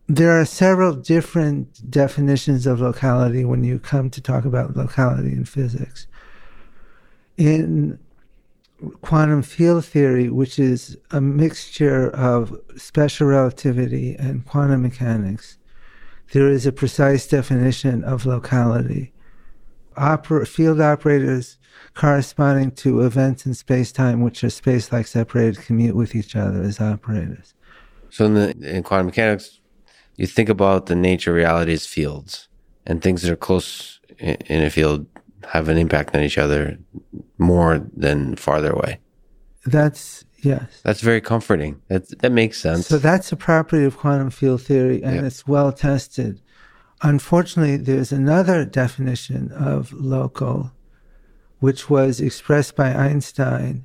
there 0.06 0.38
are 0.38 0.44
several 0.44 0.94
different 0.94 1.90
definitions 1.90 2.66
of 2.66 2.80
locality 2.80 3.44
when 3.44 3.64
you 3.64 3.78
come 3.78 4.10
to 4.10 4.20
talk 4.20 4.44
about 4.44 4.76
locality 4.76 5.32
in 5.32 5.46
physics. 5.46 6.06
In 7.38 7.98
quantum 9.00 9.40
field 9.40 9.86
theory, 9.86 10.28
which 10.28 10.58
is 10.58 10.98
a 11.10 11.22
mixture 11.22 12.10
of 12.10 12.54
special 12.76 13.26
relativity 13.26 14.14
and 14.16 14.44
quantum 14.44 14.82
mechanics, 14.82 15.56
there 16.32 16.48
is 16.48 16.66
a 16.66 16.72
precise 16.72 17.26
definition 17.26 18.04
of 18.04 18.26
locality 18.26 19.13
oper- 19.96 20.46
field 20.46 20.80
operators 20.80 21.58
corresponding 21.94 22.70
to 22.72 23.02
events 23.02 23.46
in 23.46 23.54
space 23.54 23.92
time, 23.92 24.20
which 24.20 24.42
are 24.44 24.50
space 24.50 24.92
like 24.92 25.06
separated, 25.06 25.64
commute 25.64 25.96
with 25.96 26.14
each 26.14 26.36
other 26.36 26.62
as 26.62 26.80
operators. 26.80 27.54
So, 28.10 28.26
in, 28.26 28.34
the, 28.34 28.76
in 28.76 28.82
quantum 28.82 29.06
mechanics, 29.06 29.60
you 30.16 30.26
think 30.26 30.48
about 30.48 30.86
the 30.86 30.94
nature 30.94 31.30
of 31.30 31.36
reality 31.36 31.72
as 31.72 31.86
fields, 31.86 32.48
and 32.86 33.02
things 33.02 33.22
that 33.22 33.32
are 33.32 33.36
close 33.36 34.00
in, 34.18 34.36
in 34.46 34.64
a 34.64 34.70
field 34.70 35.06
have 35.48 35.68
an 35.68 35.76
impact 35.76 36.14
on 36.14 36.22
each 36.22 36.38
other 36.38 36.78
more 37.38 37.86
than 37.96 38.36
farther 38.36 38.70
away. 38.70 39.00
That's 39.66 40.24
yes. 40.42 40.80
That's 40.82 41.00
very 41.00 41.20
comforting. 41.20 41.80
That 41.88 42.18
that 42.20 42.32
makes 42.32 42.60
sense. 42.60 42.86
So 42.86 42.98
that's 42.98 43.32
a 43.32 43.36
property 43.36 43.84
of 43.84 43.96
quantum 43.96 44.30
field 44.30 44.62
theory, 44.62 45.02
and 45.02 45.16
yep. 45.16 45.24
it's 45.24 45.46
well 45.46 45.72
tested. 45.72 46.40
Unfortunately, 47.04 47.76
there's 47.76 48.12
another 48.12 48.64
definition 48.64 49.52
of 49.52 49.92
local, 49.92 50.72
which 51.60 51.90
was 51.90 52.18
expressed 52.18 52.76
by 52.76 52.94
Einstein 52.94 53.84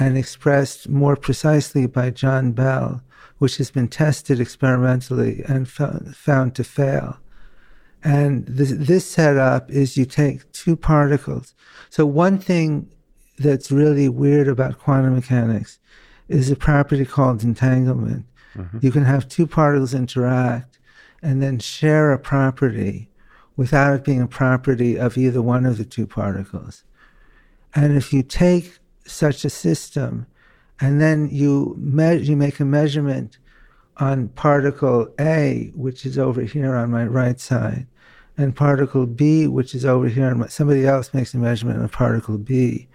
and 0.00 0.18
expressed 0.18 0.88
more 0.88 1.14
precisely 1.14 1.86
by 1.86 2.10
John 2.10 2.50
Bell, 2.50 3.02
which 3.38 3.58
has 3.58 3.70
been 3.70 3.86
tested 3.86 4.40
experimentally 4.40 5.44
and 5.46 5.68
found 5.68 6.56
to 6.56 6.64
fail. 6.64 7.18
And 8.02 8.44
this, 8.46 8.72
this 8.72 9.08
setup 9.08 9.70
is 9.70 9.96
you 9.96 10.04
take 10.04 10.50
two 10.50 10.74
particles. 10.74 11.54
So, 11.88 12.04
one 12.04 12.36
thing 12.36 12.92
that's 13.38 13.70
really 13.70 14.08
weird 14.08 14.48
about 14.48 14.80
quantum 14.80 15.14
mechanics 15.14 15.78
is 16.28 16.50
a 16.50 16.56
property 16.56 17.04
called 17.04 17.44
entanglement. 17.44 18.26
Mm-hmm. 18.56 18.78
You 18.82 18.90
can 18.90 19.04
have 19.04 19.28
two 19.28 19.46
particles 19.46 19.94
interact 19.94 20.76
and 21.22 21.42
then 21.42 21.58
share 21.58 22.12
a 22.12 22.18
property 22.18 23.08
without 23.56 23.94
it 23.94 24.04
being 24.04 24.20
a 24.20 24.26
property 24.26 24.98
of 24.98 25.16
either 25.16 25.40
one 25.42 25.64
of 25.64 25.78
the 25.78 25.84
two 25.84 26.06
particles. 26.06 26.84
And 27.74 27.96
if 27.96 28.12
you 28.12 28.22
take 28.22 28.78
such 29.06 29.44
a 29.44 29.50
system 29.50 30.26
and 30.80 31.00
then 31.00 31.28
you, 31.30 31.74
me- 31.78 32.18
you 32.18 32.36
make 32.36 32.60
a 32.60 32.64
measurement 32.64 33.38
on 33.96 34.28
particle 34.28 35.08
A, 35.18 35.72
which 35.74 36.04
is 36.04 36.18
over 36.18 36.42
here 36.42 36.74
on 36.74 36.90
my 36.90 37.06
right 37.06 37.40
side, 37.40 37.86
and 38.36 38.54
particle 38.54 39.06
B, 39.06 39.46
which 39.46 39.74
is 39.74 39.86
over 39.86 40.08
here, 40.08 40.28
and 40.28 40.50
somebody 40.50 40.86
else 40.86 41.14
makes 41.14 41.32
a 41.32 41.38
measurement 41.38 41.82
of 41.82 41.92
particle 41.92 42.36
B, 42.36 42.88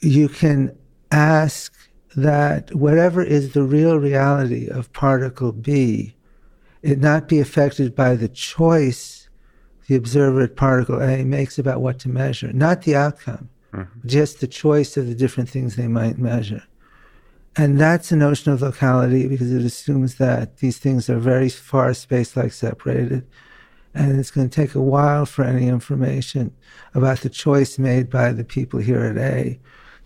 you 0.00 0.28
can 0.28 0.76
ask 1.10 1.72
that 2.14 2.74
whatever 2.74 3.22
is 3.22 3.52
the 3.52 3.62
real 3.62 3.96
reality 3.98 4.68
of 4.68 4.92
particle 4.92 5.52
B 5.52 6.15
it 6.86 7.00
not 7.00 7.26
be 7.26 7.40
affected 7.40 7.96
by 7.96 8.14
the 8.14 8.28
choice 8.28 9.28
the 9.88 9.96
observer 9.96 10.42
at 10.42 10.56
particle 10.56 11.02
A 11.02 11.24
makes 11.24 11.58
about 11.58 11.80
what 11.80 11.98
to 12.00 12.08
measure, 12.08 12.52
not 12.52 12.82
the 12.82 12.94
outcome, 12.94 13.48
mm-hmm. 13.72 14.08
just 14.08 14.40
the 14.40 14.46
choice 14.46 14.96
of 14.96 15.08
the 15.08 15.14
different 15.14 15.48
things 15.48 15.74
they 15.74 15.88
might 15.88 16.18
measure. 16.18 16.62
And 17.56 17.80
that's 17.80 18.12
a 18.12 18.16
notion 18.16 18.52
of 18.52 18.62
locality 18.62 19.26
because 19.26 19.52
it 19.52 19.62
assumes 19.62 20.16
that 20.16 20.58
these 20.58 20.78
things 20.78 21.10
are 21.10 21.18
very 21.18 21.48
far 21.48 21.92
space 21.94 22.36
like 22.36 22.52
separated. 22.52 23.26
And 23.94 24.20
it's 24.20 24.30
going 24.30 24.48
to 24.48 24.54
take 24.54 24.74
a 24.74 24.80
while 24.80 25.24
for 25.26 25.42
any 25.42 25.68
information 25.68 26.54
about 26.94 27.20
the 27.20 27.30
choice 27.30 27.78
made 27.78 28.10
by 28.10 28.32
the 28.32 28.44
people 28.44 28.78
here 28.78 29.04
at 29.04 29.16
A 29.16 29.58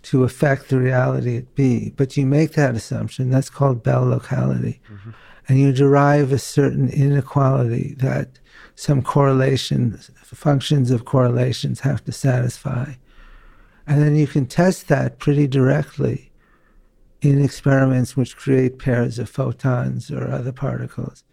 to 0.03 0.23
affect 0.23 0.69
the 0.69 0.79
reality 0.79 1.37
at 1.37 1.53
B. 1.53 1.93
But 1.95 2.15
you 2.17 2.25
make 2.25 2.53
that 2.53 2.75
assumption, 2.75 3.29
that's 3.29 3.49
called 3.49 3.83
Bell 3.83 4.05
locality. 4.05 4.81
Mm-hmm 4.91 5.11
and 5.51 5.59
you 5.59 5.73
derive 5.73 6.31
a 6.31 6.39
certain 6.39 6.87
inequality 6.87 7.93
that 7.97 8.39
some 8.75 9.01
correlations, 9.01 10.09
functions 10.23 10.91
of 10.91 11.03
correlations 11.03 11.81
have 11.81 12.01
to 12.05 12.13
satisfy. 12.13 12.93
And 13.85 14.01
then 14.01 14.15
you 14.15 14.27
can 14.27 14.45
test 14.45 14.87
that 14.87 15.19
pretty 15.19 15.47
directly 15.47 16.31
in 17.19 17.43
experiments 17.43 18.15
which 18.15 18.37
create 18.37 18.79
pairs 18.79 19.19
of 19.19 19.29
photons 19.29 20.09
or 20.09 20.31
other 20.31 20.53
particles. 20.53 21.25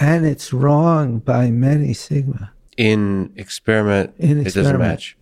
And 0.00 0.26
it's 0.26 0.52
wrong 0.52 1.20
by 1.20 1.52
many 1.52 1.94
sigma. 1.94 2.50
In 2.76 3.32
experiment, 3.36 4.12
in 4.18 4.40
experiment. 4.40 4.46
it 4.46 4.54
doesn't 4.54 4.78
match. 4.80 5.16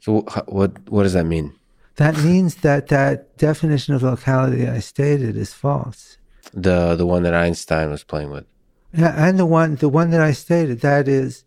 So 0.00 0.22
what 0.48 0.76
what 0.90 1.04
does 1.04 1.12
that 1.12 1.26
mean? 1.26 1.54
That 1.94 2.18
means 2.24 2.56
that 2.56 2.88
that 2.88 3.38
definition 3.38 3.94
of 3.94 4.02
locality 4.02 4.66
I 4.66 4.80
stated 4.80 5.36
is 5.36 5.54
false. 5.54 6.17
The 6.52 6.94
the 6.96 7.06
one 7.06 7.22
that 7.24 7.34
Einstein 7.34 7.90
was 7.90 8.04
playing 8.04 8.30
with. 8.30 8.44
Yeah, 8.92 9.14
and 9.16 9.38
the 9.38 9.46
one 9.46 9.76
the 9.76 9.88
one 9.88 10.10
that 10.10 10.20
I 10.20 10.32
stated 10.32 10.80
that 10.80 11.08
is, 11.08 11.44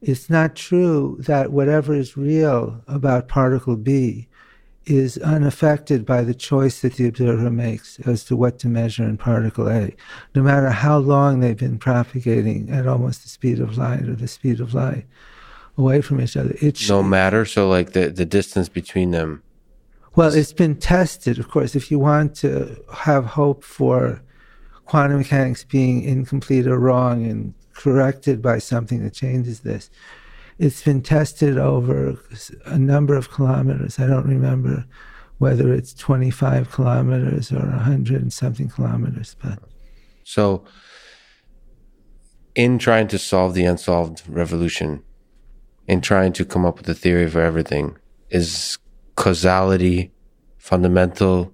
it's 0.00 0.28
not 0.28 0.56
true 0.56 1.16
that 1.20 1.52
whatever 1.52 1.94
is 1.94 2.16
real 2.16 2.82
about 2.88 3.28
particle 3.28 3.76
B 3.76 4.28
is 4.86 5.18
unaffected 5.18 6.04
by 6.04 6.22
the 6.22 6.34
choice 6.34 6.80
that 6.80 6.94
the 6.94 7.06
observer 7.06 7.50
makes 7.50 8.00
as 8.00 8.24
to 8.24 8.34
what 8.34 8.58
to 8.58 8.66
measure 8.66 9.04
in 9.04 9.16
particle 9.16 9.68
A, 9.68 9.94
no 10.34 10.42
matter 10.42 10.70
how 10.70 10.98
long 10.98 11.40
they've 11.40 11.56
been 11.56 11.78
propagating 11.78 12.70
at 12.70 12.86
almost 12.86 13.22
the 13.22 13.28
speed 13.28 13.60
of 13.60 13.78
light 13.78 14.08
or 14.08 14.16
the 14.16 14.26
speed 14.26 14.58
of 14.58 14.74
light. 14.74 15.04
away 15.80 16.00
from 16.00 16.20
each 16.20 16.36
other. 16.36 16.54
It 16.60 16.88
no 16.88 17.02
matter. 17.02 17.44
So 17.44 17.68
like 17.68 17.92
the 17.92 18.08
the 18.10 18.24
distance 18.24 18.68
between 18.68 19.10
them. 19.10 19.42
Well, 20.16 20.34
it's 20.34 20.52
been 20.52 20.76
tested, 20.76 21.38
of 21.38 21.48
course. 21.48 21.76
If 21.76 21.90
you 21.90 21.98
want 21.98 22.34
to 22.36 22.76
have 22.92 23.24
hope 23.24 23.62
for 23.62 24.22
quantum 24.90 25.18
mechanics 25.18 25.62
being 25.62 26.02
incomplete 26.02 26.66
or 26.66 26.76
wrong 26.76 27.24
and 27.24 27.54
corrected 27.74 28.42
by 28.42 28.58
something 28.58 29.04
that 29.04 29.14
changes 29.14 29.60
this, 29.60 29.88
it's 30.58 30.82
been 30.82 31.00
tested 31.00 31.56
over 31.56 32.18
a 32.66 32.76
number 32.76 33.14
of 33.14 33.30
kilometers. 33.30 34.00
I 34.00 34.08
don't 34.08 34.26
remember 34.26 34.84
whether 35.38 35.72
it's 35.72 35.94
25 35.94 36.72
kilometers 36.72 37.52
or 37.52 37.60
100 37.60 38.20
and 38.20 38.32
something 38.32 38.68
kilometers, 38.68 39.36
but. 39.40 39.60
So, 40.24 40.64
in 42.56 42.80
trying 42.80 43.06
to 43.08 43.18
solve 43.18 43.54
the 43.54 43.66
unsolved 43.66 44.24
revolution, 44.28 45.04
in 45.86 46.00
trying 46.00 46.32
to 46.32 46.44
come 46.44 46.66
up 46.66 46.78
with 46.78 46.88
a 46.88 46.94
theory 46.94 47.30
for 47.30 47.40
everything, 47.40 47.96
is 48.28 48.76
causality 49.14 50.10
fundamental 50.58 51.52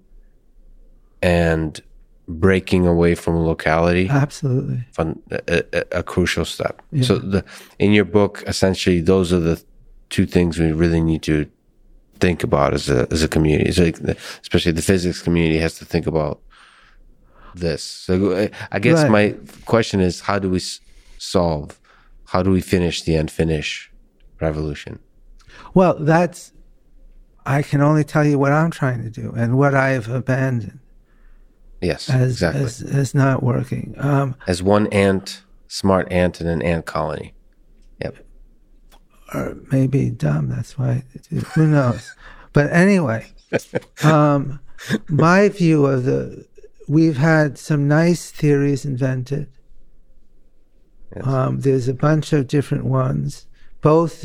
and 1.21 1.83
breaking 2.29 2.87
away 2.87 3.15
from 3.15 3.37
locality 3.45 4.09
absolutely. 4.09 4.85
fun, 4.93 5.21
a, 5.31 5.63
a, 5.73 5.99
a 5.99 6.03
crucial 6.03 6.45
step. 6.45 6.83
Yeah. 6.91 7.05
so 7.05 7.19
the 7.19 7.45
in 7.79 7.93
your 7.93 8.05
book 8.05 8.43
essentially 8.47 9.01
those 9.01 9.33
are 9.33 9.39
the 9.39 9.63
two 10.11 10.27
things 10.27 10.59
we 10.59 10.73
really 10.73 11.01
need 11.01 11.23
to 11.23 11.47
think 12.19 12.43
about 12.43 12.75
as 12.75 12.89
a 12.89 13.07
as 13.11 13.23
a 13.23 13.29
community. 13.29 13.71
So 13.73 13.85
especially 14.43 14.73
the 14.73 14.83
physics 14.83 15.23
community 15.23 15.59
has 15.59 15.79
to 15.79 15.85
think 15.85 16.07
about 16.07 16.41
this. 17.55 17.83
So 17.83 18.33
uh, 18.33 18.49
i 18.73 18.79
guess 18.79 19.03
right. 19.03 19.11
my 19.11 19.35
question 19.65 20.01
is 20.01 20.21
how 20.21 20.39
do 20.39 20.51
we 20.51 20.61
solve 21.19 21.79
how 22.27 22.43
do 22.43 22.51
we 22.51 22.61
finish 22.61 23.03
the 23.03 23.15
unfinished 23.15 23.91
revolution? 24.41 24.99
Well 25.75 25.95
that's 25.99 26.53
i 27.45 27.63
can 27.63 27.81
only 27.81 28.03
tell 28.03 28.25
you 28.25 28.39
what 28.39 28.53
i'm 28.53 28.73
trying 28.73 29.03
to 29.05 29.11
do 29.11 29.33
and 29.37 29.57
what 29.57 29.73
i 29.73 29.91
have 29.91 30.09
abandoned 30.09 30.81
Yes, 31.81 32.09
as, 32.09 32.33
exactly. 32.33 32.63
As, 32.65 32.83
as 32.83 33.15
not 33.15 33.43
working. 33.43 33.95
Um, 33.99 34.35
as 34.47 34.63
one 34.63 34.87
ant, 34.89 35.43
smart 35.69 36.11
ant 36.11 36.41
in 36.41 36.47
an 36.47 36.63
ant 36.63 36.87
colony. 36.87 37.35
Yep. 38.03 38.17
Or 39.35 39.57
maybe 39.71 40.11
dumb. 40.11 40.49
That's 40.49 40.79
why. 40.79 41.05
Who 41.55 41.67
knows? 41.67 42.15
But 42.53 42.73
anyway, 42.73 43.27
um, 44.05 44.61
my 45.09 45.49
view 45.49 45.87
of 45.87 46.05
the 46.05 46.47
we've 46.89 47.17
had 47.17 47.59
some 47.59 47.89
nice 47.89 48.31
theories 48.31 48.85
invented. 48.85 49.49
Yes. 51.15 51.27
Um, 51.27 51.61
there's 51.61 51.89
a 51.89 51.95
bunch 51.95 52.33
of 52.33 52.47
different 52.47 52.85
ones, 52.85 53.47
both 53.81 54.25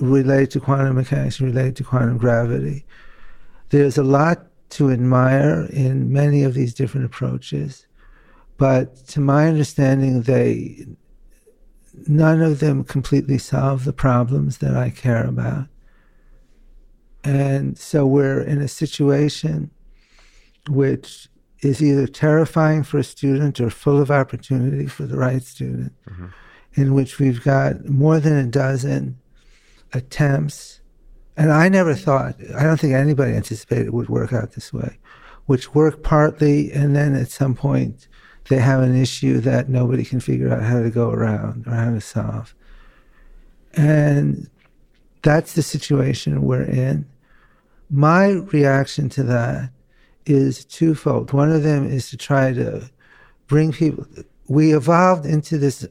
relate 0.00 0.50
to 0.50 0.60
quantum 0.60 0.96
mechanics, 0.96 1.40
relate 1.40 1.76
to 1.76 1.84
quantum 1.84 2.18
gravity. 2.18 2.84
There's 3.70 3.98
a 3.98 4.02
lot 4.02 4.45
to 4.70 4.90
admire 4.90 5.66
in 5.70 6.12
many 6.12 6.42
of 6.42 6.54
these 6.54 6.74
different 6.74 7.06
approaches, 7.06 7.86
but 8.56 8.96
to 9.08 9.20
my 9.20 9.46
understanding, 9.48 10.22
they 10.22 10.86
none 12.06 12.42
of 12.42 12.60
them 12.60 12.84
completely 12.84 13.38
solve 13.38 13.84
the 13.84 13.92
problems 13.92 14.58
that 14.58 14.76
I 14.76 14.90
care 14.90 15.24
about. 15.24 15.66
And 17.24 17.78
so 17.78 18.06
we're 18.06 18.42
in 18.42 18.60
a 18.60 18.68
situation 18.68 19.70
which 20.68 21.28
is 21.62 21.82
either 21.82 22.06
terrifying 22.06 22.82
for 22.82 22.98
a 22.98 23.04
student 23.04 23.60
or 23.60 23.70
full 23.70 24.00
of 24.00 24.10
opportunity 24.10 24.86
for 24.86 25.04
the 25.06 25.16
right 25.16 25.42
student, 25.42 25.92
mm-hmm. 26.08 26.26
in 26.74 26.94
which 26.94 27.18
we've 27.18 27.42
got 27.42 27.88
more 27.88 28.20
than 28.20 28.36
a 28.36 28.46
dozen 28.46 29.18
attempts 29.92 30.75
and 31.36 31.52
I 31.52 31.68
never 31.68 31.94
thought, 31.94 32.36
I 32.56 32.62
don't 32.62 32.80
think 32.80 32.94
anybody 32.94 33.34
anticipated 33.34 33.86
it 33.86 33.92
would 33.92 34.08
work 34.08 34.32
out 34.32 34.52
this 34.52 34.72
way, 34.72 34.98
which 35.46 35.74
work 35.74 36.02
partly, 36.02 36.72
and 36.72 36.96
then 36.96 37.14
at 37.14 37.30
some 37.30 37.54
point 37.54 38.08
they 38.48 38.58
have 38.58 38.82
an 38.82 38.96
issue 38.96 39.40
that 39.40 39.68
nobody 39.68 40.04
can 40.04 40.20
figure 40.20 40.52
out 40.52 40.62
how 40.62 40.82
to 40.82 40.90
go 40.90 41.10
around 41.10 41.66
or 41.66 41.74
how 41.74 41.90
to 41.90 42.00
solve. 42.00 42.54
And 43.74 44.48
that's 45.22 45.52
the 45.52 45.62
situation 45.62 46.42
we're 46.42 46.62
in. 46.62 47.06
My 47.90 48.28
reaction 48.28 49.08
to 49.10 49.22
that 49.24 49.70
is 50.24 50.64
twofold. 50.64 51.32
One 51.32 51.52
of 51.52 51.62
them 51.62 51.86
is 51.86 52.10
to 52.10 52.16
try 52.16 52.52
to 52.52 52.88
bring 53.46 53.72
people, 53.72 54.06
we 54.48 54.74
evolved 54.74 55.26
into 55.26 55.58
this 55.58 55.86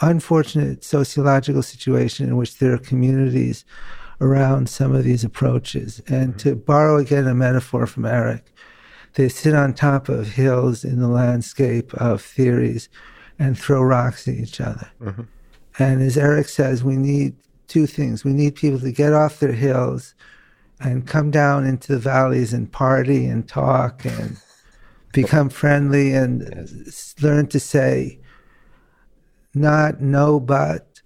unfortunate 0.00 0.84
sociological 0.84 1.62
situation 1.62 2.28
in 2.28 2.36
which 2.36 2.58
there 2.58 2.72
are 2.72 2.78
communities 2.78 3.64
around 4.20 4.68
some 4.68 4.94
of 4.94 5.04
these 5.04 5.24
approaches. 5.24 6.00
And 6.06 6.30
mm-hmm. 6.30 6.48
to 6.48 6.56
borrow 6.56 6.98
again 6.98 7.26
a 7.26 7.34
metaphor 7.34 7.86
from 7.86 8.04
Eric, 8.04 8.52
they 9.14 9.28
sit 9.28 9.54
on 9.54 9.74
top 9.74 10.08
of 10.08 10.32
hills 10.32 10.84
in 10.84 11.00
the 11.00 11.08
landscape 11.08 11.94
of 11.94 12.22
theories 12.22 12.88
and 13.38 13.58
throw 13.58 13.82
rocks 13.82 14.28
at 14.28 14.34
each 14.34 14.60
other. 14.60 14.90
Mm-hmm. 15.00 15.22
And 15.78 16.02
as 16.02 16.16
Eric 16.16 16.48
says, 16.48 16.84
we 16.84 16.96
need 16.96 17.34
two 17.66 17.86
things. 17.86 18.24
We 18.24 18.32
need 18.32 18.54
people 18.54 18.80
to 18.80 18.92
get 18.92 19.12
off 19.12 19.40
their 19.40 19.52
hills 19.52 20.14
and 20.80 21.06
come 21.06 21.30
down 21.30 21.66
into 21.66 21.92
the 21.92 21.98
valleys 21.98 22.52
and 22.52 22.70
party 22.70 23.26
and 23.26 23.48
talk 23.48 24.04
and 24.04 24.36
become 25.12 25.48
friendly 25.48 26.12
and 26.12 26.42
yes. 26.86 27.14
learn 27.20 27.46
to 27.46 27.60
say 27.60 28.18
not 29.54 30.00
no 30.00 30.40
but, 30.40 31.00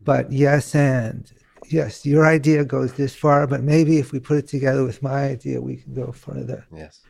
but 0.00 0.30
yes 0.32 0.74
and 0.74 1.32
yes, 1.72 2.04
your 2.06 2.26
idea 2.26 2.64
goes 2.64 2.94
this 2.94 3.14
far, 3.14 3.46
but 3.46 3.62
maybe 3.62 3.98
if 3.98 4.12
we 4.12 4.20
put 4.20 4.38
it 4.38 4.48
together 4.48 4.84
with 4.84 5.02
my 5.02 5.24
idea, 5.24 5.60
we 5.60 5.76
can 5.76 5.94
go 5.94 6.12
further. 6.12 6.66
Yes. 6.74 7.00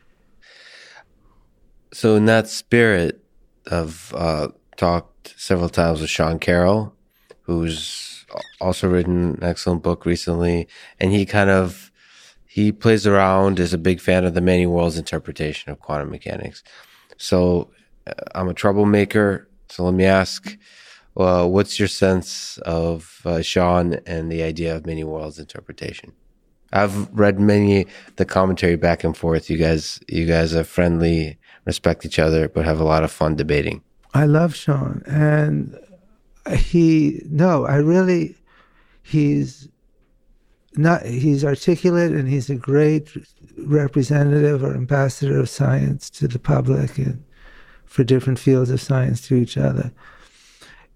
So 1.91 2.15
in 2.15 2.25
that 2.25 2.47
spirit, 2.47 3.23
I've 3.71 4.13
uh, 4.15 4.49
talked 4.77 5.33
several 5.39 5.69
times 5.69 6.01
with 6.01 6.09
Sean 6.09 6.39
Carroll, 6.39 6.93
who's 7.41 8.25
also 8.61 8.87
written 8.87 9.35
an 9.35 9.43
excellent 9.43 9.81
book 9.81 10.05
recently, 10.05 10.67
and 10.99 11.11
he 11.11 11.25
kind 11.25 11.49
of 11.49 11.91
he 12.45 12.71
plays 12.71 13.05
around 13.05 13.59
is 13.59 13.73
a 13.73 13.77
big 13.77 14.01
fan 14.01 14.25
of 14.25 14.33
the 14.33 14.41
many 14.41 14.65
worlds 14.65 14.97
interpretation 14.97 15.71
of 15.71 15.79
quantum 15.79 16.09
mechanics. 16.09 16.63
So 17.17 17.71
uh, 18.07 18.13
I'm 18.33 18.49
a 18.49 18.53
troublemaker. 18.53 19.47
So 19.69 19.83
let 19.83 19.93
me 19.93 20.05
ask 20.05 20.57
what's 21.19 21.77
your 21.77 21.89
sense 21.89 22.57
of 22.59 23.21
uh, 23.25 23.41
Sean 23.41 23.95
and 24.05 24.31
the 24.31 24.41
idea 24.41 24.73
of 24.73 24.85
many 24.85 25.03
worlds 25.03 25.37
interpretation? 25.37 26.13
I've 26.71 27.09
read 27.11 27.41
many 27.41 27.87
the 28.15 28.23
commentary 28.23 28.77
back 28.77 29.03
and 29.03 29.17
forth. 29.17 29.49
You 29.49 29.57
guys, 29.57 29.99
you 30.07 30.25
guys 30.25 30.55
are 30.55 30.63
friendly, 30.63 31.37
respect 31.65 32.05
each 32.05 32.19
other, 32.19 32.47
but 32.47 32.63
have 32.63 32.79
a 32.79 32.85
lot 32.85 33.03
of 33.03 33.11
fun 33.11 33.35
debating. 33.35 33.81
I 34.13 34.27
love 34.27 34.55
Sean, 34.55 35.03
and 35.07 35.77
he 36.55 37.21
no, 37.25 37.65
I 37.65 37.75
really, 37.75 38.37
he's 39.03 39.67
not. 40.75 41.05
He's 41.05 41.43
articulate, 41.43 42.13
and 42.13 42.29
he's 42.29 42.49
a 42.49 42.55
great 42.55 43.09
representative 43.57 44.63
or 44.63 44.73
ambassador 44.73 45.37
of 45.37 45.49
science 45.49 46.09
to 46.11 46.29
the 46.29 46.39
public 46.39 46.97
and 46.97 47.25
for 47.83 48.05
different 48.05 48.39
fields 48.39 48.69
of 48.69 48.79
science 48.79 49.27
to 49.27 49.35
each 49.35 49.57
other 49.57 49.91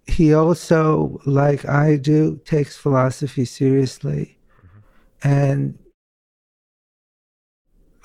he 0.07 0.33
also, 0.33 1.19
like 1.25 1.67
I 1.67 1.95
do, 1.95 2.39
takes 2.45 2.77
philosophy 2.77 3.45
seriously. 3.45 4.37
Mm-hmm. 4.59 5.27
And 5.27 5.79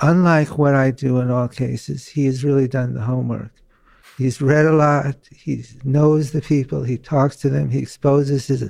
unlike 0.00 0.58
what 0.58 0.74
I 0.74 0.90
do 0.90 1.18
in 1.20 1.30
all 1.30 1.48
cases, 1.48 2.06
he 2.06 2.26
has 2.26 2.44
really 2.44 2.68
done 2.68 2.94
the 2.94 3.02
homework. 3.02 3.52
He's 4.16 4.40
read 4.40 4.66
a 4.66 4.72
lot, 4.72 5.16
he 5.30 5.64
knows 5.84 6.32
the 6.32 6.42
people, 6.42 6.82
he 6.82 6.98
talks 6.98 7.36
to 7.36 7.48
them, 7.48 7.70
he 7.70 7.78
exposes 7.78 8.48
his 8.48 8.62
yeah. 8.62 8.68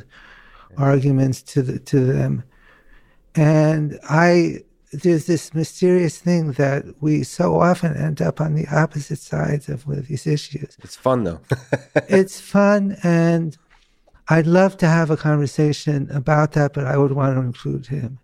arguments 0.76 1.40
to, 1.42 1.62
the, 1.62 1.78
to 1.78 2.00
them. 2.00 2.44
And 3.34 3.98
I 4.10 4.58
there's 4.92 5.26
this 5.26 5.52
mysterious 5.54 6.18
thing 6.18 6.52
that 6.52 6.84
we 7.00 7.22
so 7.22 7.60
often 7.60 7.96
end 7.96 8.22
up 8.22 8.40
on 8.40 8.54
the 8.54 8.66
opposite 8.68 9.18
sides 9.18 9.68
of 9.68 9.86
with 9.86 10.08
these 10.08 10.26
issues. 10.26 10.76
It's 10.82 10.96
fun 10.96 11.24
though. 11.24 11.40
it's 12.08 12.40
fun, 12.40 12.96
and 13.02 13.56
I'd 14.28 14.46
love 14.46 14.76
to 14.78 14.88
have 14.88 15.10
a 15.10 15.16
conversation 15.16 16.10
about 16.10 16.52
that, 16.52 16.72
but 16.72 16.86
I 16.86 16.96
would 16.96 17.12
want 17.12 17.36
to 17.36 17.40
include 17.40 17.86
him. 17.86 18.18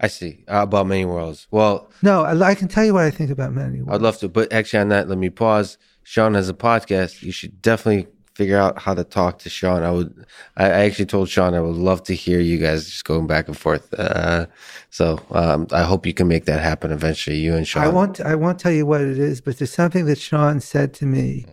I 0.00 0.08
see 0.08 0.44
uh, 0.48 0.62
about 0.62 0.88
many 0.88 1.04
worlds. 1.04 1.46
Well, 1.50 1.90
no, 2.02 2.24
I, 2.24 2.50
I, 2.50 2.54
can 2.56 2.66
tell 2.66 2.84
you 2.84 2.94
what 2.94 3.04
I 3.04 3.10
think 3.10 3.30
about 3.30 3.52
many 3.52 3.80
worlds. 3.80 3.94
I'd 3.94 4.02
love 4.02 4.18
to, 4.18 4.28
but 4.28 4.52
actually, 4.52 4.80
on 4.80 4.88
that, 4.88 5.08
let 5.08 5.16
me 5.16 5.30
pause. 5.30 5.78
Sean 6.02 6.34
has 6.34 6.48
a 6.48 6.54
podcast. 6.54 7.22
You 7.22 7.30
should 7.30 7.62
definitely 7.62 8.11
figure 8.34 8.56
out 8.56 8.78
how 8.78 8.94
to 8.94 9.04
talk 9.04 9.38
to 9.40 9.50
Sean. 9.50 9.82
I 9.82 9.90
would. 9.90 10.26
I, 10.56 10.68
actually 10.68 11.06
told 11.06 11.28
Sean 11.28 11.54
I 11.54 11.60
would 11.60 11.76
love 11.76 12.02
to 12.04 12.14
hear 12.14 12.40
you 12.40 12.58
guys 12.58 12.86
just 12.86 13.04
going 13.04 13.26
back 13.26 13.48
and 13.48 13.56
forth. 13.56 13.92
Uh, 13.94 14.46
so 14.90 15.20
um, 15.30 15.66
I 15.72 15.82
hope 15.82 16.06
you 16.06 16.14
can 16.14 16.28
make 16.28 16.44
that 16.46 16.60
happen 16.60 16.92
eventually. 16.92 17.36
You 17.36 17.54
and 17.54 17.66
Sean. 17.66 17.84
I 17.84 17.88
won't. 17.88 18.20
I 18.20 18.34
won't 18.34 18.58
tell 18.58 18.72
you 18.72 18.86
what 18.86 19.00
it 19.00 19.18
is, 19.18 19.40
but 19.40 19.58
there's 19.58 19.72
something 19.72 20.06
that 20.06 20.18
Sean 20.18 20.60
said 20.60 20.94
to 20.94 21.06
me 21.06 21.46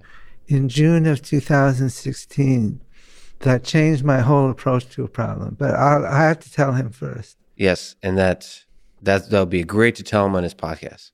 in 0.48 0.70
June 0.70 1.06
of 1.06 1.22
2016 1.22 2.82
that 3.40 3.64
changed 3.64 4.04
my 4.04 4.20
whole 4.20 4.50
approach 4.50 4.90
to 4.90 5.04
a 5.04 5.08
problem. 5.08 5.56
But 5.58 5.76
I'll, 5.76 6.06
I 6.06 6.24
have 6.24 6.40
to 6.40 6.52
tell 6.52 6.74
him 6.74 6.90
first. 6.90 7.38
Yes, 7.56 7.96
and 8.04 8.18
that 8.18 8.64
that 9.02 9.30
that'll 9.30 9.46
be 9.46 9.64
great 9.64 9.96
to 9.96 10.04
tell 10.04 10.26
him 10.26 10.36
on 10.36 10.44
his 10.44 10.54
podcast. 10.54 11.12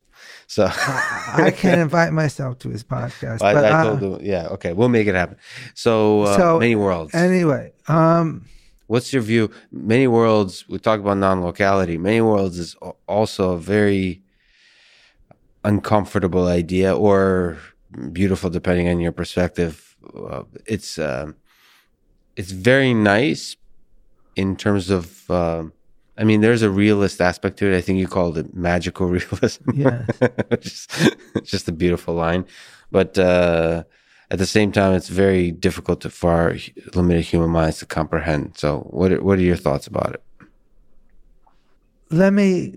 So 0.47 0.65
I, 0.65 1.51
can't 1.55 1.81
invite 1.87 2.13
myself 2.13 2.59
to 2.59 2.69
his 2.69 2.83
podcast. 2.83 3.41
I, 3.41 3.53
but 3.53 3.65
I 3.65 3.79
I- 3.81 3.83
told 3.83 3.99
him, 4.01 4.19
yeah, 4.21 4.47
okay, 4.49 4.73
we'll 4.73 4.89
make 4.89 5.07
it 5.07 5.15
happen. 5.15 5.37
So, 5.73 6.23
uh, 6.23 6.37
So, 6.37 6.59
many 6.59 6.75
worlds. 6.75 7.13
Anyway, 7.15 7.73
um, 7.87 8.45
What's 8.87 9.11
your 9.11 9.23
view? 9.23 9.49
Many 9.71 10.05
worlds. 10.07 10.65
We 10.69 10.77
talk 10.77 10.99
about 10.99 11.17
non-locality. 11.17 11.97
Many 11.97 12.21
worlds 12.21 12.59
is 12.59 12.75
also 13.07 13.53
a 13.53 13.57
very 13.57 14.21
uncomfortable 15.63 16.47
idea, 16.47 16.95
or 16.95 17.57
beautiful, 18.11 18.49
depending 18.51 18.87
on 18.89 18.99
your 18.99 19.11
perspective. 19.11 19.95
Uh, 20.15 20.43
it's 20.67 20.99
um 20.99 21.35
it's 22.35 22.51
very 22.51 22.93
nice 22.93 23.55
in 24.35 24.55
terms 24.55 24.89
of. 24.89 25.29
I 26.17 26.23
mean, 26.23 26.41
there's 26.41 26.61
a 26.61 26.69
realist 26.69 27.19
aspect 27.21 27.57
to 27.59 27.71
it. 27.71 27.77
I 27.77 27.81
think 27.81 27.99
you 27.99 28.07
called 28.07 28.37
it 28.37 28.55
magical 28.55 29.07
realism. 29.17 29.69
Which 30.49 30.65
is 30.65 30.87
just 31.43 31.67
a 31.67 31.71
beautiful 31.71 32.13
line. 32.13 32.45
But 32.91 33.17
uh, 33.17 33.83
at 34.31 34.39
the 34.39 34.45
same 34.45 34.71
time, 34.71 34.93
it's 34.93 35.09
very 35.09 35.51
difficult 35.51 36.01
to, 36.01 36.09
for 36.09 36.31
our 36.31 36.55
limited 36.93 37.23
human 37.23 37.49
minds 37.49 37.79
to 37.79 37.85
comprehend. 37.85 38.57
So, 38.57 38.79
what 38.89 39.11
are, 39.11 39.21
what 39.21 39.39
are 39.39 39.43
your 39.43 39.57
thoughts 39.57 39.87
about 39.87 40.13
it? 40.13 40.23
let 42.09 42.33
me 42.33 42.75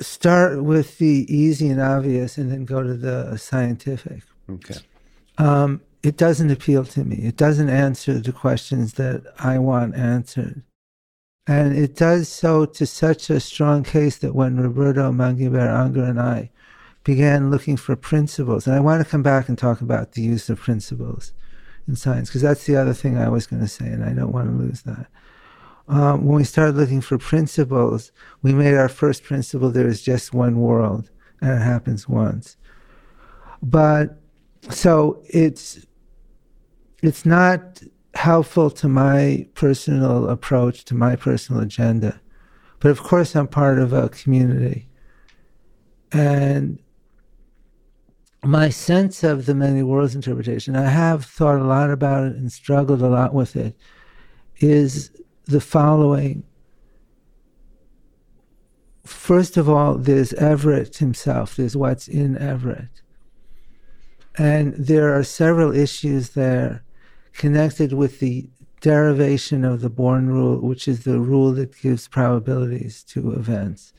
start 0.00 0.62
with 0.62 0.98
the 0.98 1.26
easy 1.28 1.68
and 1.68 1.80
obvious 1.80 2.36
and 2.36 2.50
then 2.50 2.64
go 2.64 2.82
to 2.82 2.94
the 2.94 3.36
scientific. 3.36 4.22
Okay. 4.50 4.76
Um, 5.38 5.80
it 6.02 6.16
doesn't 6.16 6.50
appeal 6.50 6.84
to 6.84 7.04
me. 7.04 7.16
It 7.16 7.36
doesn't 7.36 7.70
answer 7.70 8.18
the 8.18 8.32
questions 8.32 8.94
that 8.94 9.22
I 9.38 9.58
want 9.58 9.94
answered. 9.94 10.62
And 11.46 11.76
it 11.76 11.94
does 11.94 12.28
so 12.28 12.64
to 12.64 12.86
such 12.86 13.28
a 13.28 13.38
strong 13.38 13.82
case 13.84 14.16
that 14.18 14.34
when 14.34 14.56
Roberto 14.56 15.12
Mangabeira 15.12 15.78
Unger 15.78 16.04
and 16.04 16.20
I 16.20 16.50
began 17.04 17.50
looking 17.50 17.76
for 17.76 17.96
principles, 17.96 18.66
and 18.66 18.74
I 18.74 18.80
want 18.80 19.04
to 19.04 19.10
come 19.10 19.22
back 19.22 19.48
and 19.48 19.58
talk 19.58 19.82
about 19.82 20.12
the 20.12 20.22
use 20.22 20.48
of 20.48 20.58
principles 20.58 21.32
in 21.86 21.96
science, 21.96 22.30
because 22.30 22.40
that's 22.40 22.64
the 22.64 22.76
other 22.76 22.94
thing 22.94 23.18
I 23.18 23.28
was 23.28 23.46
going 23.46 23.60
to 23.60 23.68
say, 23.68 23.86
and 23.86 24.02
I 24.02 24.14
don't 24.14 24.32
want 24.32 24.48
to 24.48 24.56
lose 24.56 24.82
that. 24.82 25.06
Um, 25.86 26.24
when 26.24 26.36
we 26.36 26.44
started 26.44 26.76
looking 26.76 27.02
for 27.02 27.18
principles, 27.18 28.10
we 28.40 28.54
made 28.54 28.74
our 28.74 28.88
first 28.88 29.22
principle 29.22 29.70
there 29.70 29.86
is 29.86 30.00
just 30.00 30.32
one 30.32 30.58
world, 30.58 31.10
and 31.42 31.50
it 31.50 31.62
happens 31.62 32.08
once. 32.08 32.56
But 33.62 34.18
so 34.70 35.22
it's 35.28 35.84
it's 37.02 37.26
not 37.26 37.82
helpful 38.14 38.70
to 38.70 38.88
my 38.88 39.46
personal 39.54 40.28
approach 40.28 40.84
to 40.86 40.94
my 40.94 41.16
personal 41.16 41.60
agenda. 41.60 42.20
But 42.80 42.90
of 42.90 43.02
course 43.02 43.34
i'm 43.34 43.48
part 43.48 43.78
of 43.78 43.92
a 43.92 44.08
community. 44.08 44.88
And 46.12 46.78
my 48.42 48.68
sense 48.68 49.24
of 49.24 49.46
the 49.46 49.54
many 49.54 49.82
worlds 49.82 50.14
interpretation 50.14 50.76
i 50.76 50.86
have 50.86 51.24
thought 51.24 51.58
a 51.58 51.64
lot 51.64 51.90
about 51.90 52.24
it 52.24 52.36
and 52.36 52.52
struggled 52.52 53.00
a 53.00 53.08
lot 53.08 53.32
with 53.32 53.56
it 53.56 53.74
is 54.58 55.10
the 55.46 55.60
following. 55.60 56.44
First 59.04 59.56
of 59.56 59.68
all 59.68 59.96
there's 59.96 60.32
everett 60.34 60.98
himself 60.98 61.56
there's 61.56 61.76
what's 61.76 62.06
in 62.06 62.38
everett. 62.38 63.02
And 64.36 64.74
there 64.74 65.16
are 65.16 65.22
several 65.24 65.74
issues 65.74 66.30
there 66.30 66.84
connected 67.34 67.92
with 67.92 68.20
the 68.20 68.48
derivation 68.80 69.64
of 69.64 69.80
the 69.80 69.90
Born 69.90 70.28
rule, 70.28 70.60
which 70.60 70.86
is 70.86 71.04
the 71.04 71.18
rule 71.18 71.52
that 71.52 71.80
gives 71.80 72.06
probabilities 72.06 73.02
to 73.04 73.32
events. 73.32 73.92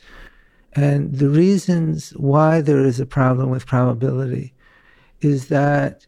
And 0.74 1.16
the 1.16 1.30
reasons 1.30 2.12
why 2.12 2.62
there 2.62 2.86
is 2.86 3.00
a 3.00 3.06
problem 3.06 3.50
with 3.50 3.66
probability 3.66 4.54
is 5.22 5.48
that 5.48 6.06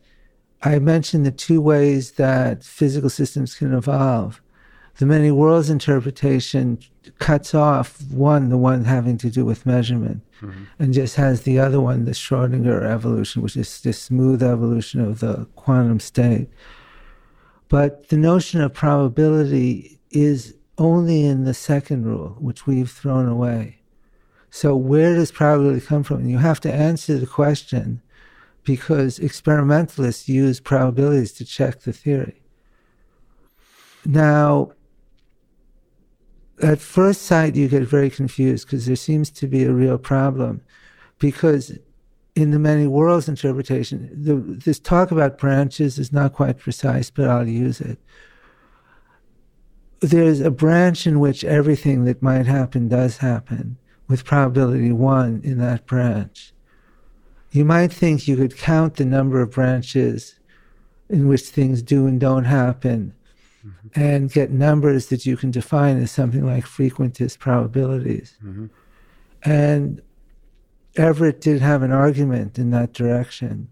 I 0.63 0.79
mentioned 0.79 1.25
the 1.25 1.31
two 1.31 1.61
ways 1.61 2.13
that 2.13 2.63
physical 2.63 3.09
systems 3.09 3.55
can 3.55 3.73
evolve. 3.73 4.41
The 4.97 5.05
many 5.05 5.31
worlds 5.31 5.69
interpretation 5.69 6.79
cuts 7.19 7.53
off 7.53 8.01
one, 8.09 8.49
the 8.49 8.57
one 8.57 8.85
having 8.85 9.17
to 9.19 9.29
do 9.29 9.45
with 9.45 9.65
measurement, 9.65 10.21
mm-hmm. 10.41 10.63
and 10.79 10.93
just 10.93 11.15
has 11.15 11.43
the 11.43 11.59
other 11.59 11.79
one, 11.79 12.05
the 12.05 12.11
Schrodinger 12.11 12.83
evolution, 12.83 13.41
which 13.41 13.55
is 13.55 13.81
the 13.81 13.93
smooth 13.93 14.41
evolution 14.41 15.01
of 15.01 15.19
the 15.19 15.47
quantum 15.55 15.99
state. 15.99 16.49
But 17.69 18.09
the 18.09 18.17
notion 18.17 18.61
of 18.61 18.73
probability 18.73 19.99
is 20.09 20.55
only 20.77 21.25
in 21.25 21.43
the 21.43 21.53
second 21.53 22.05
rule, 22.05 22.35
which 22.39 22.65
we've 22.65 22.89
thrown 22.89 23.27
away. 23.27 23.79
So, 24.49 24.75
where 24.75 25.15
does 25.15 25.31
probability 25.31 25.85
come 25.85 26.03
from? 26.03 26.17
And 26.17 26.31
you 26.31 26.37
have 26.37 26.61
to 26.61 26.73
answer 26.73 27.17
the 27.17 27.27
question 27.27 28.01
because 28.63 29.19
experimentalists 29.19 30.29
use 30.29 30.59
probabilities 30.59 31.33
to 31.33 31.45
check 31.45 31.81
the 31.81 31.93
theory. 31.93 32.41
Now, 34.05 34.71
at 36.61 36.79
first 36.79 37.23
sight, 37.23 37.55
you 37.55 37.67
get 37.67 37.83
very 37.83 38.09
confused 38.09 38.65
because 38.65 38.85
there 38.85 38.95
seems 38.95 39.29
to 39.31 39.47
be 39.47 39.63
a 39.63 39.71
real 39.71 39.97
problem. 39.97 40.61
Because 41.19 41.77
in 42.37 42.51
the 42.51 42.59
many 42.59 42.85
worlds 42.85 43.27
interpretation, 43.27 44.11
the, 44.13 44.35
this 44.35 44.77
talk 44.77 45.09
about 45.09 45.39
branches 45.39 45.97
is 45.97 46.13
not 46.13 46.33
quite 46.33 46.59
precise, 46.59 47.09
but 47.09 47.27
I'll 47.27 47.47
use 47.47 47.81
it. 47.81 47.97
There's 50.01 50.39
a 50.39 50.51
branch 50.51 51.07
in 51.07 51.19
which 51.19 51.43
everything 51.43 52.05
that 52.05 52.21
might 52.21 52.45
happen 52.45 52.89
does 52.89 53.17
happen, 53.17 53.77
with 54.07 54.23
probability 54.23 54.91
one 54.91 55.41
in 55.43 55.57
that 55.57 55.87
branch. 55.87 56.53
You 57.49 57.65
might 57.65 57.91
think 57.91 58.27
you 58.27 58.35
could 58.35 58.55
count 58.55 58.97
the 58.97 59.05
number 59.05 59.41
of 59.41 59.49
branches 59.49 60.35
in 61.09 61.27
which 61.27 61.41
things 61.41 61.81
do 61.81 62.05
and 62.05 62.19
don't 62.19 62.43
happen 62.43 63.15
mm-hmm. 63.65 63.99
and 63.99 64.31
get 64.31 64.51
numbers 64.51 65.07
that 65.07 65.25
you 65.25 65.37
can 65.37 65.49
define 65.49 65.97
as 65.99 66.11
something 66.11 66.45
like 66.45 66.65
frequentist 66.65 67.39
probabilities. 67.39 68.37
Mm-hmm. 68.43 68.67
And 69.41 70.03
Everett 70.97 71.39
did 71.39 71.61
have 71.61 71.83
an 71.83 71.91
argument 71.91 72.57
in 72.57 72.71
that 72.71 72.91
direction. 72.93 73.69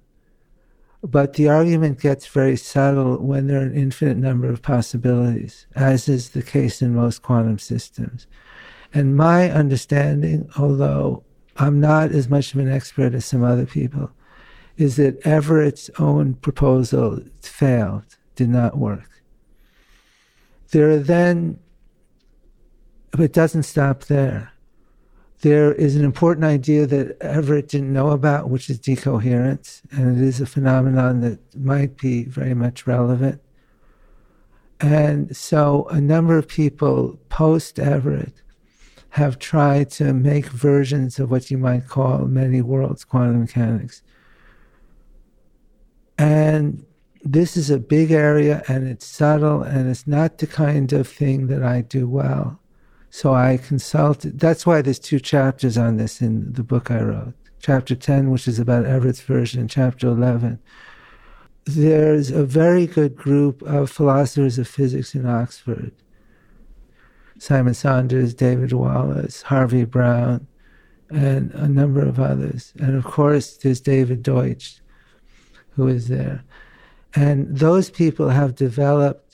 But 1.02 1.34
the 1.34 1.50
argument 1.50 2.00
gets 2.00 2.26
very 2.28 2.56
subtle 2.56 3.18
when 3.18 3.48
there 3.48 3.60
are 3.60 3.66
an 3.66 3.76
infinite 3.76 4.18
number 4.18 4.50
of 4.50 4.62
possibilities, 4.62 5.68
as 5.76 6.08
is 6.08 6.30
the 6.30 6.42
case 6.42 6.82
in 6.82 6.96
most 6.96 7.22
quantum 7.22 7.60
systems. 7.60 8.28
And 8.94 9.16
my 9.16 9.52
understanding, 9.52 10.50
although 10.58 11.24
I'm 11.58 11.80
not 11.80 12.12
as 12.12 12.30
much 12.30 12.54
of 12.54 12.60
an 12.60 12.72
expert 12.72 13.14
as 13.14 13.26
some 13.26 13.44
other 13.44 13.66
people, 13.66 14.12
is 14.78 14.96
that 14.96 15.26
Everett's 15.26 15.90
own 16.00 16.36
proposal 16.36 17.20
failed, 17.42 18.18
did 18.36 18.50
not 18.50 18.78
work. 18.78 19.10
There 20.72 20.90
are 20.90 21.00
then, 21.00 21.60
but 23.12 23.22
it 23.22 23.34
doesn't 23.34 23.64
stop 23.64 24.06
there 24.06 24.52
there 25.46 25.74
is 25.74 25.96
an 25.96 26.04
important 26.04 26.44
idea 26.44 26.88
that 26.88 27.22
Everett 27.22 27.68
didn't 27.68 27.94
know 27.94 28.10
about, 28.10 28.50
which 28.50 28.68
is 28.68 28.80
decoherence, 28.80 29.84
and 29.92 30.18
it 30.18 30.28
is 30.28 30.42
a 30.42 30.46
phenomenon 30.48 31.22
that 31.22 31.38
might 31.56 31.98
be 31.98 32.24
very 32.24 32.56
much 32.56 32.88
relevant. 32.88 33.40
And 34.80 35.38
so 35.38 35.86
a 35.92 36.02
number 36.02 36.40
of 36.40 36.48
people 36.48 37.20
post 37.30 37.78
Everett 37.78 38.42
have 39.10 39.38
tried 39.38 39.92
to 39.92 40.14
make 40.14 40.48
versions 40.48 41.20
of 41.20 41.30
what 41.30 41.52
you 41.52 41.60
might 41.60 41.88
call 41.88 42.26
many 42.26 42.64
worlds 42.64 43.04
quantum 43.04 43.42
mechanics. 43.42 44.02
And 46.18 46.84
this 47.24 47.56
is 47.56 47.70
a 47.70 47.78
big 47.78 48.10
area 48.10 48.64
and 48.68 48.88
it's 48.88 49.06
subtle 49.06 49.62
and 49.62 49.92
it's 49.92 50.08
not 50.08 50.40
the 50.40 50.48
kind 50.48 50.92
of 50.92 51.08
thing 51.08 51.46
that 51.48 51.62
I 51.62 51.82
do 51.82 52.10
well. 52.10 52.60
So 53.16 53.34
I 53.34 53.56
consulted. 53.56 54.42
That's 54.42 54.66
why 54.66 54.82
there's 54.82 55.00
two 55.00 55.22
chapters 55.22 55.78
on 55.78 55.96
this 55.96 56.20
in 56.20 56.52
the 56.52 56.64
book 56.64 56.92
I 56.92 57.00
wrote. 57.00 57.34
Chapter 57.62 57.96
10, 57.96 58.30
which 58.30 58.46
is 58.46 58.60
about 58.60 58.86
Everett's 58.86 59.22
version, 59.22 59.62
and 59.62 59.70
chapter 59.70 60.08
11. 60.08 60.60
There's 61.64 62.30
a 62.30 62.44
very 62.44 62.86
good 62.86 63.16
group 63.16 63.62
of 63.62 63.90
philosophers 63.90 64.60
of 64.60 64.68
physics 64.68 65.16
in 65.16 65.26
Oxford 65.26 65.94
Simon 67.40 67.74
Saunders, 67.74 68.34
David 68.34 68.74
Wallace, 68.74 69.44
Harvey 69.44 69.86
Brown, 69.86 70.46
and 71.10 71.52
a 71.54 71.70
number 71.70 72.06
of 72.06 72.20
others. 72.20 72.74
And 72.80 72.98
of 72.98 73.06
course, 73.06 73.56
there's 73.56 73.80
David 73.80 74.24
Deutsch, 74.24 74.82
who 75.70 75.88
is 75.88 76.10
there. 76.10 76.44
And 77.16 77.60
those 77.60 77.90
people 77.90 78.28
have 78.28 78.56
developed 78.56 79.25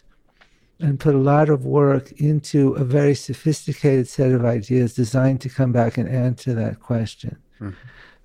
and 0.81 0.99
put 0.99 1.15
a 1.15 1.19
lot 1.19 1.49
of 1.49 1.65
work 1.65 2.11
into 2.13 2.73
a 2.73 2.83
very 2.83 3.15
sophisticated 3.15 4.07
set 4.07 4.31
of 4.31 4.43
ideas 4.43 4.93
designed 4.93 5.41
to 5.41 5.49
come 5.49 5.71
back 5.71 5.97
and 5.97 6.09
answer 6.09 6.53
that 6.53 6.79
question. 6.79 7.37
Hmm. 7.59 7.71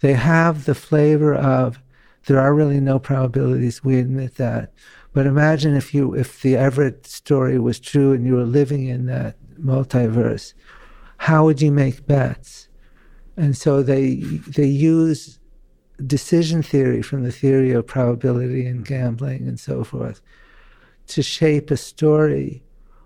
They 0.00 0.14
have 0.14 0.64
the 0.64 0.74
flavor 0.74 1.34
of 1.34 1.80
There 2.26 2.40
are 2.40 2.54
really 2.54 2.80
no 2.80 2.98
probabilities. 2.98 3.84
We 3.84 3.98
admit 3.98 4.34
that. 4.36 4.72
But 5.12 5.26
imagine 5.26 5.76
if 5.76 5.94
you 5.94 6.14
if 6.14 6.42
the 6.42 6.56
Everett 6.56 7.06
story 7.06 7.58
was 7.58 7.80
true 7.80 8.12
and 8.12 8.26
you 8.26 8.34
were 8.34 8.44
living 8.44 8.86
in 8.86 9.06
that 9.06 9.36
multiverse, 9.58 10.52
how 11.18 11.44
would 11.44 11.62
you 11.62 11.72
make 11.72 12.06
bets? 12.06 12.68
And 13.36 13.56
so 13.56 13.82
they 13.82 14.16
they 14.58 14.66
use 14.66 15.38
decision 16.04 16.62
theory 16.62 17.00
from 17.00 17.22
the 17.22 17.32
theory 17.32 17.72
of 17.72 17.86
probability 17.86 18.66
and 18.66 18.84
gambling 18.84 19.48
and 19.48 19.58
so 19.58 19.82
forth 19.84 20.20
to 21.08 21.22
shape 21.22 21.70
a 21.70 21.76
story 21.76 22.62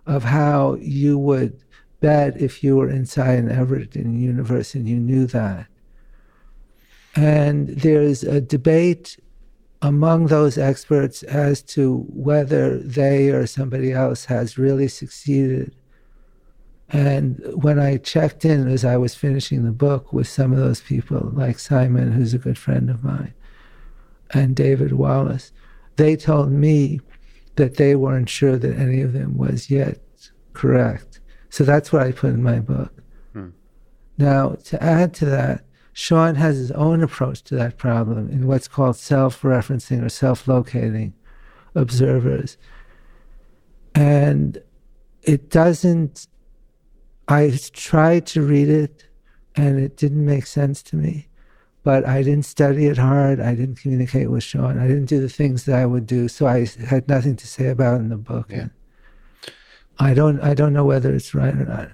of 0.06 0.24
how 0.24 0.76
you 0.80 1.18
would 1.18 1.60
bet 2.00 2.40
if 2.40 2.64
you 2.64 2.76
were 2.76 2.88
inside 2.88 3.38
an 3.38 3.48
Everettian 3.48 4.18
universe 4.18 4.74
and 4.74 4.88
you 4.88 4.96
knew 4.96 5.26
that. 5.26 5.66
And 7.14 7.68
there's 7.68 8.22
a 8.22 8.40
debate 8.40 9.18
among 9.82 10.26
those 10.26 10.58
experts 10.58 11.22
as 11.24 11.62
to 11.62 12.04
whether 12.08 12.78
they 12.78 13.30
or 13.30 13.46
somebody 13.46 13.92
else 13.92 14.26
has 14.26 14.58
really 14.58 14.88
succeeded. 14.88 15.74
And 16.88 17.40
when 17.54 17.78
I 17.78 17.96
checked 17.96 18.44
in 18.44 18.68
as 18.68 18.84
I 18.84 18.96
was 18.96 19.14
finishing 19.14 19.64
the 19.64 19.72
book 19.72 20.12
with 20.12 20.28
some 20.28 20.52
of 20.52 20.58
those 20.58 20.80
people, 20.80 21.30
like 21.32 21.58
Simon, 21.58 22.12
who's 22.12 22.34
a 22.34 22.38
good 22.38 22.58
friend 22.58 22.90
of 22.90 23.04
mine, 23.04 23.32
and 24.32 24.54
David 24.54 24.92
Wallace, 24.92 25.52
they 25.96 26.16
told 26.16 26.50
me 26.50 27.00
that 27.60 27.76
they 27.76 27.94
weren't 27.94 28.30
sure 28.30 28.56
that 28.56 28.78
any 28.78 29.02
of 29.02 29.12
them 29.12 29.36
was 29.36 29.68
yet 29.68 29.98
correct. 30.54 31.20
So 31.50 31.62
that's 31.62 31.92
what 31.92 32.02
I 32.02 32.10
put 32.10 32.30
in 32.30 32.42
my 32.42 32.58
book. 32.58 33.02
Hmm. 33.34 33.50
Now, 34.16 34.54
to 34.64 34.82
add 34.82 35.12
to 35.16 35.26
that, 35.26 35.66
Sean 35.92 36.36
has 36.36 36.56
his 36.56 36.70
own 36.72 37.02
approach 37.02 37.42
to 37.44 37.56
that 37.56 37.76
problem 37.76 38.30
in 38.30 38.46
what's 38.46 38.66
called 38.66 38.96
self 38.96 39.42
referencing 39.42 40.02
or 40.02 40.08
self 40.08 40.48
locating 40.48 41.12
observers. 41.74 42.56
And 43.94 44.62
it 45.22 45.50
doesn't, 45.50 46.28
I 47.28 47.58
tried 47.74 48.24
to 48.28 48.40
read 48.40 48.70
it 48.70 49.06
and 49.54 49.78
it 49.78 49.98
didn't 49.98 50.24
make 50.24 50.46
sense 50.46 50.82
to 50.84 50.96
me. 50.96 51.28
But 51.82 52.06
I 52.06 52.22
didn't 52.22 52.44
study 52.44 52.86
it 52.86 52.98
hard. 52.98 53.40
I 53.40 53.54
didn't 53.54 53.76
communicate 53.76 54.30
with 54.30 54.42
Sean. 54.42 54.78
I 54.78 54.86
didn't 54.86 55.06
do 55.06 55.20
the 55.20 55.30
things 55.30 55.64
that 55.64 55.76
I 55.76 55.86
would 55.86 56.06
do. 56.06 56.28
So 56.28 56.46
I 56.46 56.66
had 56.86 57.08
nothing 57.08 57.36
to 57.36 57.46
say 57.46 57.68
about 57.68 58.00
in 58.00 58.10
the 58.10 58.18
book. 58.18 58.46
Yeah. 58.50 58.68
I 59.98 60.14
don't 60.14 60.40
I 60.40 60.54
don't 60.54 60.72
know 60.72 60.84
whether 60.84 61.14
it's 61.14 61.34
right 61.34 61.54
or 61.54 61.66
not. 61.66 61.90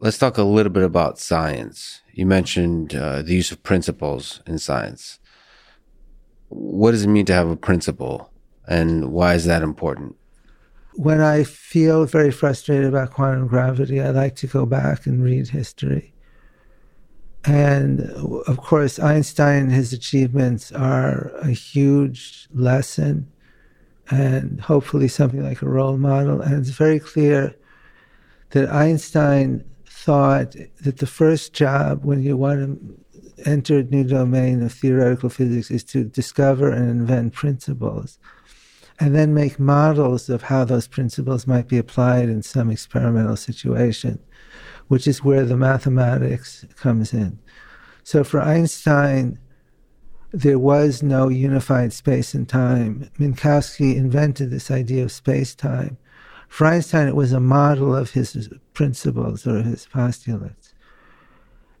Let's 0.00 0.18
talk 0.18 0.38
a 0.38 0.42
little 0.42 0.70
bit 0.70 0.84
about 0.84 1.18
science. 1.18 2.02
You 2.12 2.26
mentioned 2.26 2.94
uh, 2.94 3.22
the 3.22 3.34
use 3.34 3.50
of 3.50 3.62
principles 3.62 4.42
in 4.46 4.58
science. 4.58 5.18
What 6.50 6.92
does 6.92 7.04
it 7.04 7.08
mean 7.08 7.26
to 7.26 7.32
have 7.32 7.48
a 7.48 7.56
principle, 7.56 8.30
and 8.66 9.10
why 9.10 9.34
is 9.34 9.44
that 9.46 9.62
important? 9.62 10.16
When 10.94 11.20
I 11.20 11.44
feel 11.44 12.04
very 12.04 12.30
frustrated 12.30 12.86
about 12.86 13.12
quantum 13.12 13.48
gravity, 13.48 14.00
I 14.00 14.10
like 14.10 14.36
to 14.36 14.46
go 14.46 14.66
back 14.66 15.06
and 15.06 15.22
read 15.22 15.48
history. 15.48 16.12
And 17.48 18.00
of 18.46 18.58
course, 18.58 18.98
Einstein, 18.98 19.70
his 19.70 19.94
achievements 19.94 20.70
are 20.70 21.30
a 21.36 21.50
huge 21.50 22.46
lesson 22.52 23.26
and 24.10 24.60
hopefully 24.60 25.08
something 25.08 25.42
like 25.42 25.62
a 25.62 25.68
role 25.68 25.96
model. 25.96 26.42
And 26.42 26.58
it's 26.58 26.76
very 26.76 27.00
clear 27.00 27.56
that 28.50 28.70
Einstein 28.70 29.64
thought 29.86 30.56
that 30.82 30.98
the 30.98 31.06
first 31.06 31.54
job 31.54 32.04
when 32.04 32.22
you 32.22 32.36
want 32.36 32.60
to 32.60 33.50
enter 33.50 33.78
a 33.78 33.82
new 33.84 34.04
domain 34.04 34.62
of 34.62 34.72
theoretical 34.72 35.30
physics 35.30 35.70
is 35.70 35.84
to 35.84 36.04
discover 36.04 36.70
and 36.70 36.90
invent 36.90 37.32
principles 37.32 38.18
and 39.00 39.14
then 39.14 39.32
make 39.32 39.58
models 39.58 40.28
of 40.28 40.42
how 40.42 40.64
those 40.64 40.88
principles 40.88 41.46
might 41.46 41.68
be 41.68 41.78
applied 41.78 42.28
in 42.28 42.42
some 42.42 42.70
experimental 42.70 43.36
situation, 43.36 44.18
which 44.88 45.06
is 45.06 45.24
where 45.24 45.44
the 45.44 45.56
mathematics 45.56 46.66
comes 46.76 47.14
in. 47.14 47.38
So 48.02 48.24
for 48.24 48.40
Einstein, 48.40 49.38
there 50.32 50.58
was 50.58 51.02
no 51.02 51.28
unified 51.28 51.92
space 51.92 52.34
and 52.34 52.48
time. 52.48 53.10
Minkowski 53.18 53.96
invented 53.96 54.50
this 54.50 54.70
idea 54.70 55.04
of 55.04 55.12
space 55.12 55.54
time. 55.54 55.96
For 56.48 56.66
Einstein, 56.66 57.08
it 57.08 57.16
was 57.16 57.32
a 57.32 57.40
model 57.40 57.94
of 57.94 58.10
his 58.10 58.48
principles 58.72 59.46
or 59.46 59.62
his 59.62 59.86
postulates. 59.86 60.74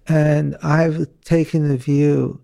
And 0.06 0.56
I've 0.62 1.06
taken 1.24 1.68
the 1.68 1.76
view 1.76 2.40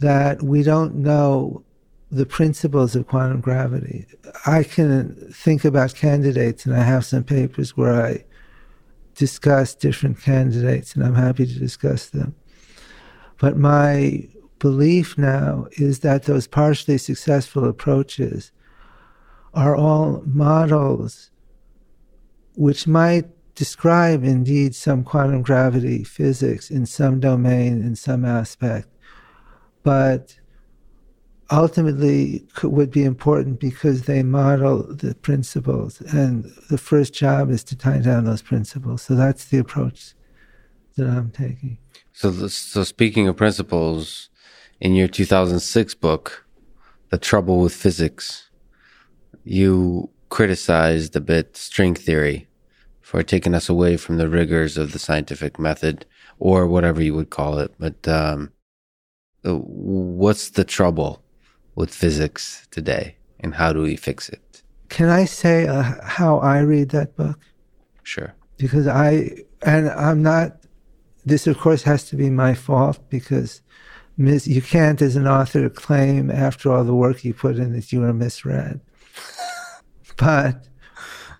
that 0.00 0.42
we 0.42 0.62
don't 0.62 0.96
know 0.96 1.64
the 2.10 2.26
principles 2.26 2.96
of 2.96 3.06
quantum 3.06 3.40
gravity. 3.40 4.06
I 4.46 4.62
can 4.62 5.30
think 5.32 5.64
about 5.64 5.94
candidates, 5.94 6.64
and 6.64 6.74
I 6.74 6.82
have 6.82 7.04
some 7.04 7.24
papers 7.24 7.76
where 7.76 8.04
I 8.04 8.24
discuss 9.18 9.74
different 9.74 10.22
candidates, 10.22 10.94
and 10.94 11.04
I'm 11.04 11.16
happy 11.16 11.44
to 11.44 11.58
discuss 11.58 12.10
them. 12.10 12.36
But 13.40 13.56
my 13.56 14.28
belief 14.60 15.18
now 15.18 15.66
is 15.72 16.00
that 16.00 16.24
those 16.24 16.46
partially 16.46 16.98
successful 16.98 17.64
approaches 17.64 18.52
are 19.54 19.74
all 19.74 20.22
models 20.24 21.30
which 22.54 22.86
might 22.86 23.24
describe 23.56 24.22
indeed 24.22 24.74
some 24.74 25.02
quantum 25.02 25.42
gravity 25.42 26.04
physics 26.04 26.70
in 26.70 26.86
some 26.86 27.18
domain, 27.18 27.82
in 27.82 27.96
some 27.96 28.24
aspect, 28.24 28.88
but 29.82 30.37
ultimately 31.50 32.46
would 32.62 32.90
be 32.90 33.04
important 33.04 33.58
because 33.58 34.02
they 34.02 34.22
model 34.22 34.82
the 34.82 35.14
principles. 35.14 36.00
And 36.00 36.44
the 36.68 36.78
first 36.78 37.14
job 37.14 37.50
is 37.50 37.64
to 37.64 37.76
tie 37.76 37.98
down 37.98 38.24
those 38.24 38.42
principles. 38.42 39.02
So 39.02 39.14
that's 39.14 39.46
the 39.46 39.58
approach 39.58 40.14
that 40.96 41.08
I'm 41.08 41.30
taking. 41.30 41.78
So, 42.12 42.48
so 42.48 42.84
speaking 42.84 43.28
of 43.28 43.36
principles, 43.36 44.28
in 44.80 44.94
your 44.94 45.08
2006 45.08 45.94
book, 45.94 46.46
The 47.10 47.18
Trouble 47.18 47.60
with 47.60 47.74
Physics, 47.74 48.50
you 49.44 50.10
criticized 50.28 51.16
a 51.16 51.20
bit 51.20 51.56
string 51.56 51.94
theory 51.94 52.46
for 53.00 53.22
taking 53.22 53.54
us 53.54 53.68
away 53.68 53.96
from 53.96 54.18
the 54.18 54.28
rigors 54.28 54.76
of 54.76 54.92
the 54.92 54.98
scientific 54.98 55.58
method 55.58 56.04
or 56.38 56.66
whatever 56.66 57.02
you 57.02 57.14
would 57.14 57.30
call 57.30 57.58
it. 57.58 57.72
But 57.78 58.06
um, 58.06 58.52
uh, 59.44 59.54
what's 59.54 60.50
the 60.50 60.64
trouble 60.64 61.22
with 61.78 61.94
physics 61.94 62.66
today 62.72 63.14
and 63.38 63.54
how 63.54 63.72
do 63.72 63.80
we 63.80 63.94
fix 63.94 64.28
it? 64.28 64.62
Can 64.88 65.08
I 65.08 65.24
say 65.26 65.68
uh, 65.68 65.94
how 66.02 66.38
I 66.38 66.58
read 66.58 66.88
that 66.90 67.14
book? 67.14 67.38
Sure. 68.02 68.34
Because 68.56 68.88
I, 68.88 69.44
and 69.62 69.88
I'm 69.90 70.20
not, 70.20 70.56
this 71.24 71.46
of 71.46 71.56
course 71.56 71.82
has 71.84 72.02
to 72.08 72.16
be 72.16 72.30
my 72.30 72.52
fault 72.52 72.98
because 73.10 73.62
mis- 74.16 74.48
you 74.48 74.60
can't, 74.60 75.00
as 75.00 75.14
an 75.14 75.28
author, 75.28 75.68
claim 75.68 76.32
after 76.32 76.72
all 76.72 76.82
the 76.82 76.96
work 76.96 77.24
you 77.24 77.32
put 77.32 77.58
in 77.58 77.74
that 77.74 77.92
you 77.92 78.00
were 78.00 78.12
misread. 78.12 78.80
but 80.16 80.66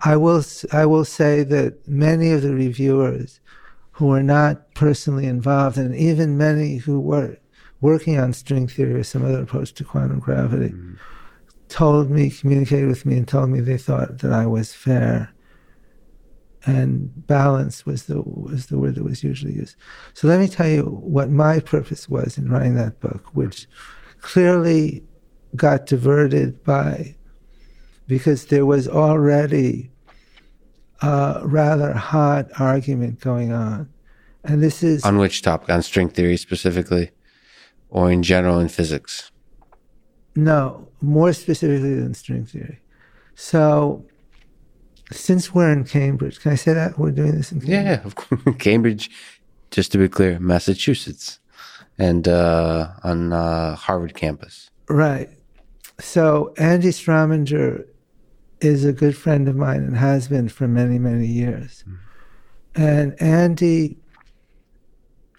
I 0.02 0.14
will, 0.16 0.44
I 0.72 0.86
will 0.86 1.04
say 1.04 1.42
that 1.42 1.88
many 1.88 2.30
of 2.30 2.42
the 2.42 2.54
reviewers 2.54 3.40
who 3.90 4.06
were 4.06 4.22
not 4.22 4.72
personally 4.74 5.26
involved, 5.26 5.78
and 5.78 5.96
even 5.96 6.38
many 6.38 6.76
who 6.76 7.00
were 7.00 7.38
working 7.80 8.18
on 8.18 8.32
string 8.32 8.68
theory 8.68 8.94
or 8.94 9.04
some 9.04 9.24
other 9.24 9.42
approach 9.42 9.72
to 9.74 9.84
quantum 9.84 10.18
gravity, 10.18 10.70
mm-hmm. 10.70 10.94
told 11.68 12.10
me, 12.10 12.30
communicated 12.30 12.88
with 12.88 13.06
me, 13.06 13.16
and 13.16 13.28
told 13.28 13.50
me 13.50 13.60
they 13.60 13.78
thought 13.78 14.18
that 14.18 14.32
I 14.32 14.46
was 14.46 14.72
fair 14.72 15.32
and 16.66 17.26
balance 17.26 17.86
was 17.86 18.04
the 18.04 18.20
was 18.22 18.66
the 18.66 18.78
word 18.78 18.96
that 18.96 19.04
was 19.04 19.22
usually 19.22 19.54
used. 19.54 19.76
So 20.14 20.28
let 20.28 20.40
me 20.40 20.48
tell 20.48 20.68
you 20.68 20.82
what 20.82 21.30
my 21.30 21.60
purpose 21.60 22.08
was 22.08 22.36
in 22.36 22.50
writing 22.50 22.74
that 22.74 23.00
book, 23.00 23.30
which 23.32 23.66
clearly 24.20 25.02
got 25.56 25.86
diverted 25.86 26.62
by 26.64 27.16
because 28.06 28.46
there 28.46 28.66
was 28.66 28.88
already 28.88 29.90
a 31.00 31.40
rather 31.44 31.92
hot 31.92 32.48
argument 32.58 33.20
going 33.20 33.52
on. 33.52 33.88
And 34.44 34.62
this 34.62 34.82
is 34.82 35.04
on 35.04 35.18
which 35.18 35.42
topic? 35.42 35.70
On 35.70 35.82
string 35.82 36.08
theory 36.08 36.36
specifically, 36.36 37.10
or 37.90 38.10
in 38.10 38.22
general 38.22 38.58
in 38.58 38.68
physics? 38.68 39.30
No, 40.34 40.88
more 41.00 41.32
specifically 41.32 41.94
than 41.94 42.14
string 42.14 42.44
theory. 42.44 42.80
So 43.34 44.04
since 45.10 45.54
we're 45.54 45.72
in 45.72 45.84
Cambridge, 45.84 46.40
can 46.40 46.52
I 46.52 46.56
say 46.56 46.72
that 46.74 46.98
we're 46.98 47.10
doing 47.10 47.32
this 47.32 47.52
in 47.52 47.60
Cambridge? 47.60 47.84
Yeah, 47.84 48.04
of 48.04 48.14
course. 48.14 48.42
Cambridge, 48.58 49.10
just 49.70 49.92
to 49.92 49.98
be 49.98 50.08
clear, 50.08 50.38
Massachusetts, 50.38 51.38
and 51.98 52.28
uh, 52.28 52.90
on 53.02 53.32
uh, 53.32 53.74
Harvard 53.74 54.14
campus. 54.14 54.70
Right. 54.88 55.30
So 55.98 56.54
Andy 56.56 56.90
Strominger 56.90 57.84
is 58.60 58.84
a 58.84 58.92
good 58.92 59.16
friend 59.16 59.48
of 59.48 59.56
mine 59.56 59.82
and 59.82 59.96
has 59.96 60.28
been 60.28 60.48
for 60.48 60.68
many, 60.68 60.98
many 60.98 61.26
years. 61.26 61.84
Mm. 61.88 61.98
And 62.74 63.22
Andy 63.22 63.98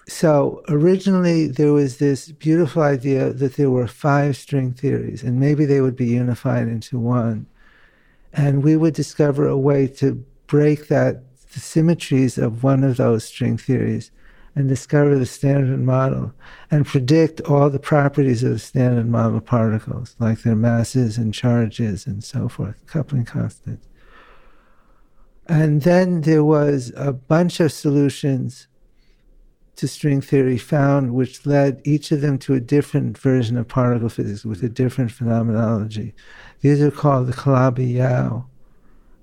so 0.10 0.64
originally 0.70 1.48
there 1.48 1.72
was 1.72 1.98
this 1.98 2.32
beautiful 2.32 2.82
idea 2.82 3.32
that 3.32 3.56
there 3.56 3.70
were 3.70 3.88
five 3.88 4.36
string 4.36 4.74
theories 4.74 5.24
and 5.24 5.40
maybe 5.40 5.66
they 5.66 5.82
would 5.82 5.96
be 5.96 6.08
unified 6.08 6.68
into 6.68 6.98
one. 6.98 7.46
And 8.34 8.64
we 8.64 8.76
would 8.76 8.94
discover 8.94 9.48
a 9.48 9.58
way 9.58 9.88
to 9.88 10.24
break 10.48 10.88
that 10.88 11.24
the 11.54 11.60
symmetries 11.60 12.38
of 12.38 12.64
one 12.64 12.84
of 12.84 12.98
those 12.98 13.24
string 13.24 13.58
theories 13.58 14.12
and 14.56 14.68
discover 14.68 15.18
the 15.18 15.26
standard 15.26 15.80
model 15.80 16.34
and 16.72 16.86
predict 16.86 17.42
all 17.42 17.70
the 17.70 17.80
properties 17.80 18.44
of 18.44 18.52
the 18.52 18.60
standard 18.60 19.08
model 19.08 19.40
particles, 19.40 20.16
like 20.20 20.42
their 20.42 20.56
masses 20.56 21.18
and 21.18 21.34
charges 21.34 22.06
and 22.08 22.24
so 22.24 22.50
forth, 22.50 22.86
coupling 22.88 23.26
constants. 23.26 23.88
And 25.48 25.82
then 25.82 26.22
there 26.22 26.44
was 26.44 26.92
a 26.96 27.14
bunch 27.14 27.60
of 27.60 27.72
solutions 27.72 28.68
to 29.80 29.88
string 29.88 30.22
theory 30.22 30.58
found, 30.58 31.14
which 31.14 31.46
led 31.46 31.82
each 31.86 32.12
of 32.12 32.22
them 32.22 32.38
to 32.40 32.54
a 32.54 32.60
different 32.60 33.18
version 33.18 33.58
of 33.58 33.68
particle 33.68 34.10
physics 34.10 34.46
with 34.46 34.62
a 34.62 34.70
different 34.70 35.12
phenomenology. 35.12 36.14
These 36.62 36.82
are 36.82 36.92
called 36.92 37.28
the 37.28 37.34
Calabi 37.34 37.94
Yau 37.96 38.46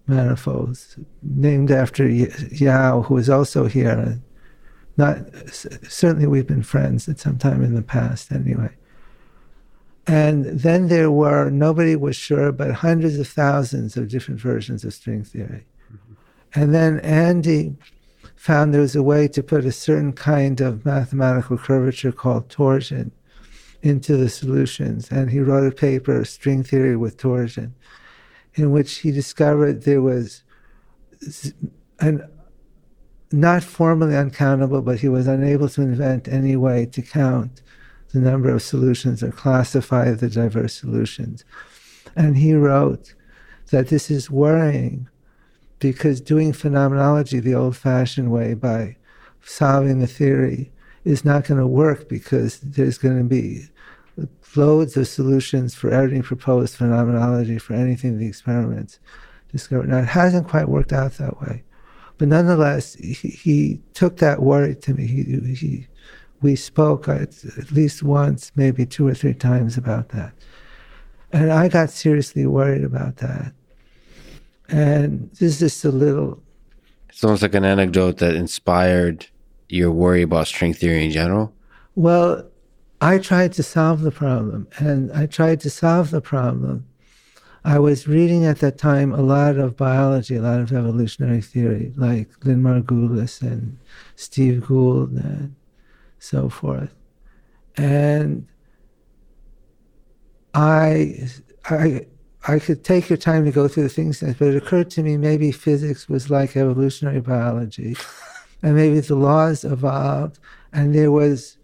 manifolds, 0.07 0.99
named 1.23 1.71
after 1.71 2.09
Yau, 2.09 3.03
who 3.03 3.17
is 3.19 3.29
also 3.29 3.67
here. 3.67 4.21
Not 4.97 5.19
certainly 5.53 6.27
we've 6.27 6.47
been 6.47 6.63
friends 6.63 7.07
at 7.09 7.19
some 7.19 7.37
time 7.37 7.63
in 7.63 7.75
the 7.75 7.83
past, 7.83 8.33
anyway. 8.33 8.71
And 10.07 10.45
then 10.47 10.89
there 10.89 11.11
were 11.11 11.51
nobody 11.51 11.97
was 11.97 12.17
sure, 12.17 12.51
but 12.51 12.71
hundreds 12.73 13.19
of 13.19 13.29
thousands 13.29 13.97
of 13.97 14.09
different 14.09 14.41
versions 14.41 14.85
of 14.85 14.95
string 14.95 15.23
theory. 15.23 15.67
Mm-hmm. 15.93 16.61
And 16.61 16.75
then 16.75 17.01
Andy 17.01 17.77
found 18.47 18.73
there 18.73 18.81
was 18.81 18.95
a 18.95 19.03
way 19.03 19.27
to 19.27 19.43
put 19.43 19.65
a 19.65 19.73
certain 19.73 20.13
kind 20.13 20.61
of 20.61 20.85
mathematical 20.85 21.59
curvature 21.59 22.13
called 22.13 22.49
torsion 22.49 23.11
into 23.83 24.17
the 24.17 24.29
solutions. 24.29 25.11
And 25.11 25.33
he 25.33 25.41
wrote 25.41 25.67
a 25.67 25.75
paper, 25.75 26.25
String 26.25 26.63
Theory 26.63 26.97
with 26.97 27.17
Torsion, 27.17 27.75
in 28.55 28.71
which 28.71 28.99
he 28.99 29.11
discovered 29.11 29.83
there 29.83 30.01
was 30.01 30.45
an 31.99 32.25
not 33.33 33.65
formally 33.65 34.15
uncountable, 34.15 34.81
but 34.81 35.01
he 35.01 35.09
was 35.09 35.27
unable 35.27 35.69
to 35.71 35.83
invent 35.83 36.29
any 36.29 36.55
way 36.55 36.87
to 36.87 37.03
count 37.03 37.63
the 38.13 38.21
number 38.21 38.51
of 38.51 38.63
solutions 38.63 39.25
or 39.25 39.33
classify 39.33 40.13
the 40.13 40.31
diverse 40.31 40.75
solutions. 40.75 41.45
And 42.15 42.37
he 42.37 42.55
wrote 42.55 43.13
that 43.73 43.89
this 43.89 44.09
is 44.09 44.31
worrying 44.31 45.09
because 45.79 46.21
doing 46.21 46.53
phenomenology 46.53 47.41
the 47.41 47.55
old 47.55 47.77
fashioned 47.77 48.31
way 48.31 48.55
by 48.55 48.97
solving 49.43 50.01
the 50.01 50.07
theory 50.07 50.73
is 51.05 51.25
not 51.25 51.45
going 51.45 51.61
to 51.61 51.67
work 51.67 52.09
because 52.09 52.59
there's 52.61 52.99
going 52.99 53.19
to 53.19 53.25
be 53.25 53.69
loads 54.57 54.97
of 54.97 55.07
solutions 55.07 55.75
for 55.75 55.91
every 55.91 56.23
proposed 56.23 56.77
phenomenology 56.77 57.59
for 57.59 57.75
anything 57.75 58.19
the 58.19 58.27
experiments 58.27 58.99
discovered. 59.53 59.89
Now, 59.89 59.99
it 59.99 60.07
hasn't 60.09 60.49
quite 60.49 60.69
worked 60.69 60.93
out 60.93 61.13
that 61.13 61.41
way. 61.41 61.63
But 62.19 62.29
nonetheless, 62.29 62.95
he, 62.95 63.13
he 63.13 63.81
took 63.93 64.17
that 64.19 64.43
worry 64.43 64.75
to 64.77 64.95
me. 64.95 65.07
He, 65.07 65.55
he, 65.55 65.87
we 66.41 66.57
spoke 66.57 67.09
at, 67.09 67.45
at 67.59 67.71
least 67.71 68.03
once, 68.03 68.53
maybe 68.57 68.87
two 68.87 69.07
or 69.07 69.15
three 69.15 69.35
times 69.35 69.77
about 69.77 70.09
that. 70.11 70.33
And 71.33 71.53
I 71.53 71.69
got 71.69 71.91
seriously 71.91 72.47
worried 72.47 72.85
about 72.85 73.19
that. 73.19 73.53
And 74.69 75.31
this 75.33 75.43
is 75.43 75.59
just 75.59 75.85
a 75.85 75.91
little. 75.91 76.43
It's 77.09 77.23
almost 77.25 77.43
like 77.43 77.55
an 77.55 77.65
anecdote 77.65 78.19
that 78.19 78.35
inspired 78.35 79.27
your 79.69 79.91
worry 79.91 80.23
about 80.23 80.47
string 80.47 80.75
theory 80.75 81.05
in 81.05 81.11
general. 81.11 81.55
Well, 81.95 82.49
I 83.01 83.19
tried 83.19 83.53
to 83.55 83.63
solve 83.63 84.01
the 84.03 84.11
problem, 84.11 84.69
and 84.79 85.13
I 85.13 85.27
tried 85.27 85.61
to 85.61 85.71
solve 85.71 86.11
the 86.11 86.21
problem. 86.21 86.87
I 87.65 87.79
was 87.79 88.07
reading 88.07 88.45
at 88.45 88.61
that 88.61 88.79
time 88.79 89.13
a 89.13 89.21
lot 89.21 89.57
of 89.57 89.77
biology, 89.77 90.37
a 90.37 90.43
lot 90.43 90.61
of 90.61 90.73
evolutionary 90.73 91.41
theory, 91.41 91.93
like 91.97 92.29
Lynn 92.45 92.63
Margulis 92.63 93.43
and 93.43 93.79
Steve 94.15 94.67
Gould 94.67 95.11
and 95.11 95.55
so 96.21 96.49
forth. 96.49 96.95
And 97.77 98.47
I, 100.55 101.29
I 101.69 102.07
I 102.49 102.61
could 102.61 102.85
take 102.85 103.11
your 103.11 103.17
time 103.17 103.45
to 103.45 103.51
go 103.51 103.67
through 103.67 103.85
the 103.85 103.89
things, 103.89 104.21
but 104.21 104.49
it 104.49 104.57
occurred 104.57 104.91
to 104.91 105.03
me 105.03 105.17
maybe 105.17 105.51
physics 105.51 106.09
was 106.09 106.31
like 106.31 106.57
evolutionary 106.57 107.21
biology, 107.21 107.97
and 108.63 108.77
maybe 108.77 109.01
the 109.01 109.17
laws 109.17 109.65
evolved, 109.65 110.39
and 110.73 110.95
there 110.95 111.11
was 111.11 111.57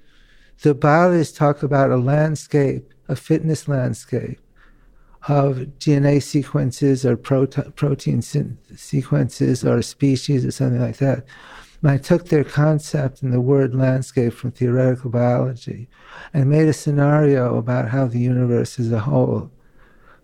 the 0.63 0.75
biologists 0.75 1.37
talk 1.37 1.63
about 1.63 1.91
a 1.91 1.97
landscape, 1.97 2.93
a 3.09 3.17
fitness 3.17 3.69
landscape 3.69 4.41
of 5.29 5.57
DNA 5.79 6.23
sequences 6.23 7.07
or 7.07 7.17
prote- 7.17 7.75
protein 7.77 8.23
sequences 8.23 9.65
or 9.65 9.83
species 9.83 10.45
or 10.45 10.51
something 10.51 10.81
like 10.81 10.97
that. 10.97 11.25
And 11.81 11.91
I 11.91 11.97
took 11.99 12.27
their 12.27 12.45
concept 12.45 13.23
and 13.23 13.33
the 13.33 13.41
word 13.41 13.75
landscape 13.75 14.33
from 14.33 14.53
theoretical 14.53 15.11
biology 15.11 15.89
and 16.33 16.51
made 16.51 16.69
a 16.69 16.73
scenario 16.73 17.57
about 17.57 17.89
how 17.89 18.07
the 18.07 18.21
universe 18.21 18.79
as 18.81 18.91
a 18.91 19.01
whole 19.01 19.51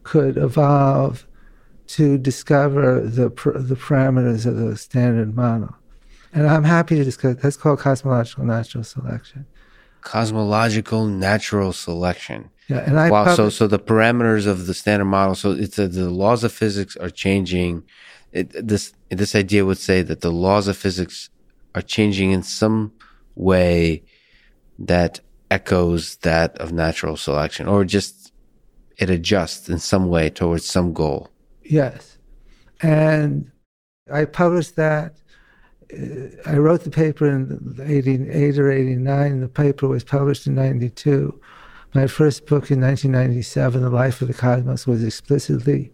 could 0.09 0.38
evolve 0.38 1.26
to 1.86 2.16
discover 2.16 3.00
the, 3.00 3.28
the 3.28 3.76
parameters 3.76 4.46
of 4.46 4.56
the 4.56 4.74
standard 4.76 5.36
model. 5.36 5.74
And 6.32 6.46
I'm 6.46 6.64
happy 6.64 6.96
to 6.96 7.04
discuss 7.04 7.36
that's 7.42 7.56
called 7.56 7.78
cosmological 7.80 8.44
natural 8.44 8.84
selection. 8.84 9.44
Cosmological 10.00 11.06
natural 11.06 11.72
selection. 11.72 12.50
Yeah, 12.68 12.78
and 12.86 12.98
I 12.98 13.11
wow. 13.11 13.24
Pub- 13.24 13.36
so, 13.36 13.50
so 13.50 13.66
the 13.66 13.78
parameters 13.78 14.46
of 14.46 14.66
the 14.66 14.74
standard 14.74 15.06
model. 15.06 15.34
So 15.34 15.52
it's 15.52 15.78
a, 15.78 15.88
the 15.88 16.11
laws 16.11 16.44
of 16.44 16.52
physics 16.52 16.96
are 16.96 17.11
changing. 17.11 17.82
It, 18.32 18.66
this 18.66 18.92
this 19.11 19.34
idea 19.34 19.64
would 19.64 19.78
say 19.78 20.02
that 20.02 20.20
the 20.20 20.32
laws 20.32 20.68
of 20.68 20.76
physics 20.76 21.30
are 21.74 21.82
changing 21.82 22.30
in 22.30 22.42
some 22.42 22.92
way 23.34 24.02
that 24.78 25.20
echoes 25.50 26.16
that 26.16 26.56
of 26.59 26.72
natural 26.72 27.16
selection, 27.16 27.66
or 27.68 27.84
just 27.84 28.17
it 28.99 29.11
adjusts 29.11 29.68
in 29.68 29.78
some 29.78 30.09
way 30.09 30.28
towards 30.28 30.64
some 30.64 30.92
goal. 30.92 31.30
Yes. 31.62 32.18
And 32.82 33.51
I 34.12 34.24
published 34.24 34.76
that. 34.76 35.14
Uh, 35.92 36.28
I 36.46 36.57
wrote 36.57 36.84
the 36.84 36.90
paper 36.90 37.28
in 37.28 37.76
88 37.82 38.59
or 38.59 38.70
89. 38.70 39.40
The 39.40 39.49
paper 39.49 39.88
was 39.88 40.05
published 40.05 40.46
in 40.46 40.55
92. 40.55 41.40
My 41.94 42.07
first 42.07 42.46
book 42.46 42.70
in 42.70 42.80
1997, 42.80 43.80
The 43.80 43.88
Life 43.88 44.20
of 44.20 44.28
the 44.28 44.34
Cosmos, 44.34 44.86
was 44.86 45.03
explicitly 45.03 45.92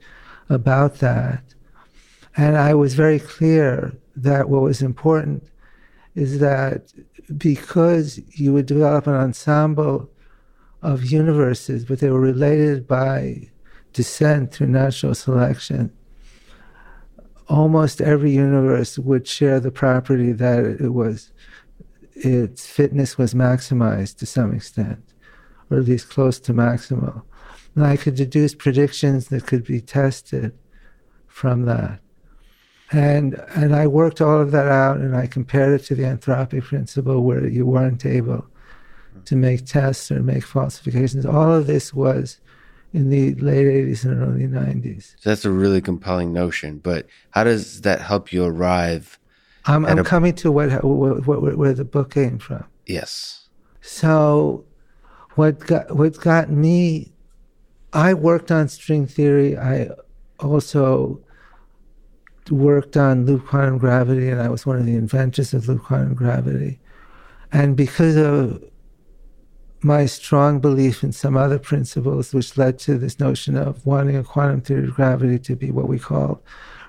about 0.49 0.97
that. 0.97 1.55
And 2.37 2.57
I 2.57 2.75
was 2.75 2.95
very 2.95 3.21
clear 3.21 3.97
that 4.17 4.49
what 4.49 4.63
was 4.63 4.83
important 4.83 5.45
is 6.15 6.41
that 6.41 6.93
because 7.37 8.21
you 8.33 8.53
would 8.53 8.67
develop 8.67 9.07
an 9.07 9.15
ensemble 9.15 10.11
of 10.85 11.03
universes, 11.03 11.87
but 11.87 11.99
they 11.99 12.11
were 12.11 12.21
related 12.21 12.87
by 12.87 13.49
descent 13.95 14.53
through 14.53 14.67
natural 14.67 15.15
selection. 15.15 15.91
Almost 17.49 18.03
every 18.03 18.33
universe 18.33 18.99
would 18.99 19.27
share 19.27 19.61
the 19.61 19.71
property 19.71 20.31
that 20.33 20.65
it 20.65 20.91
was, 20.91 21.33
its 22.15 22.67
fitness 22.67 23.17
was 23.17 23.33
maximized 23.33 24.19
to 24.19 24.27
some 24.27 24.55
extent, 24.55 25.03
or 25.71 25.79
at 25.79 25.87
least 25.87 26.11
close 26.11 26.39
to 26.41 26.53
maximal. 26.53 27.23
And 27.75 27.87
I 27.87 27.97
could 27.97 28.15
deduce 28.15 28.55
predictions 28.55 29.29
that 29.29 29.47
could 29.47 29.65
be 29.65 29.81
tested 29.81 30.53
from 31.27 31.65
that. 31.65 32.01
And 32.93 33.43
and 33.57 33.75
I 33.75 33.87
worked 33.87 34.21
all 34.21 34.41
of 34.41 34.51
that 34.53 34.69
out 34.69 34.99
and 34.99 35.17
I 35.17 35.27
compared 35.27 35.81
it 35.81 35.87
to 35.87 35.95
the 35.95 36.03
anthropic 36.03 36.65
principle 36.65 37.23
where 37.23 37.47
you 37.47 37.65
weren't 37.65 38.05
able 38.05 38.47
to 39.27 39.37
make 39.37 39.67
tests 39.67 40.11
or 40.11 40.23
make 40.23 40.45
falsifications. 40.45 41.27
All 41.27 41.53
of 41.53 41.67
this 41.67 41.93
was 41.93 42.39
in 42.93 43.11
the 43.11 43.35
late 43.35 43.67
80s 43.67 44.05
and 44.05 44.23
early 44.23 44.47
90s. 44.47 45.15
So 45.19 45.31
that's 45.31 45.45
a 45.45 45.51
really 45.51 45.81
compelling 45.81 46.33
notion. 46.33 46.79
But 46.79 47.07
how 47.31 47.45
does 47.45 47.81
that 47.83 48.01
help 48.01 48.33
you 48.33 48.45
arrive? 48.45 49.19
I'm, 49.67 49.85
I'm 49.85 49.99
a... 49.99 50.05
coming 50.05 50.35
to 50.37 50.53
what, 50.53 50.85
what, 50.85 51.27
what, 51.27 51.57
where 51.59 51.73
the 51.73 51.85
book 51.85 52.13
came 52.15 52.39
from. 52.39 52.65
Yes. 52.87 53.49
So 53.81 54.65
what 55.35 55.59
got, 55.59 55.97
what 55.97 56.19
got 56.21 56.51
me, 56.51 57.13
I 57.93 58.15
worked 58.15 58.51
on 58.53 58.69
string 58.69 59.07
theory. 59.07 59.59
I 59.59 59.89
also 60.39 61.21
worked 62.51 62.97
on 62.97 63.27
loop 63.27 63.47
quantum 63.47 63.79
gravity, 63.79 64.29
and 64.29 64.41
I 64.41 64.49
was 64.49 64.67
one 64.67 64.79
of 64.79 64.87
the 64.87 64.95
inventors 64.95 65.55
of 65.55 65.69
loop 65.69 65.83
quantum 65.83 66.15
gravity. 66.15 66.79
And 67.53 67.77
because 67.77 68.17
of 68.17 68.63
my 69.85 70.07
strong 70.07 70.61
belief 70.61 71.05
in 71.05 71.13
some 71.13 71.37
other 71.37 71.59
principles, 71.59 72.33
which 72.33 72.57
led 72.57 72.79
to 72.79 72.97
this 72.97 73.21
notion 73.21 73.55
of 73.55 73.85
wanting 73.85 74.17
a 74.17 74.25
quantum 74.25 74.63
theory 74.63 74.85
of 74.85 74.95
gravity 74.95 75.39
to 75.39 75.55
be 75.55 75.71
what 75.71 75.89
we 75.89 75.99
call 75.99 76.43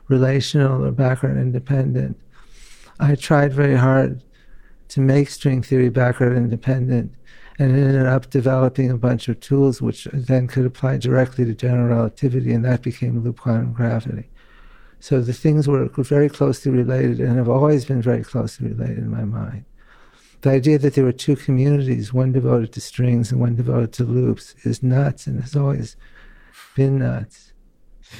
relational 0.08 0.86
or 0.86 0.92
background 0.92 1.38
independent. 1.38 2.18
I 3.00 3.16
tried 3.16 3.54
very 3.54 3.76
hard 3.76 4.24
to 4.88 5.02
make 5.02 5.30
string 5.30 5.62
theory 5.62 5.90
background 5.90 6.38
independent 6.38 7.14
and 7.60 7.76
ended 7.76 8.06
up 8.06 8.30
developing 8.30 8.90
a 8.90 8.98
bunch 8.98 9.28
of 9.28 9.42
tools 9.42 9.82
which 9.82 10.08
then 10.14 10.48
could 10.48 10.66
apply 10.66 10.98
directly 10.98 11.44
to 11.44 11.54
general 11.54 11.88
relativity, 11.88 12.54
and 12.54 12.64
that 12.64 12.82
became 12.82 13.22
loop 13.22 13.42
quantum 13.42 13.74
gravity. 13.74 14.30
So 15.02 15.20
the 15.20 15.34
things 15.34 15.68
were 15.68 15.90
very 15.90 16.30
closely 16.30 16.72
related 16.72 17.20
and 17.20 17.36
have 17.38 17.50
always 17.50 17.84
been 17.84 18.02
very 18.02 18.24
closely 18.24 18.70
related 18.70 19.00
in 19.00 19.12
my 19.12 19.26
mind. 19.26 19.66
The 20.46 20.52
idea 20.52 20.78
that 20.78 20.94
there 20.94 21.04
were 21.04 21.12
two 21.12 21.36
communities, 21.36 22.14
one 22.14 22.32
devoted 22.32 22.72
to 22.74 22.80
strings 22.80 23.32
and 23.32 23.42
one 23.42 23.56
devoted 23.56 23.94
to 23.94 24.04
loops, 24.04 24.54
is 24.64 24.84
nuts 24.84 25.26
and 25.26 25.42
has 25.42 25.56
always 25.56 25.98
been 26.76 27.00
nuts. 27.00 27.52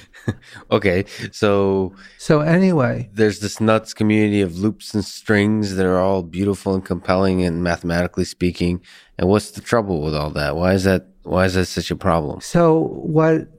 okay, 0.72 1.06
so 1.32 1.94
so 2.18 2.40
anyway, 2.40 3.12
there's 3.14 3.42
this 3.42 3.62
nuts 3.62 3.94
community 3.94 4.42
of 4.42 4.58
loops 4.58 4.96
and 4.96 5.06
strings 5.06 5.76
that 5.76 5.86
are 5.86 6.00
all 6.00 6.24
beautiful 6.24 6.74
and 6.74 6.84
compelling 6.84 7.44
and 7.44 7.62
mathematically 7.62 8.26
speaking. 8.26 8.82
And 9.20 9.30
what's 9.30 9.52
the 9.52 9.62
trouble 9.62 10.02
with 10.02 10.16
all 10.16 10.32
that? 10.32 10.56
Why 10.56 10.74
is 10.74 10.84
that? 10.86 11.06
Why 11.22 11.46
is 11.46 11.54
that 11.54 11.68
such 11.68 11.92
a 11.92 11.96
problem? 11.96 12.42
So 12.42 12.88
what? 13.04 13.50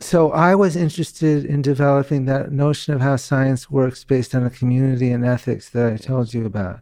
So 0.00 0.32
I 0.32 0.54
was 0.54 0.76
interested 0.76 1.46
in 1.46 1.62
developing 1.62 2.26
that 2.26 2.52
notion 2.52 2.92
of 2.92 3.00
how 3.00 3.16
science 3.16 3.70
works 3.70 4.04
based 4.04 4.34
on 4.34 4.44
a 4.44 4.50
community 4.50 5.10
and 5.10 5.24
ethics 5.24 5.70
that 5.70 5.90
I 5.90 5.96
told 5.96 6.34
you 6.34 6.44
about. 6.44 6.80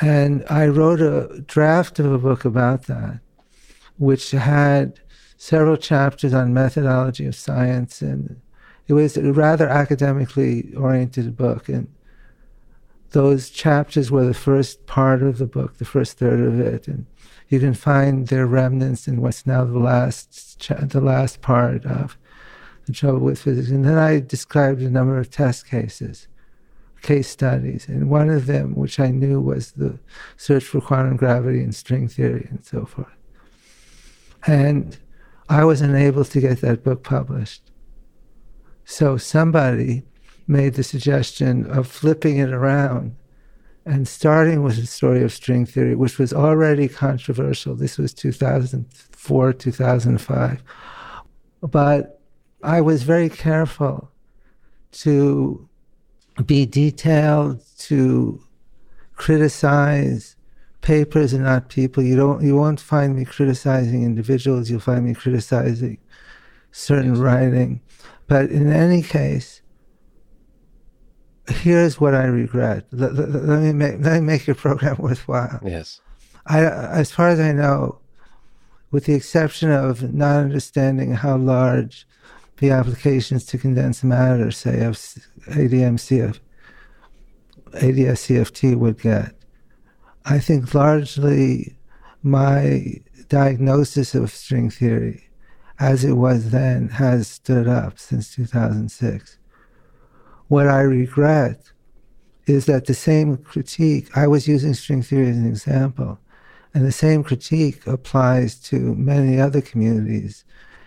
And 0.00 0.44
I 0.48 0.66
wrote 0.68 1.00
a 1.00 1.42
draft 1.46 1.98
of 1.98 2.12
a 2.12 2.18
book 2.18 2.44
about 2.44 2.84
that, 2.86 3.20
which 3.96 4.30
had 4.30 5.00
several 5.36 5.76
chapters 5.76 6.34
on 6.34 6.54
methodology 6.54 7.26
of 7.26 7.34
science, 7.34 8.00
and 8.00 8.40
it 8.86 8.92
was 8.92 9.16
a 9.16 9.32
rather 9.32 9.68
academically 9.68 10.72
oriented 10.74 11.36
book. 11.36 11.68
And 11.68 11.88
those 13.10 13.50
chapters 13.50 14.10
were 14.10 14.24
the 14.24 14.34
first 14.34 14.86
part 14.86 15.22
of 15.22 15.38
the 15.38 15.46
book, 15.46 15.78
the 15.78 15.84
first 15.84 16.18
third 16.18 16.40
of 16.40 16.60
it, 16.60 16.86
and 16.86 17.06
you 17.48 17.58
can 17.58 17.74
find 17.74 18.28
their 18.28 18.46
remnants 18.46 19.08
in 19.08 19.20
what's 19.20 19.46
now 19.46 19.64
the 19.64 19.78
last 19.78 20.60
cha- 20.60 20.84
the 20.84 21.00
last 21.00 21.40
part 21.40 21.86
of 21.86 22.18
the 22.86 22.92
trouble 22.92 23.20
with 23.20 23.40
physics. 23.40 23.70
And 23.70 23.84
then 23.84 23.98
I 23.98 24.20
described 24.20 24.82
a 24.82 24.90
number 24.90 25.18
of 25.18 25.30
test 25.30 25.66
cases, 25.66 26.28
case 27.02 27.28
studies, 27.28 27.88
and 27.88 28.10
one 28.10 28.28
of 28.28 28.46
them, 28.46 28.74
which 28.74 28.98
I 28.98 29.10
knew 29.10 29.40
was 29.40 29.72
the 29.72 29.98
search 30.36 30.64
for 30.64 30.80
quantum 30.80 31.16
gravity 31.16 31.62
and 31.62 31.74
string 31.74 32.08
theory 32.08 32.46
and 32.50 32.64
so 32.64 32.84
forth. 32.84 33.08
And 34.46 34.96
I 35.48 35.64
was 35.64 35.80
unable 35.80 36.24
to 36.24 36.40
get 36.40 36.60
that 36.60 36.84
book 36.84 37.02
published. 37.02 37.70
So 38.84 39.16
somebody 39.16 40.02
made 40.46 40.74
the 40.74 40.82
suggestion 40.82 41.70
of 41.70 41.86
flipping 41.86 42.38
it 42.38 42.50
around 42.50 43.14
and 43.84 44.06
starting 44.06 44.62
with 44.62 44.76
the 44.76 44.86
story 44.86 45.22
of 45.22 45.32
string 45.32 45.64
theory, 45.64 45.94
which 45.94 46.18
was 46.18 46.32
already 46.32 46.88
controversial. 46.88 47.74
This 47.74 47.96
was 47.96 48.12
2004, 48.12 49.52
2005. 49.52 50.62
But 51.62 52.20
I 52.62 52.80
was 52.80 53.02
very 53.02 53.28
careful 53.28 54.10
to 54.92 55.67
be 56.46 56.66
detailed, 56.66 57.60
to 57.78 58.40
criticize, 59.16 60.36
papers 60.80 61.32
and 61.32 61.44
not 61.44 61.68
people. 61.68 62.02
You 62.02 62.16
don't 62.16 62.42
you 62.42 62.56
won't 62.56 62.80
find 62.80 63.14
me 63.14 63.24
criticizing 63.24 64.04
individuals, 64.04 64.70
you'll 64.70 64.80
find 64.80 65.04
me 65.04 65.14
criticizing 65.14 65.98
certain 66.72 67.14
yes. 67.14 67.18
writing. 67.18 67.80
But 68.26 68.50
in 68.50 68.72
any 68.72 69.02
case, 69.02 69.60
here's 71.48 72.00
what 72.00 72.14
I 72.14 72.24
regret. 72.24 72.86
Let, 72.90 73.14
let, 73.14 73.30
let, 73.30 73.60
me 73.60 73.72
make 73.72 74.00
let 74.00 74.14
me 74.14 74.20
make 74.20 74.46
your 74.46 74.56
program 74.56 74.96
worthwhile. 74.98 75.60
Yes. 75.62 76.00
I 76.46 76.64
as 76.64 77.10
far 77.10 77.28
as 77.28 77.40
I 77.40 77.52
know, 77.52 77.98
with 78.90 79.04
the 79.04 79.14
exception 79.14 79.70
of 79.70 80.14
not 80.14 80.36
understanding 80.36 81.12
how 81.12 81.36
large 81.36 82.06
the 82.58 82.70
applications 82.70 83.44
to 83.46 83.58
condensed 83.58 84.04
matter, 84.04 84.50
say 84.50 84.84
of 84.84 84.94
ADMCF, 84.94 86.38
ADS-CFT 87.74 88.76
would 88.76 89.00
get, 89.00 89.34
I 90.24 90.38
think 90.38 90.74
largely 90.74 91.76
my 92.22 92.96
diagnosis 93.28 94.14
of 94.14 94.30
string 94.30 94.70
theory 94.70 95.28
as 95.78 96.04
it 96.04 96.12
was 96.12 96.50
then 96.50 96.88
has 96.88 97.28
stood 97.28 97.68
up 97.68 97.98
since 97.98 98.34
2006. 98.34 99.38
What 100.48 100.66
I 100.66 100.80
regret 100.80 101.72
is 102.46 102.66
that 102.66 102.86
the 102.86 102.94
same 102.94 103.36
critique, 103.36 104.08
I 104.16 104.26
was 104.26 104.48
using 104.48 104.74
string 104.74 105.02
theory 105.02 105.28
as 105.28 105.36
an 105.36 105.46
example, 105.46 106.18
and 106.74 106.84
the 106.84 106.92
same 106.92 107.22
critique 107.22 107.86
applies 107.86 108.58
to 108.60 108.94
many 108.94 109.38
other 109.38 109.60
communities 109.60 110.44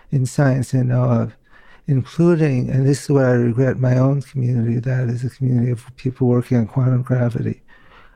in 0.09 0.25
science 0.25 0.73
and 0.73 0.89
know 0.89 1.03
of, 1.03 1.37
including, 1.87 2.69
and 2.69 2.87
this 2.87 3.03
is 3.03 3.09
what 3.09 3.25
I 3.25 3.31
regret, 3.31 3.77
my 3.77 3.97
own 3.97 4.21
community, 4.21 4.79
that 4.79 5.09
is 5.09 5.23
a 5.23 5.29
community 5.29 5.71
of 5.71 5.85
people 5.97 6.27
working 6.27 6.57
on 6.57 6.67
quantum 6.67 7.01
gravity 7.01 7.61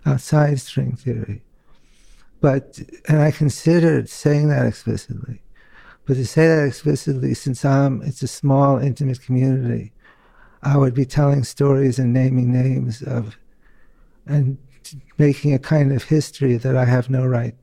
outside 0.06 0.60
string 0.60 0.96
theory. 0.96 1.42
But, 2.42 2.80
and 3.08 3.22
I 3.22 3.32
considered 3.32 4.10
saying 4.10 4.50
that 4.50 4.66
explicitly. 4.66 5.42
But 6.06 6.16
to 6.16 6.26
say 6.26 6.48
that 6.48 6.68
explicitly, 6.68 7.34
since 7.34 7.66
I'm, 7.66 8.02
it's 8.04 8.22
a 8.22 8.28
small, 8.28 8.78
intimate 8.78 9.22
community, 9.22 9.92
I 10.62 10.78
would 10.78 10.94
be 10.94 11.06
telling 11.06 11.44
stories 11.44 11.98
and 11.98 12.14
naming 12.14 12.52
names 12.52 13.02
of, 13.02 13.38
and 14.28 14.58
making 15.18 15.54
a 15.54 15.60
kind 15.60 15.92
of 15.92 16.04
history 16.04 16.58
that 16.58 16.76
I 16.76 16.86
have 16.86 17.10
no 17.10 17.26
right 17.26 17.56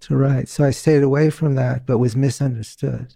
to 0.00 0.16
write. 0.16 0.48
So 0.48 0.64
I 0.64 0.70
stayed 0.70 1.02
away 1.02 1.30
from 1.30 1.56
that, 1.56 1.86
but 1.86 1.98
was 1.98 2.16
misunderstood. 2.16 3.14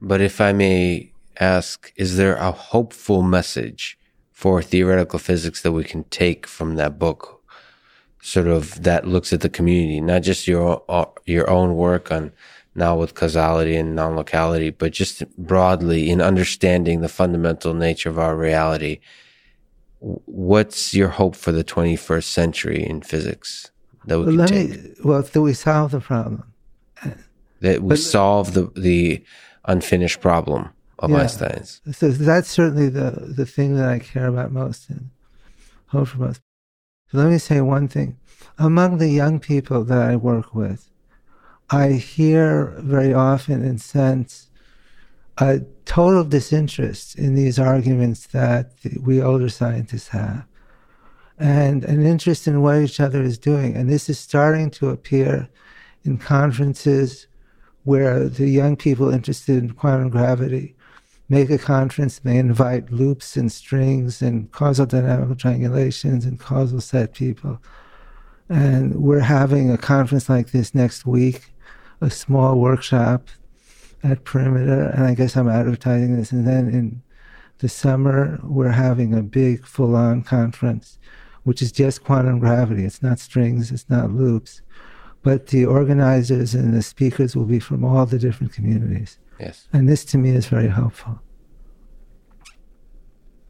But 0.00 0.20
if 0.20 0.40
I 0.40 0.52
may 0.52 1.13
ask, 1.40 1.92
is 1.96 2.16
there 2.16 2.36
a 2.36 2.50
hopeful 2.50 3.22
message 3.22 3.98
for 4.32 4.62
theoretical 4.62 5.18
physics 5.18 5.62
that 5.62 5.72
we 5.72 5.84
can 5.84 6.04
take 6.04 6.46
from 6.46 6.76
that 6.76 6.98
book 6.98 7.42
sort 8.24 8.46
of 8.46 8.82
that 8.82 9.06
looks 9.06 9.34
at 9.34 9.42
the 9.42 9.50
community, 9.50 10.00
not 10.00 10.22
just 10.22 10.48
your 10.48 10.82
uh, 10.88 11.04
your 11.26 11.48
own 11.50 11.74
work 11.76 12.10
on 12.10 12.32
now 12.74 12.96
with 12.96 13.14
causality 13.14 13.76
and 13.76 13.94
non-locality, 13.94 14.70
but 14.70 14.92
just 14.92 15.22
broadly 15.36 16.10
in 16.10 16.20
understanding 16.22 17.02
the 17.02 17.08
fundamental 17.08 17.74
nature 17.74 18.08
of 18.08 18.18
our 18.18 18.34
reality. 18.34 18.98
What's 20.00 20.94
your 20.94 21.08
hope 21.08 21.36
for 21.36 21.52
the 21.52 21.64
21st 21.64 22.24
century 22.24 22.84
in 22.84 23.02
physics 23.02 23.70
that 24.06 24.18
we 24.18 24.36
well, 24.36 24.48
can 24.48 24.56
take? 24.56 24.82
Me, 24.82 24.94
well, 25.04 25.22
that 25.22 25.40
we 25.40 25.52
solve 25.52 25.92
the 25.92 26.00
problem. 26.00 26.44
That 27.60 27.82
we 27.82 27.90
but, 27.90 27.98
solve 27.98 28.54
the 28.54 28.72
the 28.74 29.22
unfinished 29.66 30.20
problem 30.20 30.70
of 31.04 31.10
yeah, 31.10 31.22
Einstein's. 31.22 31.80
So 31.92 32.10
that's 32.10 32.48
certainly 32.48 32.88
the 32.88 33.10
the 33.10 33.46
thing 33.46 33.76
that 33.76 33.88
I 33.88 33.98
care 33.98 34.26
about 34.26 34.52
most 34.52 34.88
and 34.88 35.10
hope 35.86 36.08
for 36.08 36.18
most. 36.18 36.40
So 37.10 37.18
Let 37.18 37.30
me 37.30 37.38
say 37.38 37.60
one 37.60 37.88
thing. 37.88 38.18
Among 38.58 38.98
the 38.98 39.08
young 39.08 39.40
people 39.40 39.84
that 39.84 40.02
I 40.10 40.16
work 40.16 40.54
with, 40.54 40.90
I 41.70 41.92
hear 41.92 42.74
very 42.78 43.12
often 43.12 43.64
and 43.64 43.80
sense 43.80 44.48
a 45.38 45.60
total 45.84 46.24
disinterest 46.24 47.16
in 47.16 47.34
these 47.34 47.58
arguments 47.58 48.26
that 48.28 48.72
we 49.00 49.20
older 49.20 49.48
scientists 49.48 50.08
have, 50.08 50.44
and 51.38 51.84
an 51.84 52.04
interest 52.04 52.46
in 52.46 52.62
what 52.62 52.82
each 52.82 53.00
other 53.00 53.22
is 53.22 53.38
doing. 53.38 53.76
And 53.76 53.90
this 53.90 54.08
is 54.08 54.18
starting 54.18 54.70
to 54.72 54.90
appear 54.90 55.48
in 56.04 56.18
conferences 56.18 57.26
where 57.84 58.28
the 58.28 58.48
young 58.48 58.76
people 58.76 59.10
interested 59.10 59.62
in 59.62 59.72
quantum 59.72 60.10
gravity 60.10 60.73
make 61.28 61.50
a 61.50 61.58
conference 61.58 62.18
they 62.18 62.36
invite 62.36 62.92
loops 62.92 63.36
and 63.36 63.50
strings 63.50 64.20
and 64.20 64.50
causal 64.52 64.86
dynamical 64.86 65.34
triangulations 65.34 66.24
and 66.24 66.38
causal 66.38 66.80
set 66.80 67.14
people. 67.14 67.60
And 68.48 68.96
we're 68.96 69.20
having 69.20 69.70
a 69.70 69.78
conference 69.78 70.28
like 70.28 70.50
this 70.50 70.74
next 70.74 71.06
week, 71.06 71.54
a 72.00 72.10
small 72.10 72.58
workshop 72.58 73.28
at 74.02 74.24
Perimeter. 74.24 74.90
And 74.90 75.04
I 75.04 75.14
guess 75.14 75.36
I'm 75.36 75.48
advertising 75.48 76.16
this. 76.16 76.30
And 76.30 76.46
then 76.46 76.68
in 76.68 77.02
the 77.58 77.68
summer, 77.68 78.38
we're 78.42 78.68
having 78.68 79.14
a 79.14 79.22
big 79.22 79.66
full 79.66 79.96
on 79.96 80.22
conference, 80.22 80.98
which 81.44 81.62
is 81.62 81.72
just 81.72 82.04
quantum 82.04 82.38
gravity. 82.38 82.84
It's 82.84 83.02
not 83.02 83.18
strings, 83.18 83.72
it's 83.72 83.88
not 83.88 84.12
loops. 84.12 84.60
But 85.22 85.46
the 85.46 85.64
organizers 85.64 86.54
and 86.54 86.74
the 86.74 86.82
speakers 86.82 87.34
will 87.34 87.46
be 87.46 87.60
from 87.60 87.82
all 87.82 88.04
the 88.04 88.18
different 88.18 88.52
communities. 88.52 89.18
Yes. 89.38 89.68
And 89.72 89.88
this 89.88 90.04
to 90.06 90.18
me 90.18 90.30
is 90.30 90.46
very 90.46 90.68
helpful. 90.68 91.20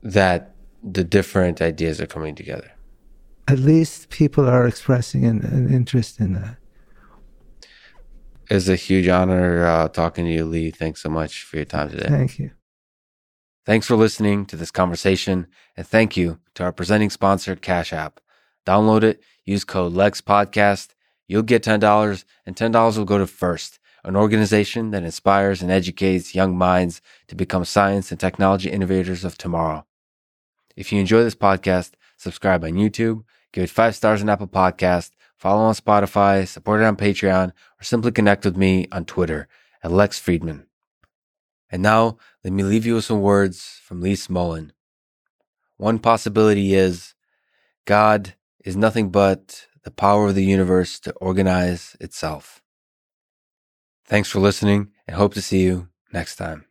That 0.02 0.55
the 0.82 1.05
different 1.05 1.62
ideas 1.62 2.01
are 2.01 2.06
coming 2.06 2.35
together. 2.35 2.70
At 3.48 3.59
least 3.59 4.11
people 4.11 4.48
are 4.48 4.66
expressing 4.66 5.24
an, 5.24 5.44
an 5.44 5.73
interest 5.73 6.20
in 6.20 6.32
that. 6.35 6.56
It's 8.51 8.69
a 8.69 8.77
huge 8.77 9.09
honor 9.09 9.65
uh, 9.65 9.89
talking 9.89 10.27
to 10.27 10.31
you, 10.31 10.44
Lee. 10.44 10.70
Thanks 10.70 11.02
so 11.02 11.09
much 11.09 11.43
for 11.43 11.56
your 11.56 11.65
time 11.65 11.90
today. 11.90 12.09
Thank 12.09 12.39
you. 12.39 12.51
Thanks 13.65 13.86
for 13.86 13.97
listening 13.97 14.44
to 14.47 14.56
this 14.56 14.70
conversation, 14.70 15.47
and 15.74 15.86
thank 15.86 16.19
you 16.19 16.39
to 16.55 16.65
our 16.65 16.73
presenting 16.73 17.09
sponsor, 17.09 17.56
Cash 17.56 17.94
App. 17.94 18.20
Download 18.66 19.02
it, 19.02 19.23
use 19.47 19.65
code 19.65 19.94
LEXPODCAST. 19.94 20.89
You'll 21.27 21.43
get 21.43 21.62
$10, 21.65 22.24
and 22.44 22.56
$10 22.56 22.98
will 22.98 23.05
go 23.06 23.16
to 23.16 23.27
FIRST, 23.27 23.78
an 24.05 24.16
organization 24.16 24.90
that 24.90 25.02
inspires 25.02 25.62
and 25.62 25.70
educates 25.70 26.35
young 26.35 26.56
minds 26.56 27.01
to 27.28 27.35
become 27.35 27.64
science 27.64 28.10
and 28.10 28.20
technology 28.20 28.70
innovators 28.70 29.24
of 29.24 29.39
tomorrow. 29.39 29.86
If 30.76 30.93
you 30.93 31.01
enjoy 31.01 31.22
this 31.24 31.35
podcast, 31.35 31.93
subscribe 32.16 32.64
on 32.64 32.72
YouTube, 32.72 33.24
give 33.52 33.64
it 33.64 33.70
five 33.70 33.97
stars 33.97 34.20
on 34.20 34.28
Apple 34.28 34.48
Podcast, 34.48 35.12
follow 35.36 35.62
on 35.62 35.74
Spotify, 35.74 36.47
support 36.47 36.82
it 36.82 36.85
on 36.85 36.97
Patreon, 36.97 37.48
or 37.48 37.85
simply 37.85 38.12
connect 38.12 38.44
with 38.44 38.56
me 38.56 38.86
on 38.93 39.05
Twitter 39.05 39.48
at 39.82 39.93
Lex 39.93 40.20
Fridman. 40.20 40.66
And 41.70 41.82
now, 41.82 42.18
let 42.44 42.52
me 42.52 42.62
leave 42.62 42.85
you 42.86 42.97
with 42.97 43.05
some 43.05 43.20
words 43.20 43.81
from 43.82 44.01
Lee 44.01 44.14
Smolin. 44.14 44.70
One 45.76 45.98
possibility 45.98 46.74
is 46.74 47.14
God 47.85 48.35
is 48.64 48.76
nothing 48.76 49.10
but 49.10 49.66
the 49.82 49.90
power 49.90 50.28
of 50.28 50.35
the 50.35 50.44
universe 50.44 51.01
to 51.01 51.12
organize 51.14 51.97
itself. 52.01 52.62
Thanks 54.06 54.28
for 54.28 54.40
listening 54.40 54.90
and 55.06 55.16
hope 55.16 55.35
to 55.35 55.43
see 55.43 55.62
you 55.62 55.89
next 56.12 56.36
time. 56.36 56.66